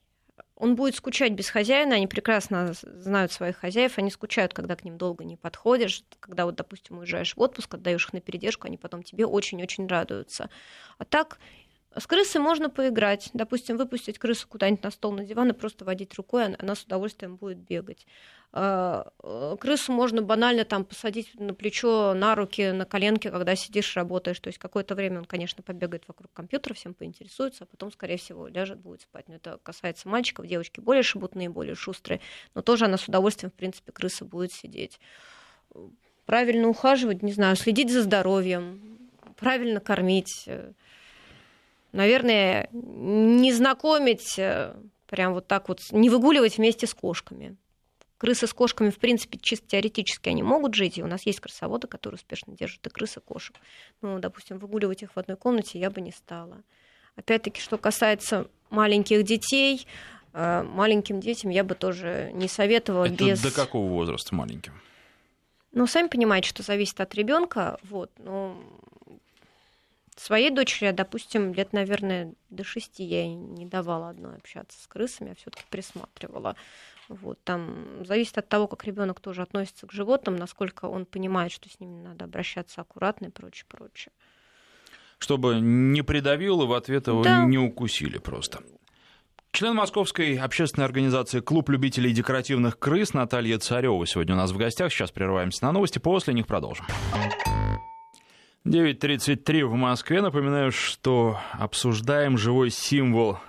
Он 0.56 0.76
будет 0.76 0.96
скучать 0.96 1.32
без 1.32 1.50
хозяина, 1.50 1.96
они 1.96 2.06
прекрасно 2.06 2.74
знают 2.84 3.32
своих 3.32 3.58
хозяев, 3.58 3.98
они 3.98 4.12
скучают, 4.12 4.54
когда 4.54 4.76
к 4.76 4.84
ним 4.84 4.98
долго 4.98 5.24
не 5.24 5.36
подходишь, 5.36 6.04
когда 6.20 6.46
вот, 6.46 6.56
допустим, 6.56 7.00
уезжаешь 7.00 7.36
в 7.36 7.42
отпуск, 7.42 7.74
отдаешь 7.74 8.06
их 8.06 8.14
на 8.14 8.22
передержку, 8.22 8.68
они 8.68 8.78
потом 8.78 9.02
тебе 9.02 9.26
очень-очень 9.26 9.88
радуются. 9.88 10.52
А 11.00 11.06
так 11.06 11.40
с 11.98 12.08
крысой 12.08 12.42
можно 12.42 12.70
поиграть. 12.70 13.30
Допустим, 13.34 13.78
выпустить 13.78 14.18
крысу 14.18 14.48
куда-нибудь 14.48 14.84
на 14.84 14.92
стол, 14.92 15.12
на 15.12 15.26
диван 15.26 15.50
и 15.50 15.54
просто 15.54 15.84
водить 15.84 16.14
рукой, 16.16 16.56
она 16.56 16.76
с 16.76 16.84
удовольствием 16.84 17.36
будет 17.36 17.58
бегать. 17.58 18.08
А, 18.54 19.12
э, 19.24 19.56
крысу 19.60 19.92
можно 19.92 20.22
банально 20.22 20.64
там 20.64 20.86
посадить 20.86 21.38
на 21.40 21.54
плечо, 21.54 22.14
на 22.14 22.36
руки, 22.36 22.72
на 22.72 22.86
коленки, 22.86 23.30
когда 23.30 23.56
сидишь, 23.56 23.96
работаешь. 23.96 24.40
То 24.40 24.48
есть 24.48 24.58
какое-то 24.58 24.96
время 24.96 25.20
он, 25.20 25.26
конечно, 25.26 25.64
побегает 25.64 26.08
вокруг 26.08 26.32
компьютера, 26.34 26.74
всем 26.74 26.94
поинтересуется, 26.94 27.66
а 27.66 27.68
потом, 27.68 27.92
скорее 27.92 28.18
всего, 28.18 28.48
ляжет, 28.48 28.80
будет 28.80 29.02
спать. 29.02 29.28
Но 29.28 29.36
это 29.36 29.60
касается 29.62 30.08
мальчиков, 30.08 30.48
девочки 30.48 30.80
более 30.80 31.04
шебутные, 31.04 31.50
более 31.50 31.76
шустрые. 31.76 32.22
Но 32.56 32.62
тоже 32.62 32.86
она 32.86 32.98
с 32.98 33.08
удовольствием, 33.08 33.52
в 33.52 33.56
принципе, 33.56 33.92
крыса 33.92 34.24
будет 34.24 34.54
сидеть. 34.54 35.00
Правильно 36.26 36.68
ухаживать, 36.70 37.22
не 37.22 37.34
знаю, 37.34 37.58
следить 37.58 37.92
за 37.92 38.02
здоровьем, 38.04 39.10
правильно 39.38 39.80
кормить 39.80 40.44
э, 40.48 40.74
наверное, 41.92 42.70
не 42.72 43.54
знакомить, 43.54 44.38
э, 44.38 44.76
прям 45.08 45.34
вот 45.34 45.48
так 45.48 45.70
вот, 45.70 45.80
не 45.92 46.10
выгуливать 46.10 46.58
вместе 46.58 46.88
с 46.88 46.94
кошками. 46.94 47.58
Крысы 48.18 48.46
с 48.46 48.54
кошками, 48.54 48.92
в 48.92 48.98
принципе, 48.98 49.40
чисто 49.40 49.68
теоретически 49.68 50.30
они 50.30 50.44
могут 50.44 50.76
жить, 50.76 50.98
и 50.98 51.04
у 51.04 51.08
нас 51.08 51.26
есть 51.26 51.40
крысоводы, 51.40 51.88
которые 51.88 52.18
успешно 52.18 52.56
держат 52.56 52.86
и 52.86 52.90
крысы 52.90 53.20
кошек. 53.20 53.56
Ну, 54.02 54.20
допустим, 54.20 54.60
выгуливать 54.60 55.02
их 55.02 55.16
в 55.16 55.18
одной 55.18 55.38
комнате 55.38 55.80
я 55.80 55.90
бы 55.90 56.02
не 56.02 56.12
стала. 56.12 56.62
Опять-таки, 57.16 57.60
что 57.60 57.78
касается 57.78 58.48
маленьких 58.70 59.24
детей, 59.24 59.88
э, 60.34 60.64
маленьким 60.64 61.20
детям 61.20 61.50
я 61.50 61.64
бы 61.64 61.76
тоже 61.76 62.32
не 62.34 62.48
советовала 62.48 63.06
Это 63.06 63.16
без... 63.16 63.42
до 63.42 63.52
какого 63.52 63.90
возраста 63.90 64.36
маленьким? 64.36 64.74
Ну, 65.74 65.88
сами 65.88 66.08
понимаете, 66.08 66.50
что 66.50 66.64
зависит 66.64 67.00
от 67.00 67.16
ребенка, 67.16 67.80
вот, 67.84 68.12
но 68.18 68.56
Своей 70.22 70.52
дочери, 70.52 70.92
допустим, 70.92 71.52
лет, 71.52 71.74
наверное, 71.74 72.36
до 72.52 72.64
шести 72.64 73.04
я 73.04 73.28
не 73.28 73.66
давала 73.66 74.10
одной 74.10 74.36
общаться 74.36 74.80
с 74.80 74.86
крысами, 74.86 75.32
а 75.32 75.36
все-таки 75.36 75.64
присматривала. 75.72 76.56
Вот, 77.10 77.44
там 77.44 78.06
зависит 78.06 78.38
от 78.38 78.48
того, 78.48 78.68
как 78.68 78.86
ребенок 78.86 79.20
тоже 79.20 79.42
относится 79.42 79.88
к 79.88 79.92
животным, 79.92 80.36
насколько 80.36 80.86
он 80.86 81.08
понимает, 81.08 81.52
что 81.52 81.70
с 81.70 81.80
ними 81.80 82.04
надо 82.04 82.26
обращаться 82.26 82.82
аккуратно 82.82 83.26
и 83.26 83.30
прочее, 83.30 83.66
прочее. 83.68 84.12
Чтобы 85.18 85.60
не 85.60 86.04
придавило, 86.04 86.68
в 86.68 86.74
ответ 86.74 87.08
его 87.08 87.24
да. 87.24 87.44
не 87.44 87.58
укусили 87.58 88.20
просто. 88.20 88.60
Член 89.52 89.74
Московской 89.74 90.38
общественной 90.38 90.86
организации 90.86 91.40
«Клуб 91.40 91.68
любителей 91.70 92.14
декоративных 92.14 92.78
крыс» 92.78 93.16
Наталья 93.16 93.58
Царева 93.58 94.06
сегодня 94.06 94.36
у 94.36 94.38
нас 94.38 94.52
в 94.52 94.58
гостях. 94.58 94.94
Сейчас 94.94 95.10
прерываемся 95.10 95.66
на 95.66 95.72
новости, 95.72 95.98
после 95.98 96.36
них 96.36 96.46
продолжим. 96.46 96.86
9.33 98.66 99.66
в 99.66 99.74
Москве. 99.74 100.22
Напоминаю, 100.22 100.72
что 100.72 101.40
обсуждаем 101.54 102.38
живой 102.38 102.70
символ 102.70 103.40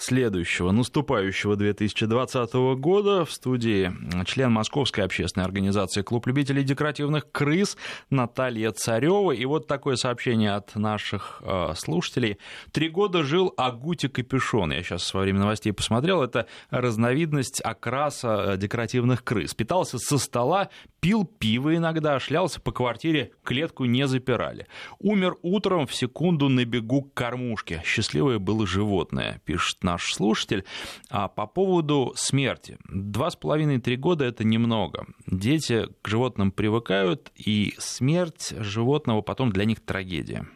следующего, 0.00 0.70
наступающего 0.70 1.56
2020 1.56 2.52
года 2.78 3.24
в 3.24 3.32
студии 3.32 3.92
член 4.24 4.50
Московской 4.52 5.04
общественной 5.04 5.44
организации 5.44 6.02
«Клуб 6.02 6.26
любителей 6.26 6.62
декоративных 6.62 7.30
крыс» 7.30 7.76
Наталья 8.08 8.70
Царева. 8.70 9.32
И 9.32 9.44
вот 9.44 9.66
такое 9.66 9.96
сообщение 9.96 10.52
от 10.52 10.74
наших 10.74 11.42
э, 11.44 11.74
слушателей. 11.76 12.38
Три 12.72 12.88
года 12.88 13.22
жил 13.22 13.52
Агути 13.56 14.08
Капюшон. 14.08 14.72
Я 14.72 14.82
сейчас 14.82 15.12
во 15.12 15.20
время 15.20 15.40
новостей 15.40 15.72
посмотрел. 15.72 16.22
Это 16.22 16.46
разновидность 16.70 17.60
окраса 17.60 18.54
э, 18.54 18.56
декоративных 18.56 19.22
крыс. 19.22 19.54
Питался 19.54 19.98
со 19.98 20.16
стола, 20.18 20.70
пил 21.00 21.24
пиво 21.24 21.76
иногда, 21.76 22.18
шлялся 22.20 22.60
по 22.60 22.72
квартире, 22.72 23.32
клетку 23.42 23.84
не 23.84 24.06
запирали. 24.06 24.66
Умер 24.98 25.36
утром 25.42 25.86
в 25.86 25.94
секунду 25.94 26.48
на 26.48 26.64
бегу 26.64 27.02
к 27.02 27.14
кормушке. 27.14 27.82
Счастливое 27.84 28.38
было 28.38 28.66
животное, 28.66 29.40
пишет 29.44 29.84
наш 29.92 30.12
слушатель. 30.12 30.64
А 31.08 31.28
по 31.28 31.46
поводу 31.46 32.12
смерти. 32.16 32.78
Два 32.88 33.30
с 33.30 33.36
половиной-три 33.36 33.96
года– 33.96 34.24
это 34.26 34.44
немного. 34.44 35.06
Дети 35.26 35.86
к 36.02 36.08
животным 36.08 36.52
привыкают, 36.52 37.32
и 37.34 37.74
смерть 37.78 38.54
животного 38.58 39.22
потом 39.22 39.52
для 39.52 39.64
них 39.64 39.80
трагедия. 39.80 40.48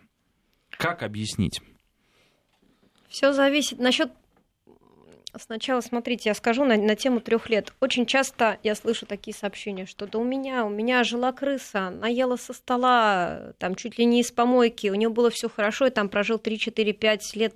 Как 0.70 1.02
объяснить? 1.02 1.60
Все 3.08 3.32
зависит. 3.32 3.78
Насчет 3.78 4.12
Сначала, 5.36 5.80
смотрите, 5.80 6.28
я 6.30 6.34
скажу 6.34 6.64
на, 6.64 6.76
на 6.76 6.94
тему 6.94 7.20
трех 7.20 7.50
лет. 7.50 7.72
Очень 7.80 8.06
часто 8.06 8.58
я 8.62 8.76
слышу 8.76 9.04
такие 9.04 9.34
сообщения, 9.36 9.84
что 9.84 10.06
да 10.06 10.18
у 10.18 10.24
меня, 10.24 10.64
у 10.64 10.68
меня 10.68 11.02
жила 11.02 11.32
крыса, 11.32 11.90
наела 11.90 12.36
со 12.36 12.52
стола, 12.52 13.52
там 13.58 13.74
чуть 13.74 13.98
ли 13.98 14.04
не 14.04 14.20
из 14.20 14.30
помойки, 14.30 14.88
у 14.90 14.94
нее 14.94 15.08
было 15.08 15.30
все 15.30 15.48
хорошо, 15.48 15.86
и 15.86 15.90
там 15.90 16.08
прожил 16.08 16.38
3, 16.38 16.56
4, 16.58 16.92
5 16.92 17.36
лет 17.36 17.54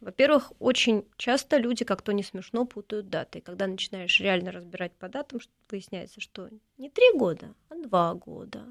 во-первых, 0.00 0.52
очень 0.58 1.04
часто 1.16 1.56
люди, 1.56 1.84
как 1.84 2.02
то 2.02 2.12
не 2.12 2.22
смешно, 2.22 2.66
путают 2.66 3.08
даты. 3.08 3.38
И 3.38 3.42
когда 3.42 3.66
начинаешь 3.66 4.20
реально 4.20 4.52
разбирать 4.52 4.92
по 4.92 5.08
датам, 5.08 5.40
выясняется, 5.70 6.20
что 6.20 6.48
не 6.78 6.90
три 6.90 7.12
года, 7.14 7.54
а 7.70 7.76
два 7.76 8.14
года. 8.14 8.64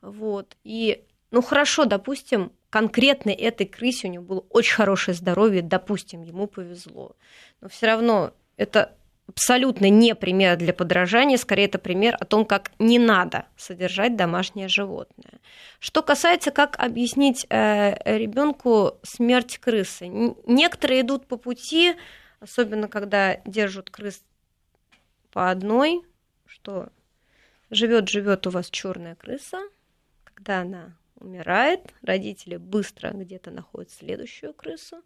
Вот. 0.00 0.56
И, 0.64 1.04
ну 1.30 1.42
хорошо, 1.42 1.84
допустим, 1.84 2.52
конкретно 2.70 3.30
этой 3.30 3.66
крысе 3.66 4.08
у 4.08 4.10
него 4.10 4.24
было 4.24 4.44
очень 4.50 4.74
хорошее 4.74 5.16
здоровье, 5.16 5.62
допустим, 5.62 6.22
ему 6.22 6.46
повезло. 6.46 7.16
Но 7.60 7.68
все 7.68 7.86
равно 7.86 8.32
это 8.56 8.97
абсолютно 9.28 9.90
не 9.90 10.14
пример 10.14 10.56
для 10.56 10.72
подражания, 10.72 11.36
скорее 11.36 11.66
это 11.66 11.78
пример 11.78 12.16
о 12.18 12.24
том, 12.24 12.44
как 12.44 12.72
не 12.78 12.98
надо 12.98 13.46
содержать 13.56 14.16
домашнее 14.16 14.68
животное. 14.68 15.40
Что 15.78 16.02
касается, 16.02 16.50
как 16.50 16.76
объяснить 16.78 17.46
э, 17.50 17.94
ребенку 18.18 18.98
смерть 19.02 19.58
крысы. 19.58 20.08
Некоторые 20.46 21.02
идут 21.02 21.26
по 21.26 21.36
пути, 21.36 21.94
особенно 22.40 22.88
когда 22.88 23.36
держат 23.44 23.90
крыс 23.90 24.22
по 25.30 25.50
одной, 25.50 26.02
что 26.46 26.88
живет 27.70 28.08
живет 28.08 28.46
у 28.46 28.50
вас 28.50 28.70
черная 28.70 29.14
крыса, 29.14 29.58
когда 30.24 30.60
она 30.60 30.96
умирает, 31.16 31.80
родители 32.02 32.56
быстро 32.56 33.10
где-то 33.10 33.50
находят 33.50 33.90
следующую 33.90 34.54
крысу, 34.54 35.02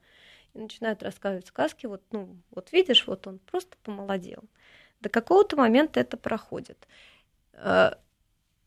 и 0.55 0.59
начинают 0.59 1.03
рассказывать 1.03 1.47
сказки, 1.47 1.87
вот, 1.87 2.03
ну, 2.13 2.37
вот 2.51 2.73
видишь, 2.73 3.07
вот 3.07 3.27
он 3.27 3.39
просто 3.39 3.77
помолодел. 3.83 4.43
До 5.01 5.09
какого-то 5.09 5.57
момента 5.57 6.01
это 6.01 6.17
проходит. 6.17 6.87
Э, 7.55 7.93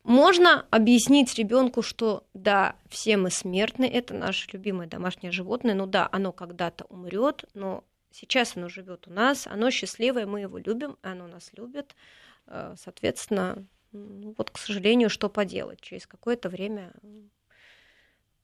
можно 0.03 0.67
объяснить 0.69 1.33
ребенку, 1.35 1.81
что 1.81 2.25
да, 2.33 2.75
все 2.89 3.17
мы 3.17 3.31
смертны, 3.31 3.85
это 3.85 4.13
наше 4.13 4.49
любимое 4.51 4.87
домашнее 4.87 5.31
животное, 5.31 5.73
ну 5.73 5.87
да, 5.87 6.07
оно 6.11 6.31
когда-то 6.31 6.85
умрет, 6.85 7.45
но 7.53 7.83
сейчас 8.11 8.55
оно 8.55 8.69
живет 8.69 9.07
у 9.07 9.11
нас, 9.11 9.47
оно 9.47 9.71
счастливое, 9.71 10.25
мы 10.25 10.41
его 10.41 10.57
любим, 10.57 10.97
оно 11.01 11.27
нас 11.27 11.51
любит. 11.53 11.95
Э, 12.47 12.75
соответственно, 12.77 13.65
ну, 13.91 14.35
вот, 14.37 14.51
к 14.51 14.57
сожалению, 14.57 15.09
что 15.09 15.29
поделать? 15.29 15.81
Через 15.81 16.05
какое-то 16.05 16.49
время 16.49 16.91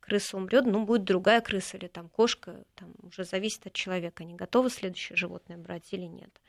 крыса 0.01 0.35
умрет, 0.35 0.65
ну, 0.65 0.85
будет 0.85 1.05
другая 1.05 1.39
крыса 1.39 1.77
или 1.77 1.87
там 1.87 2.09
кошка, 2.09 2.65
там 2.75 2.93
уже 3.03 3.23
зависит 3.23 3.65
от 3.67 3.73
человека, 3.73 4.25
не 4.25 4.35
готовы 4.35 4.69
следующее 4.69 5.15
животное 5.15 5.57
брать 5.57 5.87
или 5.91 6.05
нет. 6.05 6.41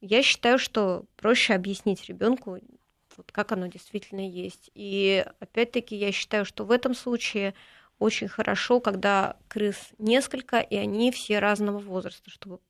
Я 0.00 0.22
считаю, 0.22 0.58
что 0.58 1.04
проще 1.16 1.52
объяснить 1.52 2.06
ребенку, 2.06 2.58
вот 3.16 3.32
как 3.32 3.52
оно 3.52 3.66
действительно 3.66 4.26
есть. 4.26 4.70
И 4.74 5.26
опять-таки 5.40 5.94
я 5.94 6.10
считаю, 6.12 6.46
что 6.46 6.64
в 6.64 6.70
этом 6.70 6.94
случае 6.94 7.54
очень 7.98 8.28
хорошо, 8.28 8.80
когда 8.80 9.36
крыс 9.48 9.90
несколько, 9.98 10.58
и 10.60 10.76
они 10.76 11.12
все 11.12 11.38
разного 11.38 11.78
возраста, 11.78 12.30
чтобы 12.30 12.60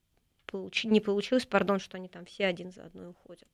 получи, 0.51 0.89
не 0.89 1.01
получилось, 1.01 1.47
пардон, 1.47 1.79
что 1.79 1.97
они 1.97 2.09
там 2.09 2.25
все 2.25 2.47
один 2.47 2.73
за 2.73 2.85
одной 2.85 3.11
уходят. 3.11 3.49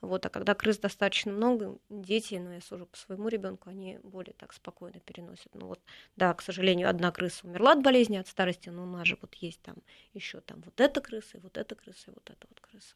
Вот, 0.00 0.24
а 0.24 0.28
когда 0.28 0.54
крыс 0.54 0.78
достаточно 0.78 1.32
много, 1.32 1.78
дети, 1.90 2.36
ну, 2.36 2.52
я 2.52 2.60
сужу 2.60 2.86
по 2.86 2.96
своему 2.96 3.28
ребенку, 3.28 3.68
они 3.68 3.98
более 4.02 4.34
так 4.34 4.52
спокойно 4.52 5.00
переносят. 5.00 5.54
Ну 5.54 5.66
вот, 5.66 5.80
да, 6.16 6.32
к 6.34 6.42
сожалению, 6.42 6.88
одна 6.88 7.10
крыса 7.12 7.46
умерла 7.46 7.72
от 7.72 7.82
болезни, 7.82 8.16
от 8.16 8.28
старости, 8.28 8.70
но 8.70 8.84
у 8.84 8.86
нас 8.86 9.06
же 9.06 9.18
вот 9.20 9.34
есть 9.34 9.60
там 9.62 9.76
еще 10.14 10.40
там 10.40 10.62
вот 10.64 10.80
эта 10.80 11.00
крыса, 11.00 11.38
и 11.38 11.40
вот 11.40 11.56
эта 11.56 11.74
крыса, 11.74 12.10
и 12.10 12.14
вот 12.14 12.30
эта 12.30 12.46
вот 12.48 12.60
крыса. 12.60 12.94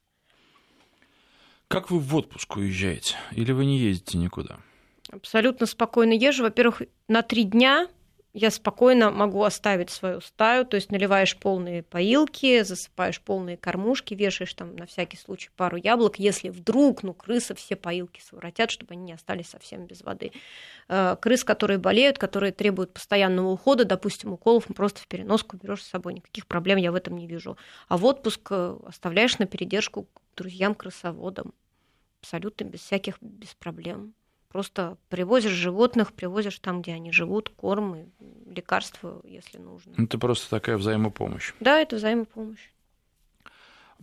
Как 1.68 1.90
вы 1.90 1.98
в 1.98 2.14
отпуск 2.14 2.56
уезжаете? 2.56 3.16
Или 3.32 3.52
вы 3.52 3.64
не 3.64 3.78
ездите 3.78 4.18
никуда? 4.18 4.60
Абсолютно 5.10 5.66
спокойно 5.66 6.12
езжу. 6.12 6.44
Во-первых, 6.44 6.82
на 7.08 7.22
три 7.22 7.44
дня 7.44 7.88
я 8.34 8.50
спокойно 8.50 9.10
могу 9.10 9.42
оставить 9.42 9.90
свою 9.90 10.22
стаю, 10.22 10.64
то 10.64 10.76
есть 10.76 10.90
наливаешь 10.90 11.36
полные 11.36 11.82
поилки, 11.82 12.62
засыпаешь 12.62 13.20
полные 13.20 13.58
кормушки, 13.58 14.14
вешаешь 14.14 14.54
там 14.54 14.74
на 14.74 14.86
всякий 14.86 15.18
случай 15.18 15.50
пару 15.54 15.76
яблок, 15.76 16.18
если 16.18 16.48
вдруг, 16.48 17.02
ну, 17.02 17.12
крысы 17.12 17.54
все 17.54 17.76
поилки 17.76 18.20
совратят, 18.20 18.70
чтобы 18.70 18.94
они 18.94 19.02
не 19.02 19.12
остались 19.12 19.48
совсем 19.48 19.86
без 19.86 20.00
воды. 20.02 20.32
Э, 20.88 21.16
крыс, 21.20 21.44
которые 21.44 21.78
болеют, 21.78 22.18
которые 22.18 22.52
требуют 22.52 22.94
постоянного 22.94 23.50
ухода, 23.50 23.84
допустим, 23.84 24.32
уколов, 24.32 24.64
просто 24.74 25.00
в 25.00 25.08
переноску 25.08 25.58
берешь 25.58 25.82
с 25.82 25.90
собой, 25.90 26.14
никаких 26.14 26.46
проблем 26.46 26.78
я 26.78 26.90
в 26.90 26.94
этом 26.94 27.16
не 27.16 27.26
вижу. 27.26 27.58
А 27.88 27.98
в 27.98 28.04
отпуск 28.06 28.48
э, 28.50 28.78
оставляешь 28.86 29.38
на 29.38 29.46
передержку 29.46 30.08
друзьям-крысоводам, 30.36 31.52
абсолютно 32.22 32.64
без 32.64 32.80
всяких, 32.80 33.16
без 33.20 33.54
проблем. 33.54 34.14
Просто 34.52 34.98
привозишь 35.08 35.52
животных, 35.52 36.12
привозишь 36.12 36.58
там, 36.58 36.82
где 36.82 36.92
они 36.92 37.10
живут, 37.10 37.48
корм 37.48 37.96
и 37.96 38.04
лекарства, 38.44 39.22
если 39.24 39.56
нужно. 39.56 39.94
Это 39.96 40.18
просто 40.18 40.50
такая 40.50 40.76
взаимопомощь. 40.76 41.54
Да, 41.58 41.80
это 41.80 41.96
взаимопомощь. 41.96 42.68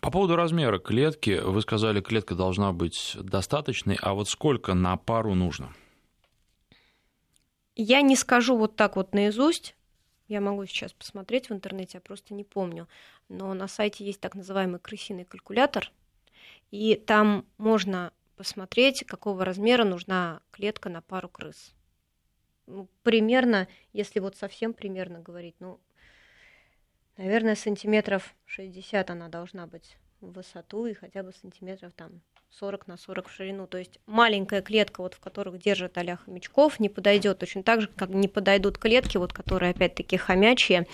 По 0.01 0.09
поводу 0.09 0.35
размера 0.35 0.79
клетки, 0.79 1.39
вы 1.39 1.61
сказали, 1.61 2.01
клетка 2.01 2.33
должна 2.33 2.71
быть 2.73 3.15
достаточной, 3.19 3.99
а 4.01 4.15
вот 4.15 4.27
сколько 4.27 4.73
на 4.73 4.97
пару 4.97 5.35
нужно? 5.35 5.71
Я 7.75 8.01
не 8.01 8.15
скажу 8.15 8.57
вот 8.57 8.75
так 8.75 8.95
вот 8.95 9.13
наизусть, 9.13 9.75
я 10.27 10.41
могу 10.41 10.65
сейчас 10.65 10.93
посмотреть 10.93 11.49
в 11.49 11.53
интернете, 11.53 11.91
я 11.97 12.01
просто 12.01 12.33
не 12.33 12.43
помню. 12.43 12.87
Но 13.27 13.53
на 13.53 13.67
сайте 13.67 14.03
есть 14.03 14.19
так 14.19 14.33
называемый 14.33 14.79
крысиный 14.79 15.25
калькулятор, 15.25 15.91
и 16.71 16.95
там 16.95 17.45
можно 17.59 18.11
посмотреть, 18.39 19.03
какого 19.05 19.43
размера 19.43 19.83
нужна 19.83 20.39
клетка 20.51 20.87
на 20.87 21.01
пару 21.01 21.27
крыс. 21.27 21.73
Ну, 22.67 22.87
примерно, 23.03 23.67
если 23.91 24.21
вот 24.21 24.37
совсем 24.37 24.71
примерно 24.71 25.19
говорить, 25.19 25.55
ну, 25.59 25.77
наверное, 27.17 27.55
сантиметров 27.55 28.33
60 28.45 29.09
она 29.09 29.27
должна 29.27 29.67
быть 29.67 29.97
в 30.21 30.31
высоту 30.31 30.85
и 30.85 30.93
хотя 30.93 31.21
бы 31.21 31.33
сантиметров 31.33 31.91
там 31.97 32.21
40 32.51 32.87
на 32.87 32.95
40 32.95 33.27
в 33.27 33.31
ширину. 33.33 33.67
То 33.67 33.77
есть 33.77 33.99
маленькая 34.05 34.61
клетка, 34.61 35.01
вот, 35.01 35.15
в 35.15 35.19
которых 35.19 35.59
держат 35.59 35.97
а 35.97 36.15
хомячков, 36.15 36.79
не 36.79 36.87
подойдет 36.87 37.39
точно 37.39 37.63
так 37.63 37.81
же, 37.81 37.89
как 37.89 38.07
не 38.07 38.29
подойдут 38.29 38.77
клетки, 38.77 39.17
вот, 39.17 39.33
которые 39.33 39.71
опять-таки 39.71 40.15
хомячие, 40.15 40.87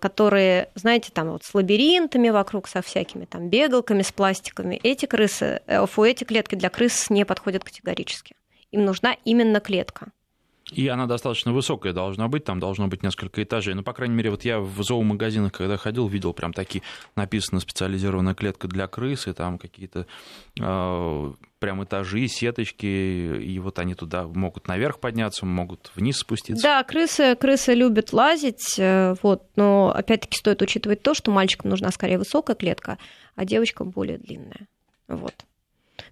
которые, 0.00 0.70
знаете, 0.74 1.10
там 1.12 1.30
вот 1.30 1.44
с 1.44 1.54
лабиринтами 1.54 2.30
вокруг, 2.30 2.68
со 2.68 2.80
всякими 2.80 3.24
там 3.26 3.48
бегалками, 3.50 4.02
с 4.02 4.12
пластиками. 4.12 4.80
Эти 4.82 5.06
крысы, 5.06 5.60
э, 5.66 5.86
фу, 5.86 6.04
эти 6.04 6.24
клетки 6.24 6.54
для 6.54 6.70
крыс 6.70 7.10
не 7.10 7.24
подходят 7.24 7.64
категорически. 7.64 8.34
Им 8.70 8.84
нужна 8.84 9.16
именно 9.24 9.60
клетка. 9.60 10.10
И 10.72 10.86
она 10.88 11.06
достаточно 11.06 11.52
высокая 11.52 11.92
должна 11.92 12.28
быть, 12.28 12.44
там 12.44 12.60
должно 12.60 12.88
быть 12.88 13.02
несколько 13.02 13.42
этажей. 13.42 13.74
Ну, 13.74 13.82
по 13.82 13.92
крайней 13.92 14.14
мере, 14.14 14.30
вот 14.30 14.44
я 14.44 14.60
в 14.60 14.82
зоомагазинах, 14.82 15.52
когда 15.52 15.76
ходил, 15.76 16.08
видел 16.08 16.34
прям 16.34 16.52
такие, 16.52 16.82
написано 17.16 17.60
специализированная 17.60 18.34
клетка 18.34 18.68
для 18.68 18.86
крыс, 18.86 19.26
и 19.26 19.32
там 19.32 19.58
какие-то 19.58 20.06
э, 20.60 21.32
прям 21.58 21.84
этажи, 21.84 22.28
сеточки, 22.28 22.86
и 22.86 23.58
вот 23.58 23.78
они 23.78 23.94
туда 23.94 24.26
могут 24.26 24.68
наверх 24.68 25.00
подняться, 25.00 25.46
могут 25.46 25.90
вниз 25.94 26.18
спуститься. 26.18 26.62
Да, 26.62 26.82
крысы, 26.84 27.34
крысы 27.34 27.72
любят 27.72 28.12
лазить, 28.12 28.78
э, 28.78 29.14
вот, 29.22 29.44
но 29.56 29.92
опять-таки 29.94 30.36
стоит 30.36 30.60
учитывать 30.60 31.02
то, 31.02 31.14
что 31.14 31.30
мальчикам 31.30 31.70
нужна 31.70 31.90
скорее 31.90 32.18
высокая 32.18 32.56
клетка, 32.56 32.98
а 33.36 33.44
девочкам 33.44 33.90
более 33.90 34.18
длинная. 34.18 34.68
Вот. 35.08 35.34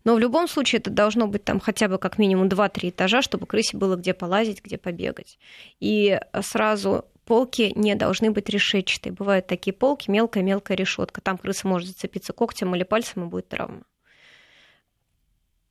Но 0.07 0.15
в 0.15 0.21
любом 0.21 0.47
случае 0.47 0.79
это 0.79 0.89
должно 0.89 1.27
быть 1.27 1.43
там 1.43 1.59
хотя 1.59 1.89
бы 1.89 1.99
как 1.99 2.17
минимум 2.17 2.47
2-3 2.47 2.91
этажа, 2.91 3.23
чтобы 3.23 3.45
крысе 3.45 3.77
было 3.77 3.97
где 3.97 4.15
полазить, 4.15 4.63
где 4.63 4.79
побегать. 4.79 5.37
И 5.81 6.21
сразу 6.43 7.07
полки 7.25 7.73
не 7.75 7.97
должны 7.97 8.31
быть 8.31 8.49
решетчатые. 8.49 9.13
Бывают 9.13 9.49
такие 9.49 9.75
полки, 9.75 10.09
мелкая-мелкая 10.09 10.77
решетка. 10.77 11.21
Там 11.21 11.37
крыса 11.37 11.67
может 11.67 11.89
зацепиться 11.89 12.33
когтем 12.33 12.73
или 12.77 12.85
пальцем, 12.85 13.25
и 13.25 13.27
будет 13.27 13.49
травма. 13.49 13.83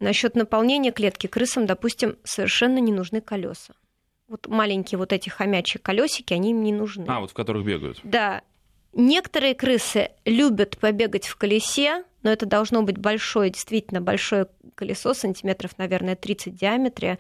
Насчет 0.02 0.36
наполнения 0.36 0.92
клетки 0.92 1.28
крысам, 1.28 1.66
допустим, 1.66 2.18
совершенно 2.26 2.80
не 2.80 2.92
нужны 2.92 3.22
колеса. 3.22 3.74
Вот 4.28 4.48
маленькие 4.48 4.98
вот 4.98 5.14
эти 5.14 5.30
хомячие 5.30 5.80
колесики, 5.80 6.34
они 6.34 6.52
им 6.52 6.62
не 6.62 6.74
нужны. 6.74 7.06
А, 7.08 7.22
вот 7.22 7.32
в 7.32 7.34
которых 7.34 7.66
бегают. 7.66 8.02
Да. 8.04 8.42
Некоторые 8.92 9.56
крысы 9.56 10.10
любят 10.26 10.78
побегать 10.78 11.26
в 11.26 11.38
колесе, 11.38 12.04
но 12.26 12.32
это 12.32 12.48
должно 12.48 12.82
быть 12.82 12.98
большое, 12.98 13.52
действительно 13.52 14.02
большое 14.02 14.48
колесо, 14.74 15.14
сантиметров, 15.14 15.78
наверное, 15.78 16.16
30 16.16 16.54
в 16.54 16.58
диаметре. 16.58 17.20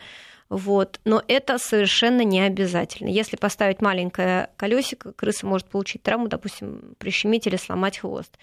Вот. 0.49 0.99
Но 1.05 1.23
это 1.27 1.59
совершенно 1.59 2.21
не 2.21 2.41
обязательно. 2.41 3.09
Если 3.09 3.35
поставить 3.35 3.81
маленькое 3.81 4.49
колесико, 4.57 5.13
крыса 5.13 5.45
может 5.45 5.67
получить 5.67 6.01
травму, 6.01 6.27
допустим, 6.27 6.95
прищемить 6.97 7.45
или 7.45 7.55
сломать 7.55 7.99
хвост. 7.99 8.35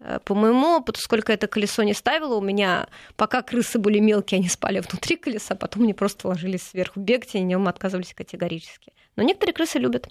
Э, 0.00 0.18
по 0.24 0.34
моему 0.34 0.78
опыту, 0.78 1.00
сколько 1.00 1.34
это 1.34 1.48
колесо 1.48 1.82
не 1.82 1.92
ставило, 1.92 2.36
у 2.36 2.40
меня, 2.40 2.88
пока 3.16 3.42
крысы 3.42 3.78
были 3.78 3.98
мелкие, 3.98 4.38
они 4.38 4.48
спали 4.48 4.80
внутри 4.80 5.16
колеса, 5.16 5.54
потом 5.54 5.82
они 5.82 5.92
просто 5.92 6.28
ложились 6.28 6.62
сверху. 6.62 6.98
Бегать 6.98 7.34
и 7.34 7.40
нем 7.40 7.68
отказывались 7.68 8.14
категорически. 8.14 8.94
Но 9.16 9.22
некоторые 9.22 9.52
крысы 9.52 9.78
любят. 9.78 10.08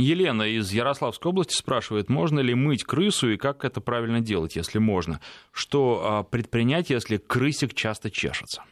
Елена 0.00 0.42
из 0.42 0.72
Ярославской 0.72 1.30
области 1.30 1.54
спрашивает, 1.54 2.08
можно 2.08 2.40
ли 2.40 2.54
мыть 2.54 2.84
крысу 2.84 3.30
и 3.30 3.36
как 3.36 3.64
это 3.64 3.80
правильно 3.80 4.20
делать, 4.20 4.56
если 4.56 4.78
можно. 4.78 5.20
Что 5.52 6.02
а, 6.02 6.22
предпринять, 6.22 6.90
если 6.90 7.16
крысик 7.18 7.74
часто 7.74 8.10
чешется? 8.10 8.62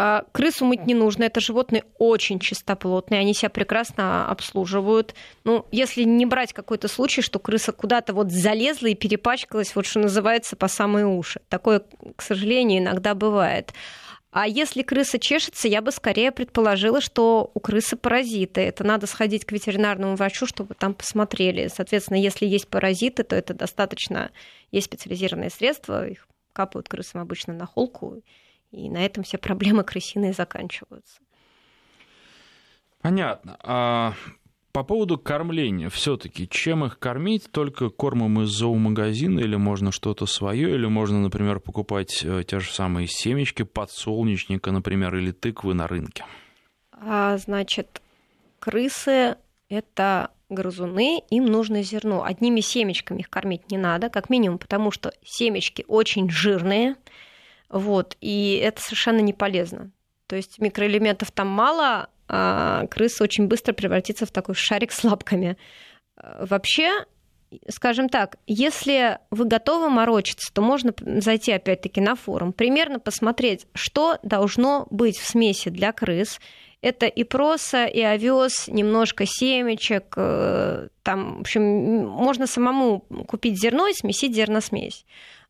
А, 0.00 0.24
крысу 0.30 0.64
мыть 0.64 0.86
не 0.86 0.94
нужно, 0.94 1.24
это 1.24 1.40
животные 1.40 1.82
очень 1.98 2.38
чистоплотные, 2.38 3.18
они 3.18 3.34
себя 3.34 3.50
прекрасно 3.50 4.28
обслуживают. 4.28 5.16
Ну, 5.42 5.66
если 5.72 6.04
не 6.04 6.24
брать 6.24 6.52
какой-то 6.52 6.86
случай, 6.86 7.20
что 7.20 7.40
крыса 7.40 7.72
куда-то 7.72 8.12
вот 8.12 8.30
залезла 8.30 8.86
и 8.86 8.94
перепачкалась, 8.94 9.74
вот 9.74 9.86
что 9.86 9.98
называется, 9.98 10.54
по 10.54 10.68
самые 10.68 11.06
уши. 11.06 11.40
Такое, 11.48 11.82
к 12.14 12.22
сожалению, 12.22 12.78
иногда 12.78 13.16
бывает. 13.16 13.72
А 14.30 14.46
если 14.46 14.82
крыса 14.82 15.18
чешется, 15.18 15.68
я 15.68 15.80
бы 15.80 15.90
скорее 15.90 16.32
предположила, 16.32 17.00
что 17.00 17.50
у 17.54 17.60
крысы 17.60 17.96
паразиты. 17.96 18.60
Это 18.60 18.84
надо 18.84 19.06
сходить 19.06 19.46
к 19.46 19.52
ветеринарному 19.52 20.16
врачу, 20.16 20.46
чтобы 20.46 20.74
там 20.74 20.92
посмотрели. 20.92 21.68
Соответственно, 21.68 22.18
если 22.18 22.44
есть 22.46 22.68
паразиты, 22.68 23.22
то 23.24 23.34
это 23.34 23.54
достаточно... 23.54 24.30
Есть 24.70 24.86
специализированные 24.88 25.48
средства, 25.48 26.06
их 26.06 26.28
капают 26.52 26.90
крысам 26.90 27.22
обычно 27.22 27.54
на 27.54 27.64
холку, 27.64 28.22
и 28.70 28.90
на 28.90 28.98
этом 28.98 29.24
все 29.24 29.38
проблемы 29.38 29.82
крысиные 29.82 30.34
заканчиваются. 30.34 31.20
Понятно. 33.00 33.56
А 33.62 34.12
по 34.72 34.84
поводу 34.84 35.18
кормления, 35.18 35.88
все-таки, 35.88 36.48
чем 36.48 36.84
их 36.84 36.98
кормить? 36.98 37.50
Только 37.50 37.88
кормом 37.88 38.42
из 38.42 38.48
зоомагазина 38.50 39.40
или 39.40 39.56
можно 39.56 39.92
что-то 39.92 40.26
свое, 40.26 40.74
или 40.74 40.86
можно, 40.86 41.20
например, 41.20 41.60
покупать 41.60 42.22
э, 42.22 42.44
те 42.46 42.60
же 42.60 42.70
самые 42.70 43.06
семечки 43.06 43.62
подсолнечника, 43.62 44.70
например, 44.70 45.16
или 45.16 45.32
тыквы 45.32 45.74
на 45.74 45.88
рынке? 45.88 46.24
А, 46.92 47.36
значит, 47.38 48.02
крысы 48.58 49.36
это 49.68 50.30
грызуны, 50.48 51.22
им 51.30 51.46
нужно 51.46 51.82
зерно. 51.82 52.24
Одними 52.24 52.60
семечками 52.60 53.20
их 53.20 53.30
кормить 53.30 53.70
не 53.70 53.78
надо, 53.78 54.08
как 54.08 54.30
минимум, 54.30 54.58
потому 54.58 54.90
что 54.90 55.12
семечки 55.24 55.84
очень 55.88 56.30
жирные, 56.30 56.96
вот, 57.68 58.16
и 58.20 58.60
это 58.62 58.80
совершенно 58.80 59.20
не 59.20 59.32
полезно. 59.32 59.90
То 60.26 60.36
есть 60.36 60.58
микроэлементов 60.58 61.30
там 61.30 61.48
мало, 61.48 62.08
крыса 62.28 63.24
очень 63.24 63.46
быстро 63.46 63.72
превратится 63.72 64.26
в 64.26 64.30
такой 64.30 64.54
шарик 64.54 64.92
с 64.92 65.02
лапками. 65.02 65.56
Вообще, 66.16 67.04
скажем 67.68 68.08
так, 68.08 68.36
если 68.46 69.18
вы 69.30 69.44
готовы 69.46 69.88
морочиться, 69.88 70.52
то 70.52 70.60
можно 70.60 70.92
зайти 71.20 71.52
опять-таки 71.52 72.00
на 72.00 72.14
форум, 72.14 72.52
примерно 72.52 73.00
посмотреть, 73.00 73.66
что 73.74 74.18
должно 74.22 74.86
быть 74.90 75.18
в 75.18 75.26
смеси 75.26 75.70
для 75.70 75.92
крыс. 75.92 76.40
Это 76.80 77.06
и 77.06 77.24
проса, 77.24 77.86
и 77.86 78.00
овес, 78.00 78.68
немножко 78.68 79.24
семечек. 79.26 80.14
Э, 80.16 80.88
там, 81.02 81.38
в 81.38 81.40
общем, 81.40 82.06
можно 82.06 82.46
самому 82.46 83.00
купить 83.26 83.60
зерно 83.60 83.88
и 83.88 83.94
смесить 83.94 84.34
зерносмесь. 84.34 85.04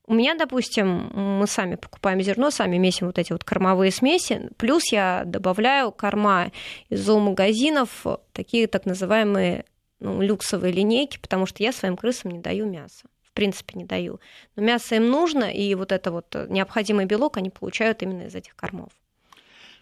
У 0.09 0.15
меня, 0.15 0.35
допустим, 0.35 1.11
мы 1.13 1.47
сами 1.47 1.75
покупаем 1.75 2.23
зерно, 2.23 2.51
сами 2.51 2.79
месим 2.79 3.09
вот 3.09 3.19
эти 3.19 3.31
вот 3.31 3.45
кормовые 3.45 3.93
смеси, 3.93 4.49
плюс 4.57 4.91
я 4.91 5.23
добавляю 5.27 5.93
корма 5.93 6.51
из 6.89 7.05
зоомагазинов, 7.05 8.07
такие 8.33 8.69
так 8.69 8.87
называемые 8.87 9.67
ну, 10.01 10.23
люксовые 10.23 10.73
линейки, 10.73 11.19
потому 11.19 11.45
что 11.45 11.63
я 11.63 11.73
своим 11.73 11.99
крысам 11.99 12.31
не 12.31 12.39
даю 12.39 12.65
мясо. 12.65 13.05
В 13.23 13.33
принципе, 13.35 13.79
не 13.79 13.85
даю. 13.85 14.19
Но 14.57 14.63
мясо 14.63 14.95
им 14.95 15.11
нужно, 15.11 15.45
и 15.45 15.75
вот 15.75 15.93
это 15.93 16.11
вот 16.11 16.35
необходимый 16.49 17.05
белок 17.05 17.37
они 17.37 17.51
получают 17.51 18.03
именно 18.03 18.23
из 18.23 18.35
этих 18.35 18.57
кормов. 18.57 18.91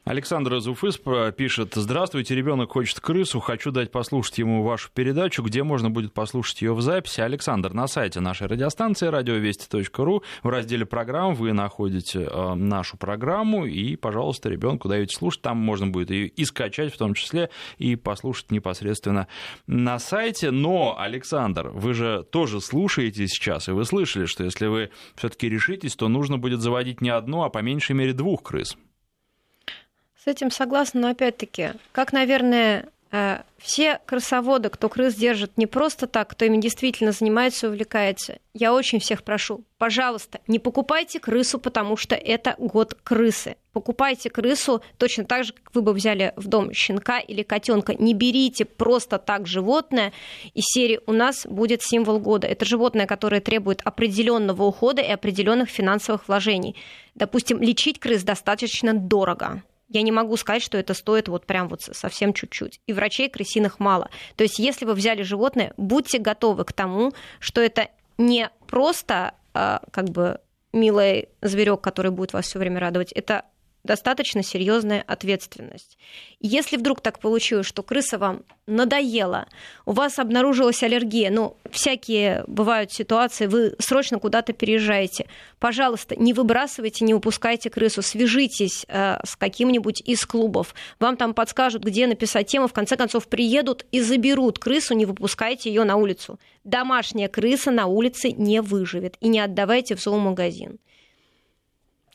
Александр 0.06 0.54
из 0.54 1.34
пишет, 1.34 1.72
здравствуйте, 1.74 2.36
ребенок 2.36 2.70
хочет 2.70 3.00
крысу, 3.00 3.40
хочу 3.40 3.72
дать 3.72 3.90
послушать 3.90 4.38
ему 4.38 4.62
вашу 4.62 4.88
передачу, 4.94 5.42
где 5.42 5.64
можно 5.64 5.90
будет 5.90 6.12
послушать 6.12 6.62
ее 6.62 6.74
в 6.74 6.80
записи. 6.80 7.22
Александр, 7.22 7.72
на 7.72 7.88
сайте 7.88 8.20
нашей 8.20 8.46
радиостанции 8.46 9.08
радиовести.ру 9.08 10.22
в 10.44 10.48
разделе 10.48 10.86
программ 10.86 11.34
вы 11.34 11.52
находите 11.52 12.20
э, 12.20 12.54
нашу 12.54 12.96
программу 12.96 13.66
и, 13.66 13.96
пожалуйста, 13.96 14.48
ребенку 14.48 14.88
даете 14.88 15.12
слушать, 15.12 15.42
там 15.42 15.56
можно 15.56 15.88
будет 15.88 16.12
ее 16.12 16.28
и 16.28 16.44
скачать 16.44 16.94
в 16.94 16.98
том 16.98 17.14
числе, 17.14 17.50
и 17.78 17.96
послушать 17.96 18.52
непосредственно 18.52 19.26
на 19.66 19.98
сайте. 19.98 20.52
Но, 20.52 20.96
Александр, 20.96 21.70
вы 21.70 21.94
же 21.94 22.24
тоже 22.30 22.60
слушаете 22.60 23.26
сейчас, 23.26 23.66
и 23.68 23.72
вы 23.72 23.84
слышали, 23.84 24.26
что 24.26 24.44
если 24.44 24.68
вы 24.68 24.90
все-таки 25.16 25.48
решитесь, 25.48 25.96
то 25.96 26.06
нужно 26.06 26.38
будет 26.38 26.60
заводить 26.60 27.00
не 27.00 27.10
одну, 27.10 27.42
а 27.42 27.50
по 27.50 27.58
меньшей 27.58 27.96
мере 27.96 28.12
двух 28.12 28.44
крыс. 28.44 28.76
С 30.26 30.28
этим 30.28 30.50
согласна, 30.50 31.02
но 31.02 31.08
опять-таки, 31.10 31.74
как, 31.92 32.12
наверное, 32.12 32.88
э, 33.12 33.42
все 33.58 34.00
крысоводы, 34.06 34.70
кто 34.70 34.88
крыс 34.88 35.14
держит 35.14 35.56
не 35.56 35.66
просто 35.66 36.08
так, 36.08 36.30
кто 36.30 36.44
ими 36.44 36.60
действительно 36.60 37.12
занимается 37.12 37.66
и 37.66 37.70
увлекается, 37.70 38.40
я 38.52 38.74
очень 38.74 38.98
всех 38.98 39.22
прошу, 39.22 39.62
пожалуйста, 39.78 40.40
не 40.48 40.58
покупайте 40.58 41.20
крысу, 41.20 41.60
потому 41.60 41.96
что 41.96 42.16
это 42.16 42.56
год 42.58 42.94
крысы. 43.04 43.54
Покупайте 43.72 44.28
крысу 44.28 44.82
точно 44.98 45.26
так 45.26 45.44
же, 45.44 45.52
как 45.52 45.72
вы 45.72 45.82
бы 45.82 45.92
взяли 45.92 46.32
в 46.34 46.48
дом 46.48 46.72
щенка 46.72 47.20
или 47.20 47.44
котенка. 47.44 47.94
Не 47.94 48.12
берите 48.12 48.64
просто 48.64 49.18
так 49.18 49.46
животное 49.46 50.12
из 50.54 50.64
серии 50.64 50.98
«У 51.06 51.12
нас 51.12 51.46
будет 51.46 51.82
символ 51.84 52.18
года». 52.18 52.48
Это 52.48 52.64
животное, 52.64 53.06
которое 53.06 53.40
требует 53.40 53.80
определенного 53.84 54.64
ухода 54.64 55.02
и 55.02 55.08
определенных 55.12 55.68
финансовых 55.68 56.26
вложений. 56.26 56.74
Допустим, 57.14 57.62
лечить 57.62 58.00
крыс 58.00 58.24
достаточно 58.24 58.92
дорого 58.92 59.62
я 59.88 60.02
не 60.02 60.12
могу 60.12 60.36
сказать, 60.36 60.62
что 60.62 60.78
это 60.78 60.94
стоит 60.94 61.28
вот 61.28 61.46
прям 61.46 61.68
вот 61.68 61.82
совсем 61.82 62.32
чуть-чуть. 62.32 62.80
И 62.86 62.92
врачей 62.92 63.28
крысиных 63.28 63.78
мало. 63.78 64.10
То 64.36 64.44
есть, 64.44 64.58
если 64.58 64.84
вы 64.84 64.94
взяли 64.94 65.22
животное, 65.22 65.72
будьте 65.76 66.18
готовы 66.18 66.64
к 66.64 66.72
тому, 66.72 67.12
что 67.38 67.60
это 67.60 67.88
не 68.18 68.50
просто 68.66 69.34
а, 69.54 69.82
как 69.92 70.06
бы 70.10 70.40
милый 70.72 71.28
зверек, 71.40 71.80
который 71.80 72.10
будет 72.10 72.32
вас 72.32 72.46
все 72.46 72.58
время 72.58 72.80
радовать. 72.80 73.12
Это 73.12 73.44
достаточно 73.86 74.42
серьезная 74.42 75.02
ответственность. 75.06 75.96
Если 76.40 76.76
вдруг 76.76 77.00
так 77.00 77.18
получилось, 77.18 77.66
что 77.66 77.82
крыса 77.82 78.18
вам 78.18 78.42
надоела, 78.66 79.46
у 79.86 79.92
вас 79.92 80.18
обнаружилась 80.18 80.82
аллергия, 80.82 81.30
ну, 81.30 81.56
всякие 81.70 82.44
бывают 82.46 82.92
ситуации, 82.92 83.46
вы 83.46 83.74
срочно 83.78 84.18
куда-то 84.18 84.52
переезжаете, 84.52 85.26
пожалуйста, 85.58 86.16
не 86.16 86.32
выбрасывайте, 86.32 87.04
не 87.04 87.14
упускайте 87.14 87.70
крысу, 87.70 88.02
свяжитесь 88.02 88.84
э, 88.88 89.18
с 89.24 89.36
каким-нибудь 89.36 90.02
из 90.04 90.26
клубов, 90.26 90.74
вам 90.98 91.16
там 91.16 91.32
подскажут, 91.32 91.84
где 91.84 92.06
написать 92.06 92.48
тему, 92.48 92.68
в 92.68 92.72
конце 92.72 92.96
концов 92.96 93.28
приедут 93.28 93.86
и 93.92 94.00
заберут 94.00 94.58
крысу, 94.58 94.94
не 94.94 95.06
выпускайте 95.06 95.70
ее 95.70 95.84
на 95.84 95.96
улицу. 95.96 96.38
Домашняя 96.64 97.28
крыса 97.28 97.70
на 97.70 97.86
улице 97.86 98.32
не 98.32 98.60
выживет, 98.60 99.16
и 99.20 99.28
не 99.28 99.40
отдавайте 99.40 99.94
в 99.94 100.02
зоомагазин. 100.02 100.78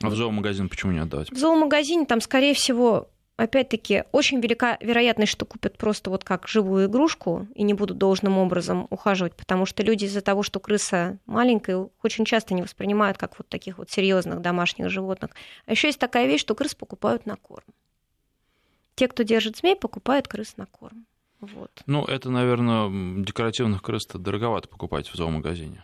А 0.08 0.10
в 0.10 0.16
зоомагазин 0.16 0.70
почему 0.70 0.92
не 0.92 1.00
отдавать? 1.00 1.32
В 1.32 1.38
зоомагазине 1.38 2.06
там, 2.06 2.22
скорее 2.22 2.54
всего, 2.54 3.10
опять-таки, 3.38 4.04
очень 4.12 4.40
велика 4.40 4.78
вероятность, 4.82 5.32
что 5.32 5.46
купят 5.46 5.78
просто 5.78 6.10
вот 6.10 6.24
как 6.24 6.48
живую 6.48 6.88
игрушку 6.88 7.48
и 7.56 7.64
не 7.64 7.74
будут 7.74 7.98
должным 7.98 8.38
образом 8.38 8.88
ухаживать, 8.90 9.36
потому 9.36 9.66
что 9.66 9.84
люди 9.84 10.06
из-за 10.06 10.22
того, 10.22 10.44
что 10.44 10.60
крыса 10.60 11.18
маленькая, 11.26 11.90
очень 12.04 12.26
часто 12.26 12.54
не 12.54 12.62
воспринимают 12.62 13.18
как 13.18 13.38
вот 13.38 13.48
таких 13.50 13.78
вот 13.78 13.90
серьезных 13.90 14.42
домашних 14.42 14.90
животных. 14.90 15.32
А 15.66 15.72
еще 15.72 15.88
есть 15.88 16.00
такая 16.00 16.28
вещь, 16.28 16.42
что 16.42 16.56
крыс 16.56 16.76
покупают 16.76 17.26
на 17.26 17.36
корм. 17.36 17.66
Те, 18.96 19.08
кто 19.08 19.24
держит 19.24 19.58
змей, 19.58 19.76
покупают 19.76 20.28
крыс 20.28 20.58
на 20.58 20.66
корм. 20.66 21.06
Вот. 21.40 21.72
Ну, 21.88 22.06
это, 22.06 22.30
наверное, 22.30 23.24
декоративных 23.24 23.82
крыс-то 23.82 24.20
дороговато 24.20 24.68
покупать 24.68 25.08
в 25.08 25.16
зоомагазине. 25.16 25.84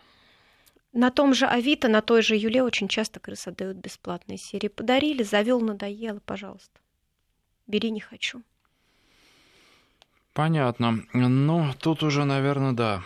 На 0.98 1.12
том 1.12 1.36
же 1.36 1.46
Авито, 1.46 1.90
на 1.90 2.02
той 2.02 2.24
же 2.24 2.36
Юле 2.36 2.64
очень 2.64 2.88
часто 2.88 3.20
крыс 3.20 3.46
отдают 3.46 3.78
бесплатные 3.78 4.40
серии. 4.40 4.68
Подарили, 4.68 5.22
завел, 5.22 5.62
надоело, 5.62 6.20
пожалуйста. 6.26 6.80
Бери, 7.68 7.92
не 7.92 8.00
хочу. 8.00 8.42
Понятно. 10.38 11.00
Ну, 11.14 11.74
тут 11.82 12.04
уже, 12.04 12.24
наверное, 12.24 12.74
да, 12.74 13.02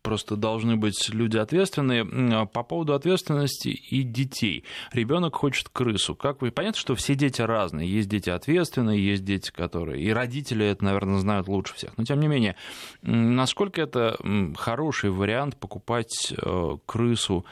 просто 0.00 0.34
должны 0.34 0.76
быть 0.76 1.10
люди 1.10 1.36
ответственные. 1.36 2.08
А 2.32 2.46
по 2.46 2.62
поводу 2.62 2.94
ответственности 2.94 3.68
и 3.68 4.02
детей. 4.02 4.64
Ребенок 4.90 5.36
хочет 5.36 5.68
крысу. 5.68 6.14
Как 6.14 6.40
вы... 6.40 6.50
Понятно, 6.50 6.80
что 6.80 6.94
все 6.94 7.14
дети 7.14 7.42
разные. 7.42 7.86
Есть 7.86 8.08
дети 8.08 8.30
ответственные, 8.30 9.04
есть 9.04 9.26
дети, 9.26 9.50
которые... 9.50 10.02
И 10.02 10.10
родители 10.10 10.64
это, 10.64 10.82
наверное, 10.82 11.18
знают 11.18 11.48
лучше 11.48 11.74
всех. 11.74 11.90
Но, 11.98 12.04
тем 12.04 12.18
не 12.18 12.28
менее, 12.28 12.56
насколько 13.02 13.82
это 13.82 14.16
хороший 14.56 15.10
вариант 15.10 15.58
покупать 15.58 16.32
э, 16.34 16.76
крысу 16.86 17.44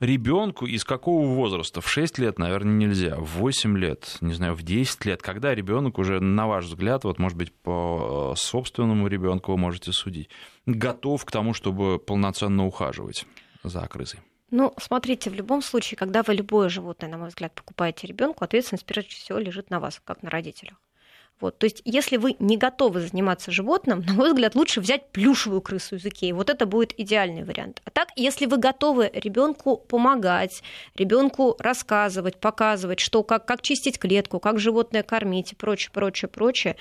ребенку 0.00 0.66
из 0.66 0.84
какого 0.84 1.26
возраста? 1.26 1.80
В 1.80 1.88
6 1.88 2.18
лет, 2.18 2.38
наверное, 2.38 2.74
нельзя. 2.74 3.16
В 3.16 3.38
8 3.38 3.76
лет, 3.78 4.16
не 4.20 4.34
знаю, 4.34 4.54
в 4.54 4.62
10 4.62 5.04
лет. 5.04 5.22
Когда 5.22 5.54
ребенок 5.54 5.98
уже, 5.98 6.20
на 6.20 6.46
ваш 6.46 6.66
взгляд, 6.66 7.04
вот, 7.04 7.18
может 7.18 7.36
быть, 7.36 7.52
по 7.52 8.34
собственному 8.36 9.06
ребенку 9.08 9.52
вы 9.52 9.58
можете 9.58 9.92
судить, 9.92 10.28
готов 10.66 11.24
к 11.24 11.30
тому, 11.30 11.54
чтобы 11.54 11.98
полноценно 11.98 12.66
ухаживать 12.66 13.26
за 13.62 13.86
крысой? 13.86 14.20
Ну, 14.50 14.72
смотрите, 14.80 15.28
в 15.28 15.34
любом 15.34 15.60
случае, 15.60 15.98
когда 15.98 16.22
вы 16.22 16.34
любое 16.34 16.70
животное, 16.70 17.10
на 17.10 17.18
мой 17.18 17.28
взгляд, 17.28 17.52
покупаете 17.54 18.06
ребенку, 18.06 18.44
ответственность 18.44 18.86
прежде 18.86 19.10
всего 19.10 19.38
лежит 19.38 19.68
на 19.68 19.78
вас, 19.78 20.00
как 20.04 20.22
на 20.22 20.30
родителях. 20.30 20.78
Вот, 21.40 21.58
то 21.58 21.64
есть, 21.64 21.82
если 21.84 22.16
вы 22.16 22.34
не 22.40 22.56
готовы 22.56 23.00
заниматься 23.00 23.52
животным, 23.52 24.00
на 24.06 24.12
мой 24.14 24.30
взгляд, 24.30 24.54
лучше 24.54 24.80
взять 24.80 25.10
плюшевую 25.10 25.60
крысу 25.60 25.96
из 25.96 26.04
Икеи. 26.04 26.32
Вот 26.32 26.50
это 26.50 26.66
будет 26.66 26.98
идеальный 26.98 27.44
вариант. 27.44 27.80
А 27.84 27.90
так, 27.90 28.08
если 28.16 28.46
вы 28.46 28.56
готовы 28.56 29.10
ребенку 29.12 29.76
помогать, 29.76 30.62
ребенку 30.94 31.56
рассказывать, 31.58 32.38
показывать, 32.38 33.00
что, 33.00 33.22
как, 33.22 33.46
как 33.46 33.62
чистить 33.62 33.98
клетку, 33.98 34.40
как 34.40 34.58
животное 34.58 35.02
кормить 35.02 35.52
и 35.52 35.54
прочее, 35.54 35.90
прочее, 35.92 36.28
прочее, 36.28 36.76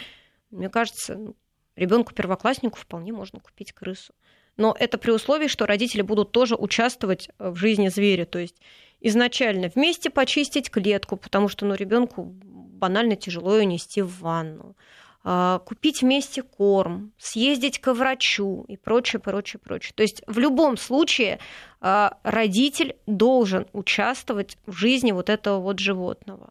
мне 0.50 0.70
кажется, 0.70 1.16
ну, 1.16 1.36
ребенку 1.76 2.14
первокласснику 2.14 2.80
вполне 2.80 3.12
можно 3.12 3.40
купить 3.40 3.74
крысу. 3.74 4.14
Но 4.56 4.76
это 4.78 4.98
при 4.98 5.12
условии, 5.12 5.48
что 5.48 5.68
родители 5.68 6.02
будут 6.02 6.32
тоже 6.32 6.56
участвовать 6.56 7.30
в 7.38 7.56
жизни 7.58 7.90
зверя. 7.90 8.26
То 8.26 8.40
есть 8.40 8.56
изначально 9.00 9.70
вместе 9.74 10.10
почистить 10.10 10.72
клетку, 10.72 11.16
потому 11.16 11.48
что 11.48 11.66
ну, 11.66 11.76
ребенку 11.76 12.34
банально 12.78 13.16
тяжело 13.16 13.58
ее 13.58 13.66
нести 13.66 14.02
в 14.02 14.20
ванну, 14.22 14.76
а, 15.24 15.60
купить 15.60 16.02
вместе 16.02 16.42
корм, 16.42 17.12
съездить 17.18 17.80
к 17.80 17.94
врачу 17.94 18.66
и 18.68 18.78
прочее, 18.78 19.20
прочее, 19.20 19.60
прочее. 19.64 19.94
То 19.96 20.04
есть 20.04 20.22
в 20.26 20.40
любом 20.40 20.78
случае 20.78 21.40
а, 21.82 22.18
родитель 22.24 22.96
должен 23.06 23.68
участвовать 23.74 24.58
в 24.66 24.74
жизни 24.74 25.12
вот 25.12 25.30
этого 25.30 25.60
вот 25.60 25.80
животного. 25.80 26.50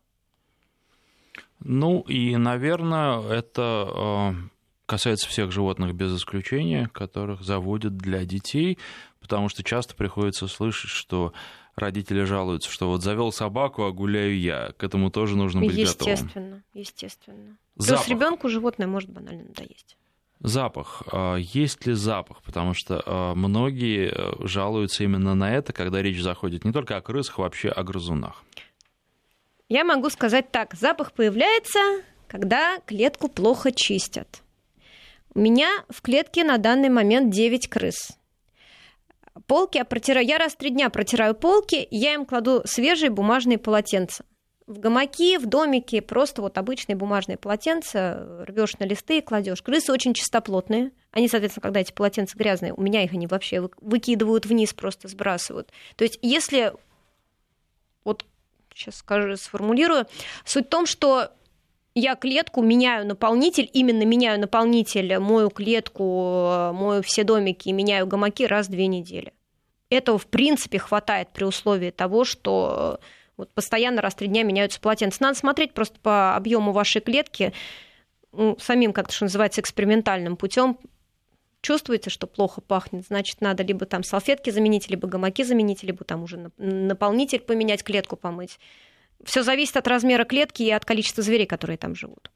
Ну 1.61 2.01
и, 2.03 2.37
наверное, 2.37 3.23
это 3.23 3.63
а, 3.63 4.35
касается 4.87 5.29
всех 5.29 5.53
животных 5.53 5.95
без 5.95 6.17
исключения, 6.17 6.91
которых 6.93 7.43
заводят 7.43 7.97
для 7.97 8.25
детей, 8.25 8.79
потому 9.21 9.49
что 9.49 9.63
часто 9.63 9.95
приходится 9.95 10.47
слышать, 10.49 10.91
что 10.91 11.33
родители 11.77 12.25
жалуются, 12.25 12.71
что 12.71 12.89
вот 12.89 13.03
завел 13.03 13.33
собаку, 13.33 13.85
а 13.85 13.93
гуляю 13.93 14.39
я. 14.39 14.73
К 14.77 14.85
этому 14.85 15.11
тоже 15.11 15.37
нужно 15.37 15.61
быть 15.61 15.77
естественно, 15.77 16.15
готовым. 16.15 16.15
Естественно, 16.15 16.63
естественно. 16.75 17.57
Плюс 17.77 18.09
ребенку 18.09 18.49
животное 18.49 18.87
может 18.87 19.11
банально 19.11 19.45
надоесть. 19.45 19.97
Запах. 20.41 21.03
А, 21.13 21.37
есть 21.37 21.87
ли 21.87 21.95
запах? 21.95 22.43
Потому 22.43 22.75
что 22.75 23.03
а, 23.05 23.35
многие 23.35 24.11
э, 24.11 24.47
жалуются 24.47 25.05
именно 25.05 25.35
на 25.35 25.55
это, 25.55 25.73
когда 25.73 26.03
речь 26.03 26.21
заходит 26.21 26.65
не 26.65 26.73
только 26.73 26.97
о 26.97 27.01
крысах, 27.01 27.39
вообще 27.39 27.69
о 27.69 27.83
грызунах. 27.83 28.45
Я 29.69 29.85
могу 29.85 30.11
сказать 30.11 30.51
так. 30.53 30.75
Запах 30.75 31.13
появляется, 31.13 31.81
когда 32.29 32.79
клетку 32.87 33.29
плохо 33.29 33.73
чистят. 33.73 34.43
У 35.35 35.41
меня 35.41 35.85
в 35.89 36.03
клетке 36.03 36.45
на 36.45 36.59
данный 36.59 36.89
момент 36.89 37.33
9 37.33 37.69
крыс. 37.69 38.17
Полки 39.47 39.79
я 39.79 39.85
протираю. 39.85 40.27
Я 40.27 40.39
раз 40.39 40.53
в 40.53 40.57
три 40.57 40.71
дня 40.71 40.91
протираю 40.91 41.35
полки, 41.35 41.87
я 41.91 42.15
им 42.15 42.25
кладу 42.25 42.63
свежие 42.65 43.11
бумажные 43.11 43.59
полотенца 43.59 44.25
в 44.67 44.81
гамаки, 44.81 45.39
в 45.39 45.47
домике, 45.47 46.03
просто 46.03 46.43
вот 46.43 46.59
обычные 46.59 46.97
бумажные 46.97 47.37
полотенца, 47.37 48.45
рвешь 48.47 48.77
на 48.79 48.85
листы 48.85 49.19
и 49.19 49.21
кладешь. 49.21 49.63
Крысы 49.63 49.93
очень 49.93 50.13
чистоплотные. 50.13 50.91
Они, 51.13 51.29
соответственно, 51.29 51.63
когда 51.63 51.81
эти 51.81 51.93
полотенца 51.93 52.37
грязные, 52.37 52.75
у 52.75 52.81
меня 52.83 53.05
их 53.05 53.13
они 53.13 53.27
вообще 53.27 53.69
выкидывают 53.81 54.45
вниз, 54.45 54.75
просто 54.75 55.09
сбрасывают. 55.09 55.73
То 55.95 56.03
есть, 56.05 56.19
если 56.21 56.73
вот 58.05 58.25
сейчас 58.75 58.97
скажу, 58.97 59.37
сформулирую, 59.37 60.07
суть 60.45 60.67
в 60.67 60.69
том, 60.71 60.87
что 60.87 61.33
я 61.97 62.15
клетку 62.15 62.63
меняю 62.63 63.07
наполнитель, 63.07 63.71
именно 63.73 64.05
меняю 64.05 64.39
наполнитель, 64.39 65.19
мою 65.19 65.49
клетку, 65.49 66.71
мою 66.75 67.03
все 67.03 67.25
домики 67.25 67.71
и 67.71 67.73
меняю 67.73 68.07
гамаки 68.07 68.47
раз 68.47 68.69
в 68.69 68.71
две 68.71 68.87
недели. 68.87 69.33
Этого, 69.89 70.19
в 70.19 70.27
принципе, 70.27 70.79
хватает 70.79 71.29
при 71.33 71.45
условии 71.45 71.91
того, 71.91 72.25
что 72.25 73.01
вот 73.39 73.51
постоянно 73.55 74.03
раз 74.03 74.13
в 74.13 74.19
три 74.19 74.29
дня 74.29 74.43
меняются 74.43 74.79
полотенца. 74.79 75.23
Надо 75.23 75.39
смотреть 75.39 75.73
просто 75.73 75.99
по 76.01 76.37
объему 76.37 76.73
вашей 76.73 77.01
клетки, 77.01 77.55
ну, 78.31 78.59
самим, 78.61 78.93
как-то, 78.93 79.15
что 79.15 79.25
называется, 79.25 79.63
экспериментальным 79.63 80.37
путем. 80.37 80.77
Чувствуете, 81.63 82.11
что 82.11 82.27
плохо 82.27 82.61
пахнет, 82.61 83.07
значит, 83.07 83.41
надо 83.41 83.63
либо 83.63 83.87
там 83.87 84.03
салфетки 84.03 84.51
заменить, 84.51 84.91
либо 84.91 85.09
гамаки 85.09 85.45
заменить, 85.45 85.83
либо 85.83 86.05
там 86.05 86.25
уже 86.25 86.51
наполнитель 86.59 87.41
поменять, 87.41 87.83
клетку 87.83 88.17
помыть. 88.17 88.59
Все 89.25 89.43
зависит 89.43 89.77
от 89.77 89.89
размера 89.89 90.25
клетки 90.25 90.63
и 90.63 90.71
от 90.71 90.85
количества 90.85 91.23
зверей, 91.23 91.47
которые 91.47 91.77
там 91.77 91.95
живут. 91.95 92.31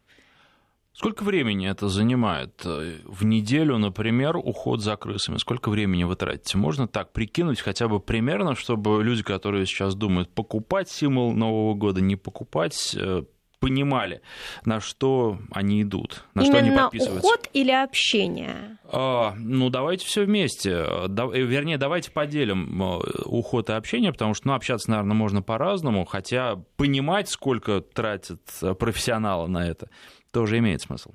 Сколько 0.92 1.22
времени 1.22 1.70
это 1.70 1.88
занимает? 1.88 2.62
В 2.64 3.24
неделю, 3.24 3.78
например, 3.78 4.36
уход 4.36 4.82
за 4.82 4.96
крысами. 4.96 5.38
Сколько 5.38 5.70
времени 5.70 6.04
вы 6.04 6.16
тратите? 6.16 6.58
Можно 6.58 6.88
так 6.88 7.12
прикинуть 7.12 7.60
хотя 7.60 7.88
бы 7.88 8.00
примерно, 8.00 8.54
чтобы 8.54 9.02
люди, 9.02 9.22
которые 9.22 9.66
сейчас 9.66 9.94
думают, 9.94 10.28
покупать 10.30 10.90
символ 10.90 11.32
Нового 11.32 11.74
года, 11.74 12.00
не 12.00 12.16
покупать, 12.16 12.94
э, 12.96 13.22
понимали, 13.61 14.22
на 14.64 14.80
что 14.80 15.38
они 15.52 15.82
идут, 15.82 16.24
на 16.34 16.40
Именно 16.40 16.58
что 16.58 16.66
они 16.66 16.76
подписываются. 16.76 17.26
уход 17.28 17.48
или 17.52 17.70
общение? 17.70 18.78
А, 18.84 19.34
ну, 19.36 19.68
давайте 19.68 20.06
все 20.06 20.24
вместе. 20.24 20.84
Да, 21.08 21.26
э, 21.32 21.42
вернее, 21.42 21.76
давайте 21.76 22.11
поделим 22.11 22.82
э, 22.82 22.98
уход 23.26 23.68
и 23.68 23.74
общение, 23.74 24.12
потому 24.12 24.34
что, 24.34 24.48
ну, 24.48 24.54
общаться, 24.54 24.90
наверное, 24.90 25.14
можно 25.14 25.42
по-разному, 25.42 26.04
хотя 26.06 26.56
понимать, 26.76 27.28
сколько 27.28 27.80
тратят 27.80 28.40
профессионалы 28.78 29.48
на 29.48 29.68
это, 29.68 29.90
тоже 30.32 30.58
имеет 30.58 30.80
смысл. 30.80 31.12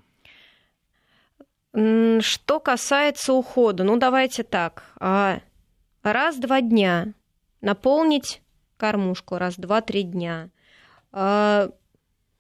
Что 1.74 2.60
касается 2.62 3.34
ухода, 3.34 3.84
ну 3.84 3.98
давайте 3.98 4.44
так. 4.44 4.84
А, 4.98 5.40
раз-два 6.04 6.62
дня 6.62 7.14
наполнить 7.60 8.42
кормушку, 8.78 9.38
раз-два-три 9.38 10.04
дня. 10.04 10.50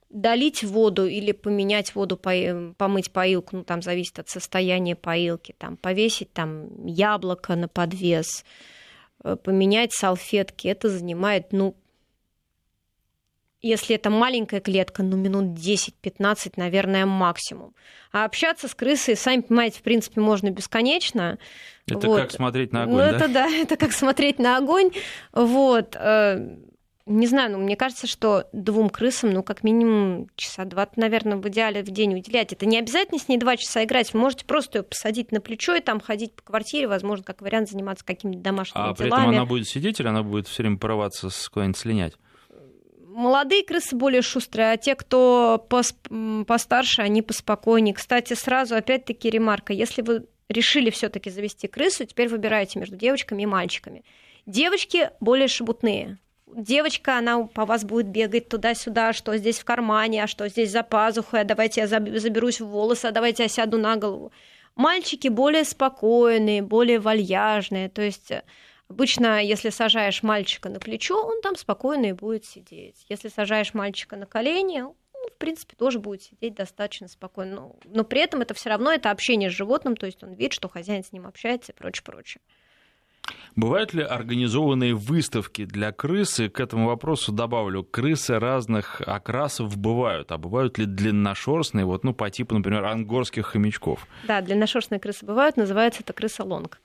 Долить 0.10 0.64
воду 0.64 1.06
или 1.06 1.32
поменять 1.32 1.96
воду, 1.96 2.18
помыть 2.18 3.12
поилку, 3.12 3.58
ну 3.58 3.64
там 3.64 3.82
зависит 3.82 4.20
от 4.20 4.30
состояния 4.30 4.96
поилки, 4.96 5.56
там 5.58 5.78
повесить 5.78 6.32
там 6.32 6.86
яблоко 6.86 7.56
на 7.56 7.68
подвес, 7.68 8.46
э, 9.24 9.36
поменять 9.36 9.94
салфетки, 9.94 10.68
это 10.68 10.90
занимает, 10.90 11.52
ну, 11.52 11.76
если 13.66 13.96
это 13.96 14.12
маленькая 14.12 14.60
клетка, 14.60 15.02
ну, 15.02 15.18
минут 15.18 15.58
10-15, 15.58 16.54
наверное, 16.56 17.08
максимум. 17.08 17.74
А 18.12 18.26
общаться 18.26 18.68
с 18.68 18.76
крысой, 18.76 19.16
сами 19.16 19.42
понимаете, 19.42 19.80
в 19.80 19.82
принципе, 19.82 20.22
можно 20.22 20.52
бесконечно. 20.52 21.40
Это 21.88 22.06
вот. 22.06 22.22
как 22.22 22.32
смотреть 22.32 22.74
на 22.74 22.84
огонь, 22.84 22.94
ну, 22.94 23.00
да? 23.00 23.10
это 23.10 23.28
да, 23.28 23.48
это 23.52 23.76
как 23.76 23.92
смотреть 23.92 24.38
на 24.38 24.58
огонь. 24.58 24.92
Вот. 25.34 25.96
Не 27.08 27.28
знаю, 27.28 27.52
ну, 27.52 27.60
мне 27.60 27.76
кажется, 27.76 28.08
что 28.08 28.48
двум 28.52 28.90
крысам, 28.90 29.30
ну, 29.30 29.44
как 29.44 29.64
минимум 29.64 30.28
часа 30.36 30.66
два, 30.66 30.90
наверное, 30.96 31.38
в 31.38 31.48
идеале 31.50 31.84
в 31.84 31.92
день 31.92 32.16
уделять. 32.16 32.52
Это 32.52 32.66
не 32.66 32.80
обязательно 32.80 33.20
с 33.20 33.28
ней 33.28 33.38
два 33.38 33.58
часа 33.58 33.84
играть. 33.84 34.12
Вы 34.12 34.20
можете 34.20 34.44
просто 34.46 34.80
ее 34.80 34.84
посадить 34.84 35.32
на 35.32 35.40
плечо 35.40 35.76
и 35.76 35.82
там 35.82 36.00
ходить 36.00 36.34
по 36.34 36.42
квартире, 36.42 36.88
возможно, 36.88 37.24
как 37.24 37.42
вариант 37.42 37.70
заниматься 37.70 38.04
какими-то 38.04 38.40
домашними 38.40 38.90
а 38.90 38.94
делами. 38.94 38.94
А 38.94 38.96
при 38.96 39.08
этом 39.08 39.30
она 39.30 39.46
будет 39.46 39.68
сидеть 39.68 40.00
или 40.00 40.08
она 40.08 40.24
будет 40.24 40.48
все 40.48 40.64
время 40.64 40.78
порываться 40.78 41.30
куда-нибудь 41.52 41.78
слинять? 41.78 42.14
молодые 43.16 43.64
крысы 43.64 43.96
более 43.96 44.22
шустрые, 44.22 44.74
а 44.74 44.78
те, 44.78 44.94
кто 44.96 45.66
постарше, 46.46 47.02
они 47.02 47.22
поспокойнее. 47.22 47.96
Кстати, 47.96 48.34
сразу 48.34 48.76
опять-таки 48.76 49.30
ремарка. 49.30 49.72
Если 49.72 50.02
вы 50.02 50.26
решили 50.50 50.90
все-таки 50.90 51.30
завести 51.30 51.68
крысу, 51.68 52.06
теперь 52.06 52.28
выбираете 52.28 52.78
между 52.78 52.98
девочками 52.98 53.44
и 53.44 53.46
мальчиками. 53.46 54.04
Девочки 54.46 55.12
более 55.22 55.48
шебутные. 55.48 56.20
Девочка, 56.56 57.18
она 57.18 57.48
по 57.48 57.66
вас 57.66 57.84
будет 57.84 58.08
бегать 58.08 58.48
туда-сюда, 58.48 59.12
что 59.12 59.36
здесь 59.36 59.60
в 59.60 59.66
кармане, 59.66 60.24
а 60.24 60.28
что 60.28 60.48
здесь 60.48 60.72
за 60.72 60.84
пазухой, 60.84 61.42
а 61.42 61.44
давайте 61.44 61.82
я 61.82 61.88
заберусь 61.88 62.62
в 62.62 62.68
волосы, 62.68 63.08
а 63.08 63.12
давайте 63.12 63.44
я 63.44 63.50
сяду 63.50 63.78
на 63.78 63.98
голову. 63.98 64.32
Мальчики 64.76 65.28
более 65.28 65.66
спокойные, 65.66 66.62
более 66.62 67.00
вальяжные, 67.00 67.90
то 67.90 68.02
есть 68.02 68.32
Обычно, 68.88 69.44
если 69.44 69.70
сажаешь 69.70 70.22
мальчика 70.22 70.70
на 70.70 70.80
плечо, 70.80 71.20
он 71.22 71.42
там 71.42 71.56
спокойно 71.56 72.06
и 72.06 72.12
будет 72.14 72.46
сидеть. 72.46 73.04
Если 73.10 73.30
сажаешь 73.30 73.74
мальчика 73.74 74.16
на 74.16 74.28
колени, 74.28 74.82
он, 74.82 74.94
в 75.34 75.38
принципе, 75.38 75.76
тоже 75.76 75.98
будет 75.98 76.22
сидеть 76.22 76.54
достаточно 76.54 77.08
спокойно. 77.08 77.56
Но, 77.56 77.76
но 77.86 78.04
при 78.04 78.22
этом 78.22 78.42
это 78.42 78.54
все 78.54 78.70
равно 78.70 78.92
это 78.92 79.10
общение 79.10 79.50
с 79.50 79.54
животным, 79.54 79.98
то 79.98 80.06
есть 80.06 80.24
он 80.24 80.34
видит, 80.34 80.54
что 80.54 80.70
хозяин 80.70 81.04
с 81.04 81.12
ним 81.12 81.26
общается 81.26 81.72
и 81.72 81.76
прочее, 81.76 82.04
прочее. 82.04 82.42
Бывают 83.56 83.94
ли 83.94 84.04
организованные 84.04 84.94
выставки 84.94 85.66
для 85.66 85.92
крысы? 85.92 86.50
К 86.50 86.60
этому 86.60 86.88
вопросу 86.88 87.32
добавлю, 87.32 87.84
крысы 87.84 88.38
разных 88.38 89.02
окрасов 89.02 89.78
бывают, 89.78 90.32
а 90.32 90.38
бывают 90.38 90.78
ли 90.78 90.86
длинношерстные, 90.86 91.86
вот, 91.86 92.04
ну, 92.04 92.14
по 92.14 92.30
типу, 92.30 92.56
например, 92.56 92.84
ангорских 92.86 93.48
хомячков? 93.48 94.08
Да, 94.28 94.42
длинношерстные 94.42 95.00
крысы 95.00 95.26
бывают, 95.26 95.56
называется 95.56 96.02
это 96.02 96.12
крыса 96.12 96.44
лонг. 96.44 96.80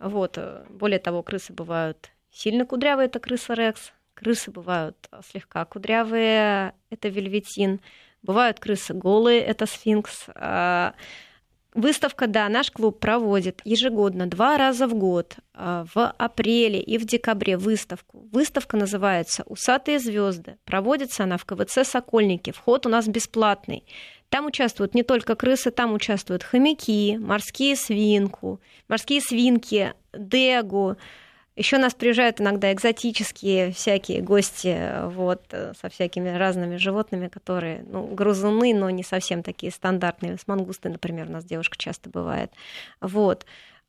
Вот. 0.00 0.36
Э, 0.36 0.64
более 0.68 0.98
того, 0.98 1.22
крысы 1.22 1.52
бывают 1.52 2.10
сильно 2.32 2.66
кудрявые, 2.66 3.06
это 3.06 3.20
крыса 3.20 3.54
Рекс. 3.54 3.92
Крысы 4.14 4.50
бывают 4.50 4.96
слегка 5.30 5.64
кудрявые, 5.64 6.74
это 6.90 7.08
вельветин. 7.08 7.80
Бывают 8.22 8.58
крысы 8.58 8.94
голые, 8.94 9.40
это 9.40 9.66
сфинкс. 9.66 10.26
Выставка, 11.76 12.26
да, 12.26 12.48
наш 12.48 12.70
клуб 12.70 12.98
проводит 12.98 13.60
ежегодно, 13.64 14.26
два 14.26 14.56
раза 14.56 14.88
в 14.88 14.94
год, 14.94 15.36
а, 15.52 15.84
в 15.94 16.10
апреле 16.16 16.80
и 16.80 16.96
в 16.96 17.04
декабре 17.04 17.58
выставку. 17.58 18.26
Выставка 18.32 18.78
называется 18.78 19.42
«Усатые 19.44 19.98
звезды». 19.98 20.56
Проводится 20.64 21.24
она 21.24 21.36
в 21.36 21.44
КВЦ 21.44 21.86
«Сокольники». 21.86 22.50
Вход 22.50 22.86
у 22.86 22.88
нас 22.88 23.06
бесплатный. 23.06 23.84
Там 24.30 24.46
участвуют 24.46 24.94
не 24.94 25.02
только 25.02 25.36
крысы, 25.36 25.70
там 25.70 25.92
участвуют 25.92 26.42
хомяки, 26.42 27.18
морские 27.18 27.76
свинку, 27.76 28.58
морские 28.88 29.20
свинки, 29.20 29.92
дегу. 30.16 30.96
Еще 31.56 31.78
нас 31.78 31.94
приезжают 31.94 32.40
иногда 32.40 32.70
экзотические 32.72 33.72
всякие 33.72 34.20
гости 34.20 34.78
вот, 35.08 35.42
со 35.50 35.88
всякими 35.88 36.28
разными 36.36 36.76
животными, 36.76 37.28
которые 37.28 37.82
ну, 37.88 38.06
грызуны, 38.06 38.74
но 38.74 38.90
не 38.90 39.02
совсем 39.02 39.42
такие 39.42 39.72
стандартные. 39.72 40.36
С 40.36 40.46
мангустой, 40.46 40.92
например, 40.92 41.28
у 41.28 41.32
нас 41.32 41.46
девушка 41.46 41.78
часто 41.78 42.10
бывает. 42.10 42.52
Вот. 43.00 43.46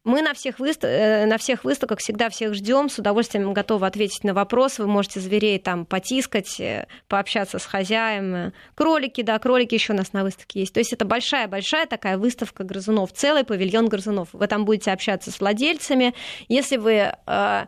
Мы 0.08 0.22
на 0.22 0.34
всех, 0.34 0.60
выстав... 0.60 0.90
Э, 0.90 1.26
на 1.26 1.38
всех 1.38 1.66
выставках 1.66 2.00
всегда 2.00 2.30
всех 2.30 2.54
ждем, 2.54 2.88
с 2.88 2.98
удовольствием 2.98 3.52
готовы 3.52 3.86
ответить 3.86 4.24
на 4.24 4.34
вопросы. 4.34 4.82
Вы 4.82 4.88
можете 4.88 5.20
зверей 5.20 5.60
там 5.60 5.86
потискать, 5.86 6.62
э, 6.62 6.88
пообщаться 7.10 7.60
с 7.60 7.66
хозяем. 7.66 8.54
Кролики, 8.74 9.22
да, 9.22 9.38
кролики 9.38 9.74
еще 9.74 9.92
у 9.92 9.98
нас 9.98 10.14
на 10.14 10.24
выставке 10.24 10.62
есть. 10.62 10.74
То 10.74 10.80
есть 10.80 10.94
это 10.94 11.04
большая-большая 11.04 11.88
такая 11.88 12.18
выставка 12.18 12.64
грызунов, 12.64 13.12
целый 13.12 13.44
павильон 13.44 13.90
грызунов. 13.90 14.30
Вы 14.32 14.48
там 14.48 14.64
будете 14.64 14.92
общаться 14.92 15.30
с 15.30 15.42
владельцами. 15.42 16.14
Если 16.48 16.78
вы 16.78 17.12
э, 17.26 17.66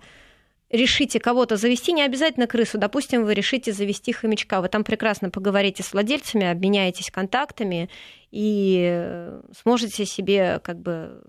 решите 0.69 1.19
кого-то 1.19 1.57
завести, 1.57 1.91
не 1.91 2.03
обязательно 2.03 2.47
крысу, 2.47 2.77
допустим, 2.77 3.25
вы 3.25 3.33
решите 3.33 3.73
завести 3.73 4.13
хомячка, 4.13 4.61
вы 4.61 4.69
там 4.69 4.85
прекрасно 4.85 5.29
поговорите 5.29 5.83
с 5.83 5.91
владельцами, 5.91 6.47
обменяетесь 6.47 7.11
контактами 7.11 7.89
и 8.31 9.27
сможете 9.61 10.05
себе 10.05 10.61
как 10.63 10.79
бы 10.79 11.21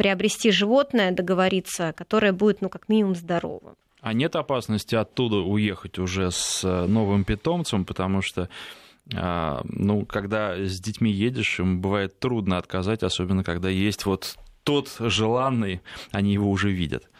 приобрести 0.00 0.50
животное, 0.50 1.12
договориться, 1.12 1.92
которое 1.94 2.32
будет, 2.32 2.62
ну, 2.62 2.70
как 2.70 2.88
минимум, 2.88 3.14
здоровым. 3.14 3.74
А 4.00 4.14
нет 4.14 4.34
опасности 4.34 4.94
оттуда 4.94 5.36
уехать 5.36 5.98
уже 5.98 6.30
с 6.30 6.64
э, 6.64 6.86
новым 6.86 7.24
питомцем, 7.24 7.84
потому 7.84 8.22
что 8.22 8.48
А, 9.14 9.60
ну, 9.64 10.06
когда 10.06 10.56
с 10.56 10.80
детьми 10.80 11.10
едешь, 11.10 11.60
им 11.60 11.80
бывает 11.80 12.18
трудно 12.18 12.56
отказать, 12.56 13.02
особенно 13.02 13.44
когда 13.44 13.68
есть 13.68 14.06
вот 14.06 14.38
тот 14.62 14.88
желанный, 15.00 15.80
они 16.12 16.32
его 16.32 16.50
уже 16.50 16.70
видят. 16.70 17.10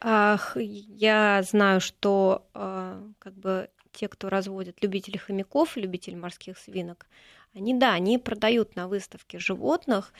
Ах, 0.00 0.56
я 0.56 1.42
знаю, 1.42 1.80
что 1.80 2.46
а, 2.54 3.02
как 3.18 3.34
бы 3.34 3.68
те, 3.92 4.08
кто 4.08 4.30
разводят 4.30 4.82
любители 4.82 5.18
хомяков, 5.18 5.76
любители 5.76 6.14
морских 6.14 6.56
свинок, 6.56 7.06
они, 7.54 7.74
да, 7.74 7.92
они 7.92 8.18
продают 8.18 8.76
на 8.76 8.86
выставке 8.86 9.38
животных, 9.38 10.12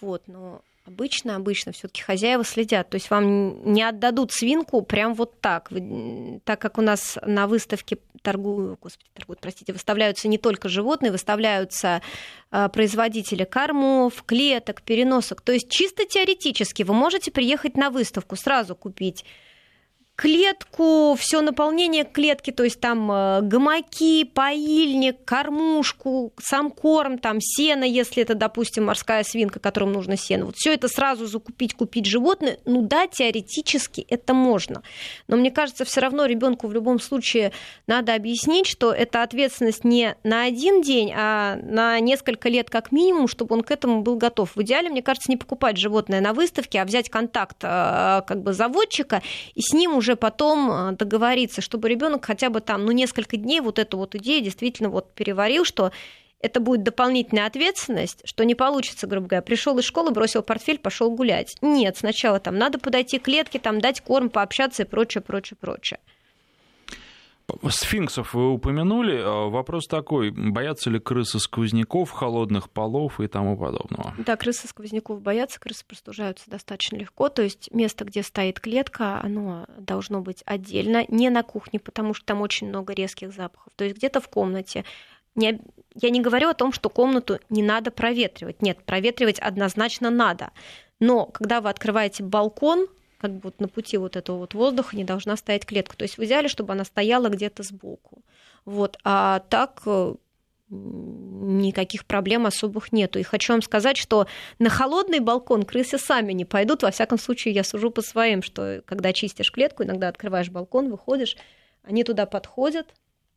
вот, 0.00 0.28
но 0.28 0.62
Обычно, 0.88 1.36
обычно 1.36 1.72
все-таки 1.72 2.00
хозяева 2.00 2.44
следят. 2.44 2.88
То 2.88 2.94
есть 2.94 3.10
вам 3.10 3.72
не 3.74 3.82
отдадут 3.82 4.32
свинку 4.32 4.80
прям 4.80 5.12
вот 5.12 5.38
так. 5.42 5.70
Вы, 5.70 6.40
так 6.44 6.58
как 6.60 6.78
у 6.78 6.80
нас 6.80 7.18
на 7.26 7.46
выставке 7.46 7.98
торгуют, 8.22 8.80
господи, 8.80 9.10
торгуют, 9.12 9.40
простите, 9.40 9.74
выставляются 9.74 10.28
не 10.28 10.38
только 10.38 10.70
животные, 10.70 11.12
выставляются 11.12 12.00
э, 12.50 12.70
производители 12.72 13.44
кормов, 13.44 14.22
клеток, 14.24 14.80
переносок. 14.80 15.42
То 15.42 15.52
есть 15.52 15.68
чисто 15.68 16.06
теоретически 16.06 16.84
вы 16.84 16.94
можете 16.94 17.30
приехать 17.30 17.76
на 17.76 17.90
выставку, 17.90 18.34
сразу 18.36 18.74
купить 18.74 19.26
клетку, 20.18 21.14
все 21.16 21.42
наполнение 21.42 22.02
клетки, 22.02 22.50
то 22.50 22.64
есть 22.64 22.80
там 22.80 23.08
э, 23.12 23.40
гамаки, 23.42 24.24
поильник, 24.24 25.24
кормушку, 25.24 26.32
сам 26.42 26.72
корм, 26.72 27.18
там 27.18 27.40
сено, 27.40 27.84
если 27.84 28.24
это, 28.24 28.34
допустим, 28.34 28.86
морская 28.86 29.22
свинка, 29.22 29.60
которым 29.60 29.92
нужно 29.92 30.16
сено. 30.16 30.46
Вот 30.46 30.56
все 30.56 30.74
это 30.74 30.88
сразу 30.88 31.26
закупить, 31.26 31.74
купить 31.74 32.06
животное, 32.06 32.58
ну 32.64 32.82
да, 32.82 33.06
теоретически 33.06 34.04
это 34.10 34.34
можно. 34.34 34.82
Но 35.28 35.36
мне 35.36 35.52
кажется, 35.52 35.84
все 35.84 36.00
равно 36.00 36.26
ребенку 36.26 36.66
в 36.66 36.72
любом 36.72 36.98
случае 36.98 37.52
надо 37.86 38.12
объяснить, 38.12 38.66
что 38.66 38.92
это 38.92 39.22
ответственность 39.22 39.84
не 39.84 40.16
на 40.24 40.42
один 40.42 40.82
день, 40.82 41.12
а 41.16 41.60
на 41.62 42.00
несколько 42.00 42.48
лет 42.48 42.70
как 42.70 42.90
минимум, 42.90 43.28
чтобы 43.28 43.54
он 43.54 43.62
к 43.62 43.70
этому 43.70 44.02
был 44.02 44.16
готов. 44.16 44.56
В 44.56 44.62
идеале, 44.62 44.90
мне 44.90 45.00
кажется, 45.00 45.30
не 45.30 45.36
покупать 45.36 45.76
животное 45.76 46.20
на 46.20 46.32
выставке, 46.32 46.80
а 46.80 46.84
взять 46.84 47.08
контакт 47.08 47.58
э, 47.62 48.22
как 48.26 48.42
бы 48.42 48.52
заводчика 48.52 49.22
и 49.54 49.60
с 49.60 49.72
ним 49.72 49.94
уже 49.94 50.07
уже 50.08 50.16
потом 50.16 50.70
э, 50.70 50.92
договориться, 50.92 51.60
чтобы 51.60 51.88
ребенок 51.88 52.24
хотя 52.24 52.48
бы 52.48 52.60
там, 52.60 52.86
ну, 52.86 52.92
несколько 52.92 53.36
дней 53.36 53.60
вот 53.60 53.78
эту 53.78 53.98
вот 53.98 54.14
идею 54.14 54.42
действительно 54.42 54.88
вот 54.88 55.12
переварил, 55.14 55.64
что 55.64 55.92
это 56.40 56.60
будет 56.60 56.82
дополнительная 56.82 57.46
ответственность, 57.46 58.20
что 58.24 58.44
не 58.44 58.54
получится, 58.54 59.06
грубо 59.06 59.26
говоря, 59.26 59.42
пришел 59.42 59.76
из 59.78 59.84
школы, 59.84 60.12
бросил 60.12 60.42
портфель, 60.42 60.78
пошел 60.78 61.10
гулять. 61.10 61.56
Нет, 61.60 61.98
сначала 61.98 62.40
там 62.40 62.56
надо 62.56 62.78
подойти 62.78 63.18
к 63.18 63.24
клетке, 63.24 63.58
там 63.58 63.80
дать 63.80 64.00
корм, 64.00 64.30
пообщаться 64.30 64.84
и 64.84 64.86
прочее, 64.86 65.20
прочее, 65.20 65.58
прочее. 65.60 66.00
Сфинксов 67.70 68.34
вы 68.34 68.50
упомянули. 68.52 69.20
А 69.24 69.48
вопрос 69.48 69.86
такой, 69.86 70.30
боятся 70.30 70.90
ли 70.90 70.98
крысы 70.98 71.38
сквозняков, 71.38 72.10
холодных 72.10 72.68
полов 72.68 73.20
и 73.20 73.26
тому 73.26 73.56
подобного? 73.56 74.14
Да, 74.18 74.36
крысы 74.36 74.68
сквозняков 74.68 75.22
боятся, 75.22 75.58
крысы 75.58 75.84
простужаются 75.86 76.50
достаточно 76.50 76.96
легко. 76.96 77.28
То 77.28 77.42
есть 77.42 77.72
место, 77.72 78.04
где 78.04 78.22
стоит 78.22 78.60
клетка, 78.60 79.20
оно 79.22 79.66
должно 79.78 80.20
быть 80.20 80.42
отдельно, 80.44 81.04
не 81.08 81.30
на 81.30 81.42
кухне, 81.42 81.80
потому 81.80 82.14
что 82.14 82.26
там 82.26 82.42
очень 82.42 82.68
много 82.68 82.92
резких 82.92 83.32
запахов. 83.32 83.72
То 83.76 83.84
есть 83.84 83.96
где-то 83.96 84.20
в 84.20 84.28
комнате. 84.28 84.84
Я 85.34 85.58
не 86.10 86.20
говорю 86.20 86.48
о 86.50 86.54
том, 86.54 86.72
что 86.72 86.90
комнату 86.90 87.38
не 87.48 87.62
надо 87.62 87.90
проветривать. 87.90 88.60
Нет, 88.60 88.84
проветривать 88.84 89.38
однозначно 89.38 90.10
надо. 90.10 90.50
Но 91.00 91.26
когда 91.26 91.60
вы 91.60 91.70
открываете 91.70 92.24
балкон, 92.24 92.88
как 93.18 93.32
бы 93.32 93.40
вот 93.44 93.60
на 93.60 93.68
пути 93.68 93.96
вот 93.96 94.16
этого 94.16 94.38
вот 94.38 94.54
воздуха 94.54 94.96
не 94.96 95.04
должна 95.04 95.36
стоять 95.36 95.66
клетка. 95.66 95.96
То 95.96 96.04
есть 96.04 96.18
в 96.18 96.24
идеале, 96.24 96.48
чтобы 96.48 96.72
она 96.72 96.84
стояла 96.84 97.28
где-то 97.28 97.62
сбоку. 97.62 98.22
Вот. 98.64 98.98
А 99.04 99.40
так 99.48 99.82
э, 99.86 100.14
никаких 100.70 102.04
проблем 102.06 102.46
особых 102.46 102.92
нету. 102.92 103.18
И 103.18 103.22
хочу 103.22 103.52
вам 103.52 103.62
сказать, 103.62 103.96
что 103.96 104.26
на 104.58 104.70
холодный 104.70 105.20
балкон 105.20 105.64
крысы 105.64 105.98
сами 105.98 106.32
не 106.32 106.44
пойдут. 106.44 106.82
Во 106.82 106.90
всяком 106.90 107.18
случае, 107.18 107.54
я 107.54 107.64
сужу 107.64 107.90
по 107.90 108.02
своим, 108.02 108.42
что 108.42 108.82
когда 108.86 109.12
чистишь 109.12 109.50
клетку, 109.50 109.82
иногда 109.82 110.08
открываешь 110.08 110.50
балкон, 110.50 110.90
выходишь, 110.90 111.36
они 111.82 112.04
туда 112.04 112.26
подходят, 112.26 112.86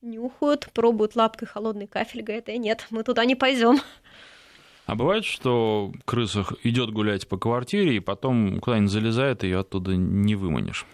нюхают, 0.01 0.69
пробуют 0.73 1.15
лапкой 1.15 1.47
холодный 1.47 1.87
кафель, 1.87 2.21
говорят, 2.21 2.49
э, 2.49 2.57
нет, 2.57 2.85
мы 2.89 3.03
туда 3.03 3.25
не 3.25 3.35
пойдем. 3.35 3.79
А 4.85 4.95
бывает, 4.95 5.25
что 5.25 5.91
крыса 6.05 6.45
идет 6.63 6.91
гулять 6.91 7.27
по 7.27 7.37
квартире 7.37 7.95
и 7.95 7.99
потом 7.99 8.59
куда-нибудь 8.59 8.91
залезает, 8.91 9.43
и 9.43 9.47
ее 9.47 9.59
оттуда 9.59 9.95
не 9.95 10.35
выманишь? 10.35 10.85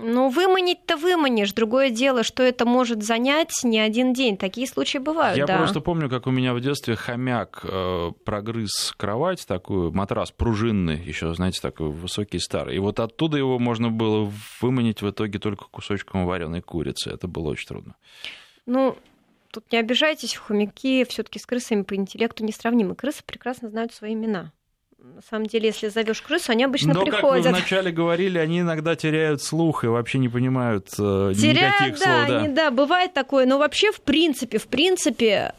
Ну, 0.00 0.30
выманить-то 0.30 0.96
выманишь. 0.96 1.52
Другое 1.52 1.90
дело, 1.90 2.22
что 2.22 2.42
это 2.42 2.64
может 2.64 3.02
занять 3.02 3.52
не 3.62 3.78
один 3.78 4.12
день. 4.12 4.36
Такие 4.36 4.66
случаи 4.66 4.98
бывают, 4.98 5.36
Я 5.36 5.46
да. 5.46 5.58
просто 5.58 5.80
помню, 5.80 6.08
как 6.08 6.26
у 6.26 6.30
меня 6.30 6.54
в 6.54 6.60
детстве 6.60 6.96
хомяк 6.96 7.60
э, 7.64 8.10
прогрыз 8.24 8.94
кровать, 8.96 9.46
такую, 9.46 9.92
матрас 9.92 10.30
пружинный, 10.30 10.96
еще, 10.96 11.34
знаете, 11.34 11.60
такой 11.60 11.90
высокий 11.90 12.38
старый. 12.38 12.76
И 12.76 12.78
вот 12.78 13.00
оттуда 13.00 13.36
его 13.36 13.58
можно 13.58 13.90
было 13.90 14.32
выманить 14.60 15.02
в 15.02 15.10
итоге 15.10 15.38
только 15.38 15.66
кусочком 15.70 16.26
вареной 16.26 16.62
курицы. 16.62 17.10
Это 17.10 17.28
было 17.28 17.50
очень 17.50 17.68
трудно. 17.68 17.94
Ну, 18.66 18.96
тут 19.52 19.70
не 19.70 19.78
обижайтесь, 19.78 20.34
хомяки 20.34 21.04
все-таки 21.04 21.38
с 21.38 21.46
крысами 21.46 21.82
по 21.82 21.94
интеллекту 21.94 22.44
несравнимы. 22.44 22.96
Крысы 22.96 23.22
прекрасно 23.24 23.68
знают 23.68 23.92
свои 23.92 24.14
имена. 24.14 24.52
На 24.98 25.20
самом 25.20 25.46
деле, 25.46 25.66
если 25.66 25.88
зовешь 25.88 26.22
крысу, 26.22 26.52
они 26.52 26.62
обычно 26.62 26.94
Но, 26.94 27.04
приходят. 27.04 27.44
как 27.44 27.52
вы 27.52 27.58
вначале 27.58 27.90
говорили, 27.90 28.38
они 28.38 28.60
иногда 28.60 28.94
теряют 28.94 29.42
слух 29.42 29.82
и 29.82 29.88
вообще 29.88 30.18
не 30.18 30.28
понимают 30.28 30.90
э, 30.96 31.32
теряют, 31.36 31.80
никаких 31.80 31.98
да, 31.98 32.04
слов. 32.04 32.28
Да. 32.28 32.38
Они, 32.38 32.48
да, 32.54 32.70
бывает 32.70 33.12
такое. 33.12 33.44
Но 33.44 33.58
вообще, 33.58 33.90
в 33.90 34.00
принципе, 34.00 34.58
в 34.58 34.68
принципе, 34.68 35.54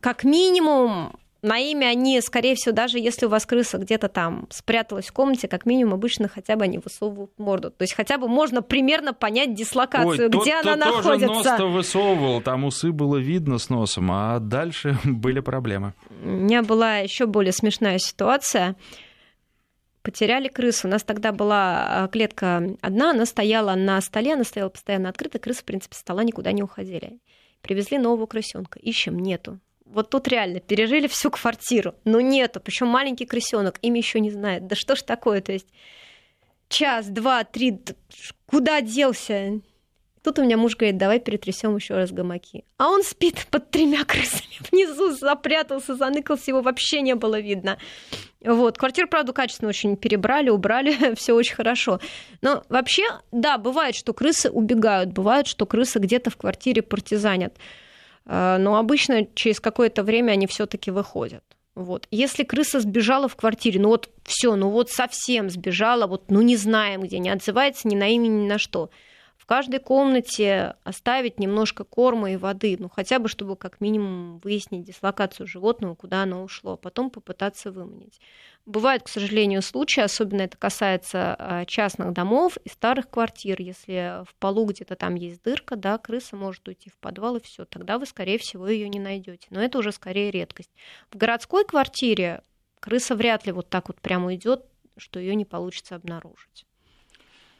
как 0.00 0.24
минимум, 0.24 1.14
на 1.44 1.58
имя 1.58 1.86
они, 1.88 2.20
скорее 2.22 2.54
всего, 2.54 2.74
даже 2.74 2.98
если 2.98 3.26
у 3.26 3.28
вас 3.28 3.44
крыса 3.44 3.76
где-то 3.76 4.08
там 4.08 4.46
спряталась 4.50 5.08
в 5.08 5.12
комнате, 5.12 5.46
как 5.46 5.66
минимум 5.66 5.94
обычно 5.94 6.26
хотя 6.26 6.56
бы 6.56 6.64
они 6.64 6.78
высовывают 6.78 7.32
морду. 7.38 7.70
То 7.70 7.82
есть 7.82 7.94
хотя 7.94 8.16
бы 8.16 8.28
можно 8.28 8.62
примерно 8.62 9.12
понять 9.12 9.54
дислокацию, 9.54 10.08
Ой, 10.08 10.28
где 10.28 10.62
тот, 10.62 10.72
она 10.72 10.86
тот 10.86 10.96
находится. 11.04 11.26
тоже 11.28 11.48
нос-то 11.50 11.66
высовывал, 11.66 12.40
там 12.40 12.64
усы 12.64 12.92
было 12.92 13.18
видно 13.18 13.58
с 13.58 13.68
носом, 13.68 14.10
а 14.10 14.38
дальше 14.38 14.98
были 15.04 15.40
проблемы. 15.40 15.92
У 16.22 16.28
меня 16.28 16.62
была 16.62 16.96
еще 16.96 17.26
более 17.26 17.52
смешная 17.52 17.98
ситуация. 17.98 18.74
Потеряли 20.02 20.48
крысу. 20.48 20.88
У 20.88 20.90
нас 20.90 21.02
тогда 21.02 21.32
была 21.32 22.04
а, 22.04 22.08
клетка 22.08 22.76
одна, 22.80 23.10
она 23.10 23.26
стояла 23.26 23.74
на 23.74 24.00
столе, 24.00 24.32
она 24.32 24.44
стояла 24.44 24.70
постоянно 24.70 25.10
открыта, 25.10 25.38
крысы, 25.38 25.60
в 25.60 25.64
принципе, 25.64 25.94
с 25.94 25.98
стола 25.98 26.24
никуда 26.24 26.52
не 26.52 26.62
уходили. 26.62 27.18
Привезли 27.60 27.98
нового 27.98 28.26
крысенка. 28.26 28.78
Ищем, 28.78 29.18
нету 29.18 29.60
вот 29.84 30.10
тут 30.10 30.28
реально 30.28 30.60
пережили 30.60 31.06
всю 31.06 31.30
квартиру, 31.30 31.94
но 32.04 32.20
нету, 32.20 32.60
причем 32.60 32.88
маленький 32.88 33.26
крысенок, 33.26 33.78
им 33.82 33.94
еще 33.94 34.20
не 34.20 34.30
знает. 34.30 34.66
Да 34.66 34.76
что 34.76 34.96
ж 34.96 35.02
такое, 35.02 35.40
то 35.40 35.52
есть 35.52 35.68
час, 36.68 37.06
два, 37.06 37.44
три, 37.44 37.78
куда 38.46 38.80
делся? 38.80 39.60
Тут 40.22 40.38
у 40.38 40.42
меня 40.42 40.56
муж 40.56 40.74
говорит, 40.74 40.96
давай 40.96 41.20
перетрясем 41.20 41.76
еще 41.76 41.96
раз 41.96 42.10
гамаки. 42.10 42.64
А 42.78 42.88
он 42.88 43.02
спит 43.02 43.46
под 43.50 43.70
тремя 43.70 44.04
крысами 44.04 44.54
внизу, 44.70 45.10
запрятался, 45.10 45.94
заныкался, 45.94 46.50
его 46.50 46.62
вообще 46.62 47.02
не 47.02 47.14
было 47.14 47.38
видно. 47.38 47.76
Вот. 48.42 48.78
Квартиру, 48.78 49.06
правда, 49.06 49.34
качественно 49.34 49.68
очень 49.68 49.98
перебрали, 49.98 50.48
убрали, 50.48 51.14
все 51.16 51.34
очень 51.34 51.54
хорошо. 51.54 52.00
Но 52.40 52.64
вообще, 52.70 53.04
да, 53.32 53.58
бывает, 53.58 53.94
что 53.94 54.14
крысы 54.14 54.50
убегают, 54.50 55.12
бывает, 55.12 55.46
что 55.46 55.66
крысы 55.66 55.98
где-то 55.98 56.30
в 56.30 56.38
квартире 56.38 56.80
партизанят. 56.80 57.54
Э, 58.26 58.56
но 58.58 58.76
обычно 58.76 59.26
через 59.34 59.60
какое-то 59.60 60.02
время 60.02 60.32
они 60.32 60.46
все-таки 60.46 60.90
выходят. 60.90 61.44
Вот. 61.74 62.06
Если 62.10 62.44
крыса 62.44 62.80
сбежала 62.80 63.28
в 63.28 63.36
квартире, 63.36 63.80
ну 63.80 63.88
вот 63.88 64.08
все, 64.22 64.54
ну 64.54 64.70
вот 64.70 64.90
совсем 64.90 65.50
сбежала, 65.50 66.06
вот 66.06 66.30
ну 66.30 66.40
не 66.40 66.56
знаем 66.56 67.02
где, 67.02 67.18
не 67.18 67.30
отзывается 67.30 67.88
ни 67.88 67.96
на 67.96 68.08
имя, 68.08 68.28
ни 68.28 68.46
на 68.46 68.58
что, 68.58 68.90
в 69.36 69.46
каждой 69.46 69.80
комнате 69.80 70.76
оставить 70.84 71.38
немножко 71.40 71.84
корма 71.84 72.32
и 72.32 72.36
воды, 72.36 72.76
ну 72.78 72.88
хотя 72.88 73.18
бы, 73.18 73.28
чтобы 73.28 73.56
как 73.56 73.80
минимум 73.80 74.38
выяснить 74.38 74.84
дислокацию 74.84 75.46
животного, 75.46 75.94
куда 75.96 76.22
оно 76.22 76.44
ушло, 76.44 76.74
а 76.74 76.76
потом 76.76 77.10
попытаться 77.10 77.72
выманить. 77.72 78.20
Бывают, 78.66 79.02
к 79.02 79.08
сожалению, 79.08 79.60
случаи, 79.60 80.00
особенно 80.00 80.40
это 80.42 80.56
касается 80.56 81.36
а, 81.38 81.64
частных 81.66 82.14
домов 82.14 82.56
и 82.64 82.70
старых 82.70 83.10
квартир. 83.10 83.60
Если 83.60 84.24
в 84.24 84.34
полу 84.36 84.64
где-то 84.64 84.96
там 84.96 85.16
есть 85.16 85.42
дырка, 85.42 85.76
да, 85.76 85.98
крыса 85.98 86.34
может 86.34 86.66
уйти 86.66 86.88
в 86.88 86.96
подвал 86.96 87.36
и 87.36 87.42
все, 87.42 87.66
тогда 87.66 87.98
вы, 87.98 88.06
скорее 88.06 88.38
всего, 88.38 88.66
ее 88.66 88.88
не 88.88 89.00
найдете. 89.00 89.48
Но 89.50 89.62
это 89.62 89.78
уже 89.78 89.92
скорее 89.92 90.30
редкость. 90.30 90.70
В 91.10 91.16
городской 91.18 91.66
квартире 91.66 92.42
крыса 92.80 93.14
вряд 93.14 93.44
ли 93.44 93.52
вот 93.52 93.68
так 93.68 93.88
вот 93.88 94.00
прямо 94.00 94.34
идет, 94.34 94.64
что 94.96 95.20
ее 95.20 95.34
не 95.34 95.44
получится 95.44 95.94
обнаружить. 95.96 96.64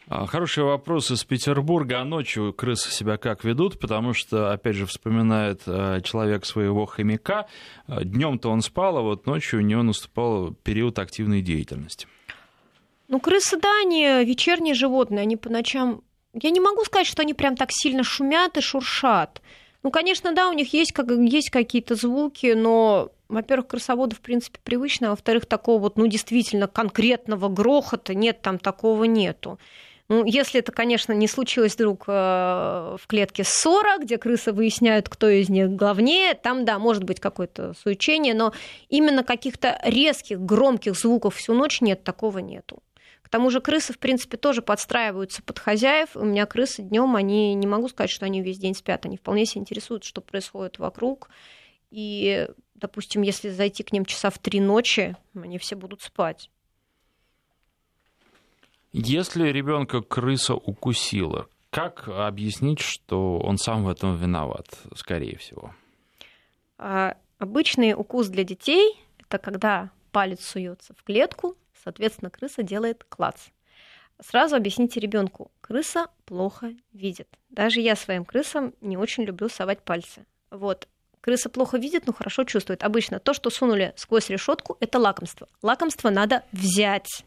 А, 0.07 0.27
хороший 0.27 0.65
вопрос 0.65 1.11
из 1.11 1.25
Петербурга. 1.25 2.01
А 2.01 2.05
ночью 2.05 2.53
крысы 2.53 2.91
себя 2.91 3.17
как 3.17 3.43
ведут? 3.43 3.79
Потому 3.81 4.13
что, 4.13 4.53
опять 4.53 4.77
же, 4.77 4.87
вспоминает 4.87 5.63
э, 5.67 6.01
человек 6.05 6.45
своего 6.45 6.85
хомяка. 6.85 7.47
Э, 7.89 8.05
Днем-то 8.05 8.51
он 8.51 8.61
спал, 8.61 8.99
а 8.99 9.03
вот 9.03 9.27
ночью 9.27 9.61
у 9.61 9.63
него 9.63 9.83
наступал 9.83 10.53
период 10.63 10.99
активной 10.99 11.41
деятельности. 11.41 12.07
Ну, 13.09 13.19
крысы, 13.19 13.59
да, 13.59 13.81
они 13.81 14.25
вечерние 14.25 14.75
животные, 14.75 15.23
они 15.23 15.37
по 15.37 15.49
ночам... 15.49 16.03
Я 16.35 16.51
не 16.51 16.61
могу 16.61 16.85
сказать, 16.85 17.07
что 17.07 17.23
они 17.23 17.33
прям 17.33 17.57
так 17.57 17.71
сильно 17.71 18.03
шумят 18.05 18.59
и 18.59 18.61
шуршат. 18.61 19.41
Ну, 19.83 19.91
конечно, 19.91 20.35
да, 20.35 20.49
у 20.49 20.53
них 20.53 20.73
есть, 20.75 20.93
как, 20.93 21.11
есть 21.11 21.51
какие-то 21.51 21.95
звуки, 21.95 22.53
но, 22.55 23.11
во-первых, 23.29 23.69
крысоводу, 23.69 24.17
в 24.17 24.21
принципе, 24.21 24.59
привычно, 24.63 25.09
а 25.09 25.11
во-вторых, 25.11 25.47
такого 25.47 25.81
вот, 25.81 25.97
ну, 25.97 26.07
действительно 26.07 26.67
конкретного 26.67 27.49
грохота 27.49 28.15
нет, 28.15 28.43
там 28.43 28.59
такого 28.59 29.05
нету. 29.05 29.59
Ну, 30.09 30.25
если 30.27 30.61
это, 30.61 30.71
конечно, 30.71 31.13
не 31.13 31.27
случилось 31.27 31.75
вдруг 31.75 32.05
э, 32.07 32.13
в 32.13 33.07
клетке 33.07 33.43
ссора, 33.43 33.97
где 33.99 34.19
крысы 34.19 34.53
выясняют, 34.53 35.09
кто 35.09 35.29
из 35.29 35.49
них 35.49 35.71
главнее, 35.71 36.35
там, 36.35 36.67
да, 36.67 36.79
может 36.79 37.05
быть 37.05 37.21
какое-то 37.21 37.73
суечение, 37.73 38.35
но 38.35 38.53
именно 38.91 39.25
каких-то 39.25 39.81
резких, 39.83 40.41
громких 40.41 40.95
звуков 40.95 41.37
всю 41.37 41.55
ночь 41.55 41.81
нет, 41.81 42.05
такого 42.05 42.39
нету. 42.39 42.83
К 43.23 43.31
тому 43.31 43.49
же 43.49 43.63
крысы, 43.63 43.95
в 43.95 43.99
принципе, 43.99 44.37
тоже 44.37 44.61
подстраиваются 44.61 45.43
под 45.43 45.59
хозяев. 45.59 46.11
У 46.15 46.25
меня 46.25 46.45
крысы 46.45 46.83
днем, 46.83 47.17
они 47.17 47.55
не 47.55 47.67
могу 47.67 47.89
сказать, 47.89 48.11
что 48.11 48.27
они 48.27 48.43
весь 48.43 48.59
день 48.59 48.75
спят, 48.75 49.07
они 49.07 49.17
вполне 49.17 49.47
себя 49.47 49.63
интересуют, 49.63 50.05
что 50.05 50.21
происходит 50.21 50.79
вокруг. 50.79 51.31
И, 51.91 52.47
допустим, 52.75 53.23
если 53.23 53.49
зайти 53.49 53.83
к 53.83 53.93
ним 53.93 54.05
часа 54.05 54.29
в 54.29 54.39
три 54.39 54.61
ночи, 54.61 55.17
они 55.35 55.57
все 55.57 55.77
будут 55.77 56.03
спать. 56.03 56.51
Если 58.97 59.49
ребенка 59.49 60.03
крыса 60.03 60.55
укусила, 60.55 61.49
как 61.71 62.07
объяснить, 62.07 62.79
что 62.79 63.41
он 63.41 63.59
сам 63.59 63.83
в 63.83 63.89
этом 63.89 64.17
виноват, 64.17 64.69
скорее 64.95 65.37
всего? 65.37 65.75
А, 66.79 67.17
обычный 67.39 67.95
укус 67.95 68.29
для 68.29 68.45
детей– 68.45 68.97
это 69.19 69.39
когда 69.39 69.91
палец 70.13 70.47
суется 70.47 70.95
в 70.95 71.03
клетку, 71.03 71.57
соответственно, 71.83 72.31
крыса 72.31 72.63
делает 72.63 73.03
клац. 73.09 73.49
Сразу 74.21 74.55
объясните 74.55 75.01
ребенку, 75.01 75.51
крыса 75.61 76.07
плохо 76.25 76.73
видит. 76.93 77.27
Даже 77.51 77.81
я 77.81 77.97
своим 77.97 78.25
крысам 78.25 78.75
не 78.81 78.97
очень 78.97 79.25
люблю 79.25 79.49
совать 79.49 79.83
пальцы. 79.83 80.25
Вот. 80.53 80.87
Крыса 81.21 81.49
плохо 81.49 81.79
видит, 81.79 82.07
но 82.07 82.13
хорошо 82.13 82.45
чувствует. 82.45 82.85
Обычно 82.85 83.19
то, 83.19 83.35
что 83.35 83.51
сунули 83.51 83.93
сквозь 83.97 84.31
решетку, 84.31 84.77
это 84.79 85.01
лакомство. 85.01 85.49
Лакомство 85.63 86.11
надо 86.11 86.45
взять. 86.53 87.25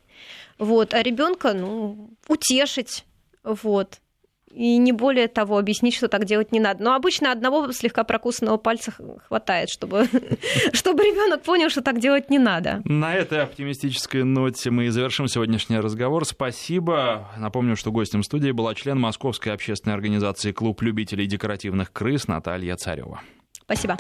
Вот, 0.57 0.93
а 0.93 1.03
ребенка, 1.03 1.53
ну, 1.53 2.09
утешить, 2.27 3.05
вот. 3.43 3.99
И 4.51 4.77
не 4.77 4.91
более 4.91 5.27
того, 5.27 5.57
объяснить, 5.57 5.93
что 5.93 6.07
так 6.07 6.25
делать 6.25 6.51
не 6.51 6.59
надо. 6.59 6.83
Но 6.83 6.95
обычно 6.95 7.31
одного 7.31 7.71
слегка 7.73 8.03
прокусанного 8.03 8.57
пальца 8.57 8.91
хватает, 9.27 9.69
чтобы, 9.69 10.07
чтобы 10.73 11.03
ребенок 11.03 11.43
понял, 11.43 11.69
что 11.69 11.81
так 11.81 11.99
делать 11.99 12.29
не 12.29 12.39
надо. 12.39 12.81
На 12.85 13.13
этой 13.13 13.43
оптимистической 13.43 14.23
ноте 14.23 14.71
мы 14.71 14.85
и 14.85 14.89
завершим 14.89 15.27
сегодняшний 15.27 15.79
разговор. 15.79 16.25
Спасибо. 16.25 17.29
Напомню, 17.37 17.75
что 17.75 17.91
гостем 17.91 18.23
студии 18.23 18.51
была 18.51 18.73
член 18.73 18.99
Московской 18.99 19.53
общественной 19.53 19.93
организации 19.95 20.53
«Клуб 20.53 20.81
любителей 20.81 21.27
декоративных 21.27 21.91
крыс» 21.91 22.27
Наталья 22.27 22.77
Царева. 22.77 23.21
Спасибо. 23.61 23.97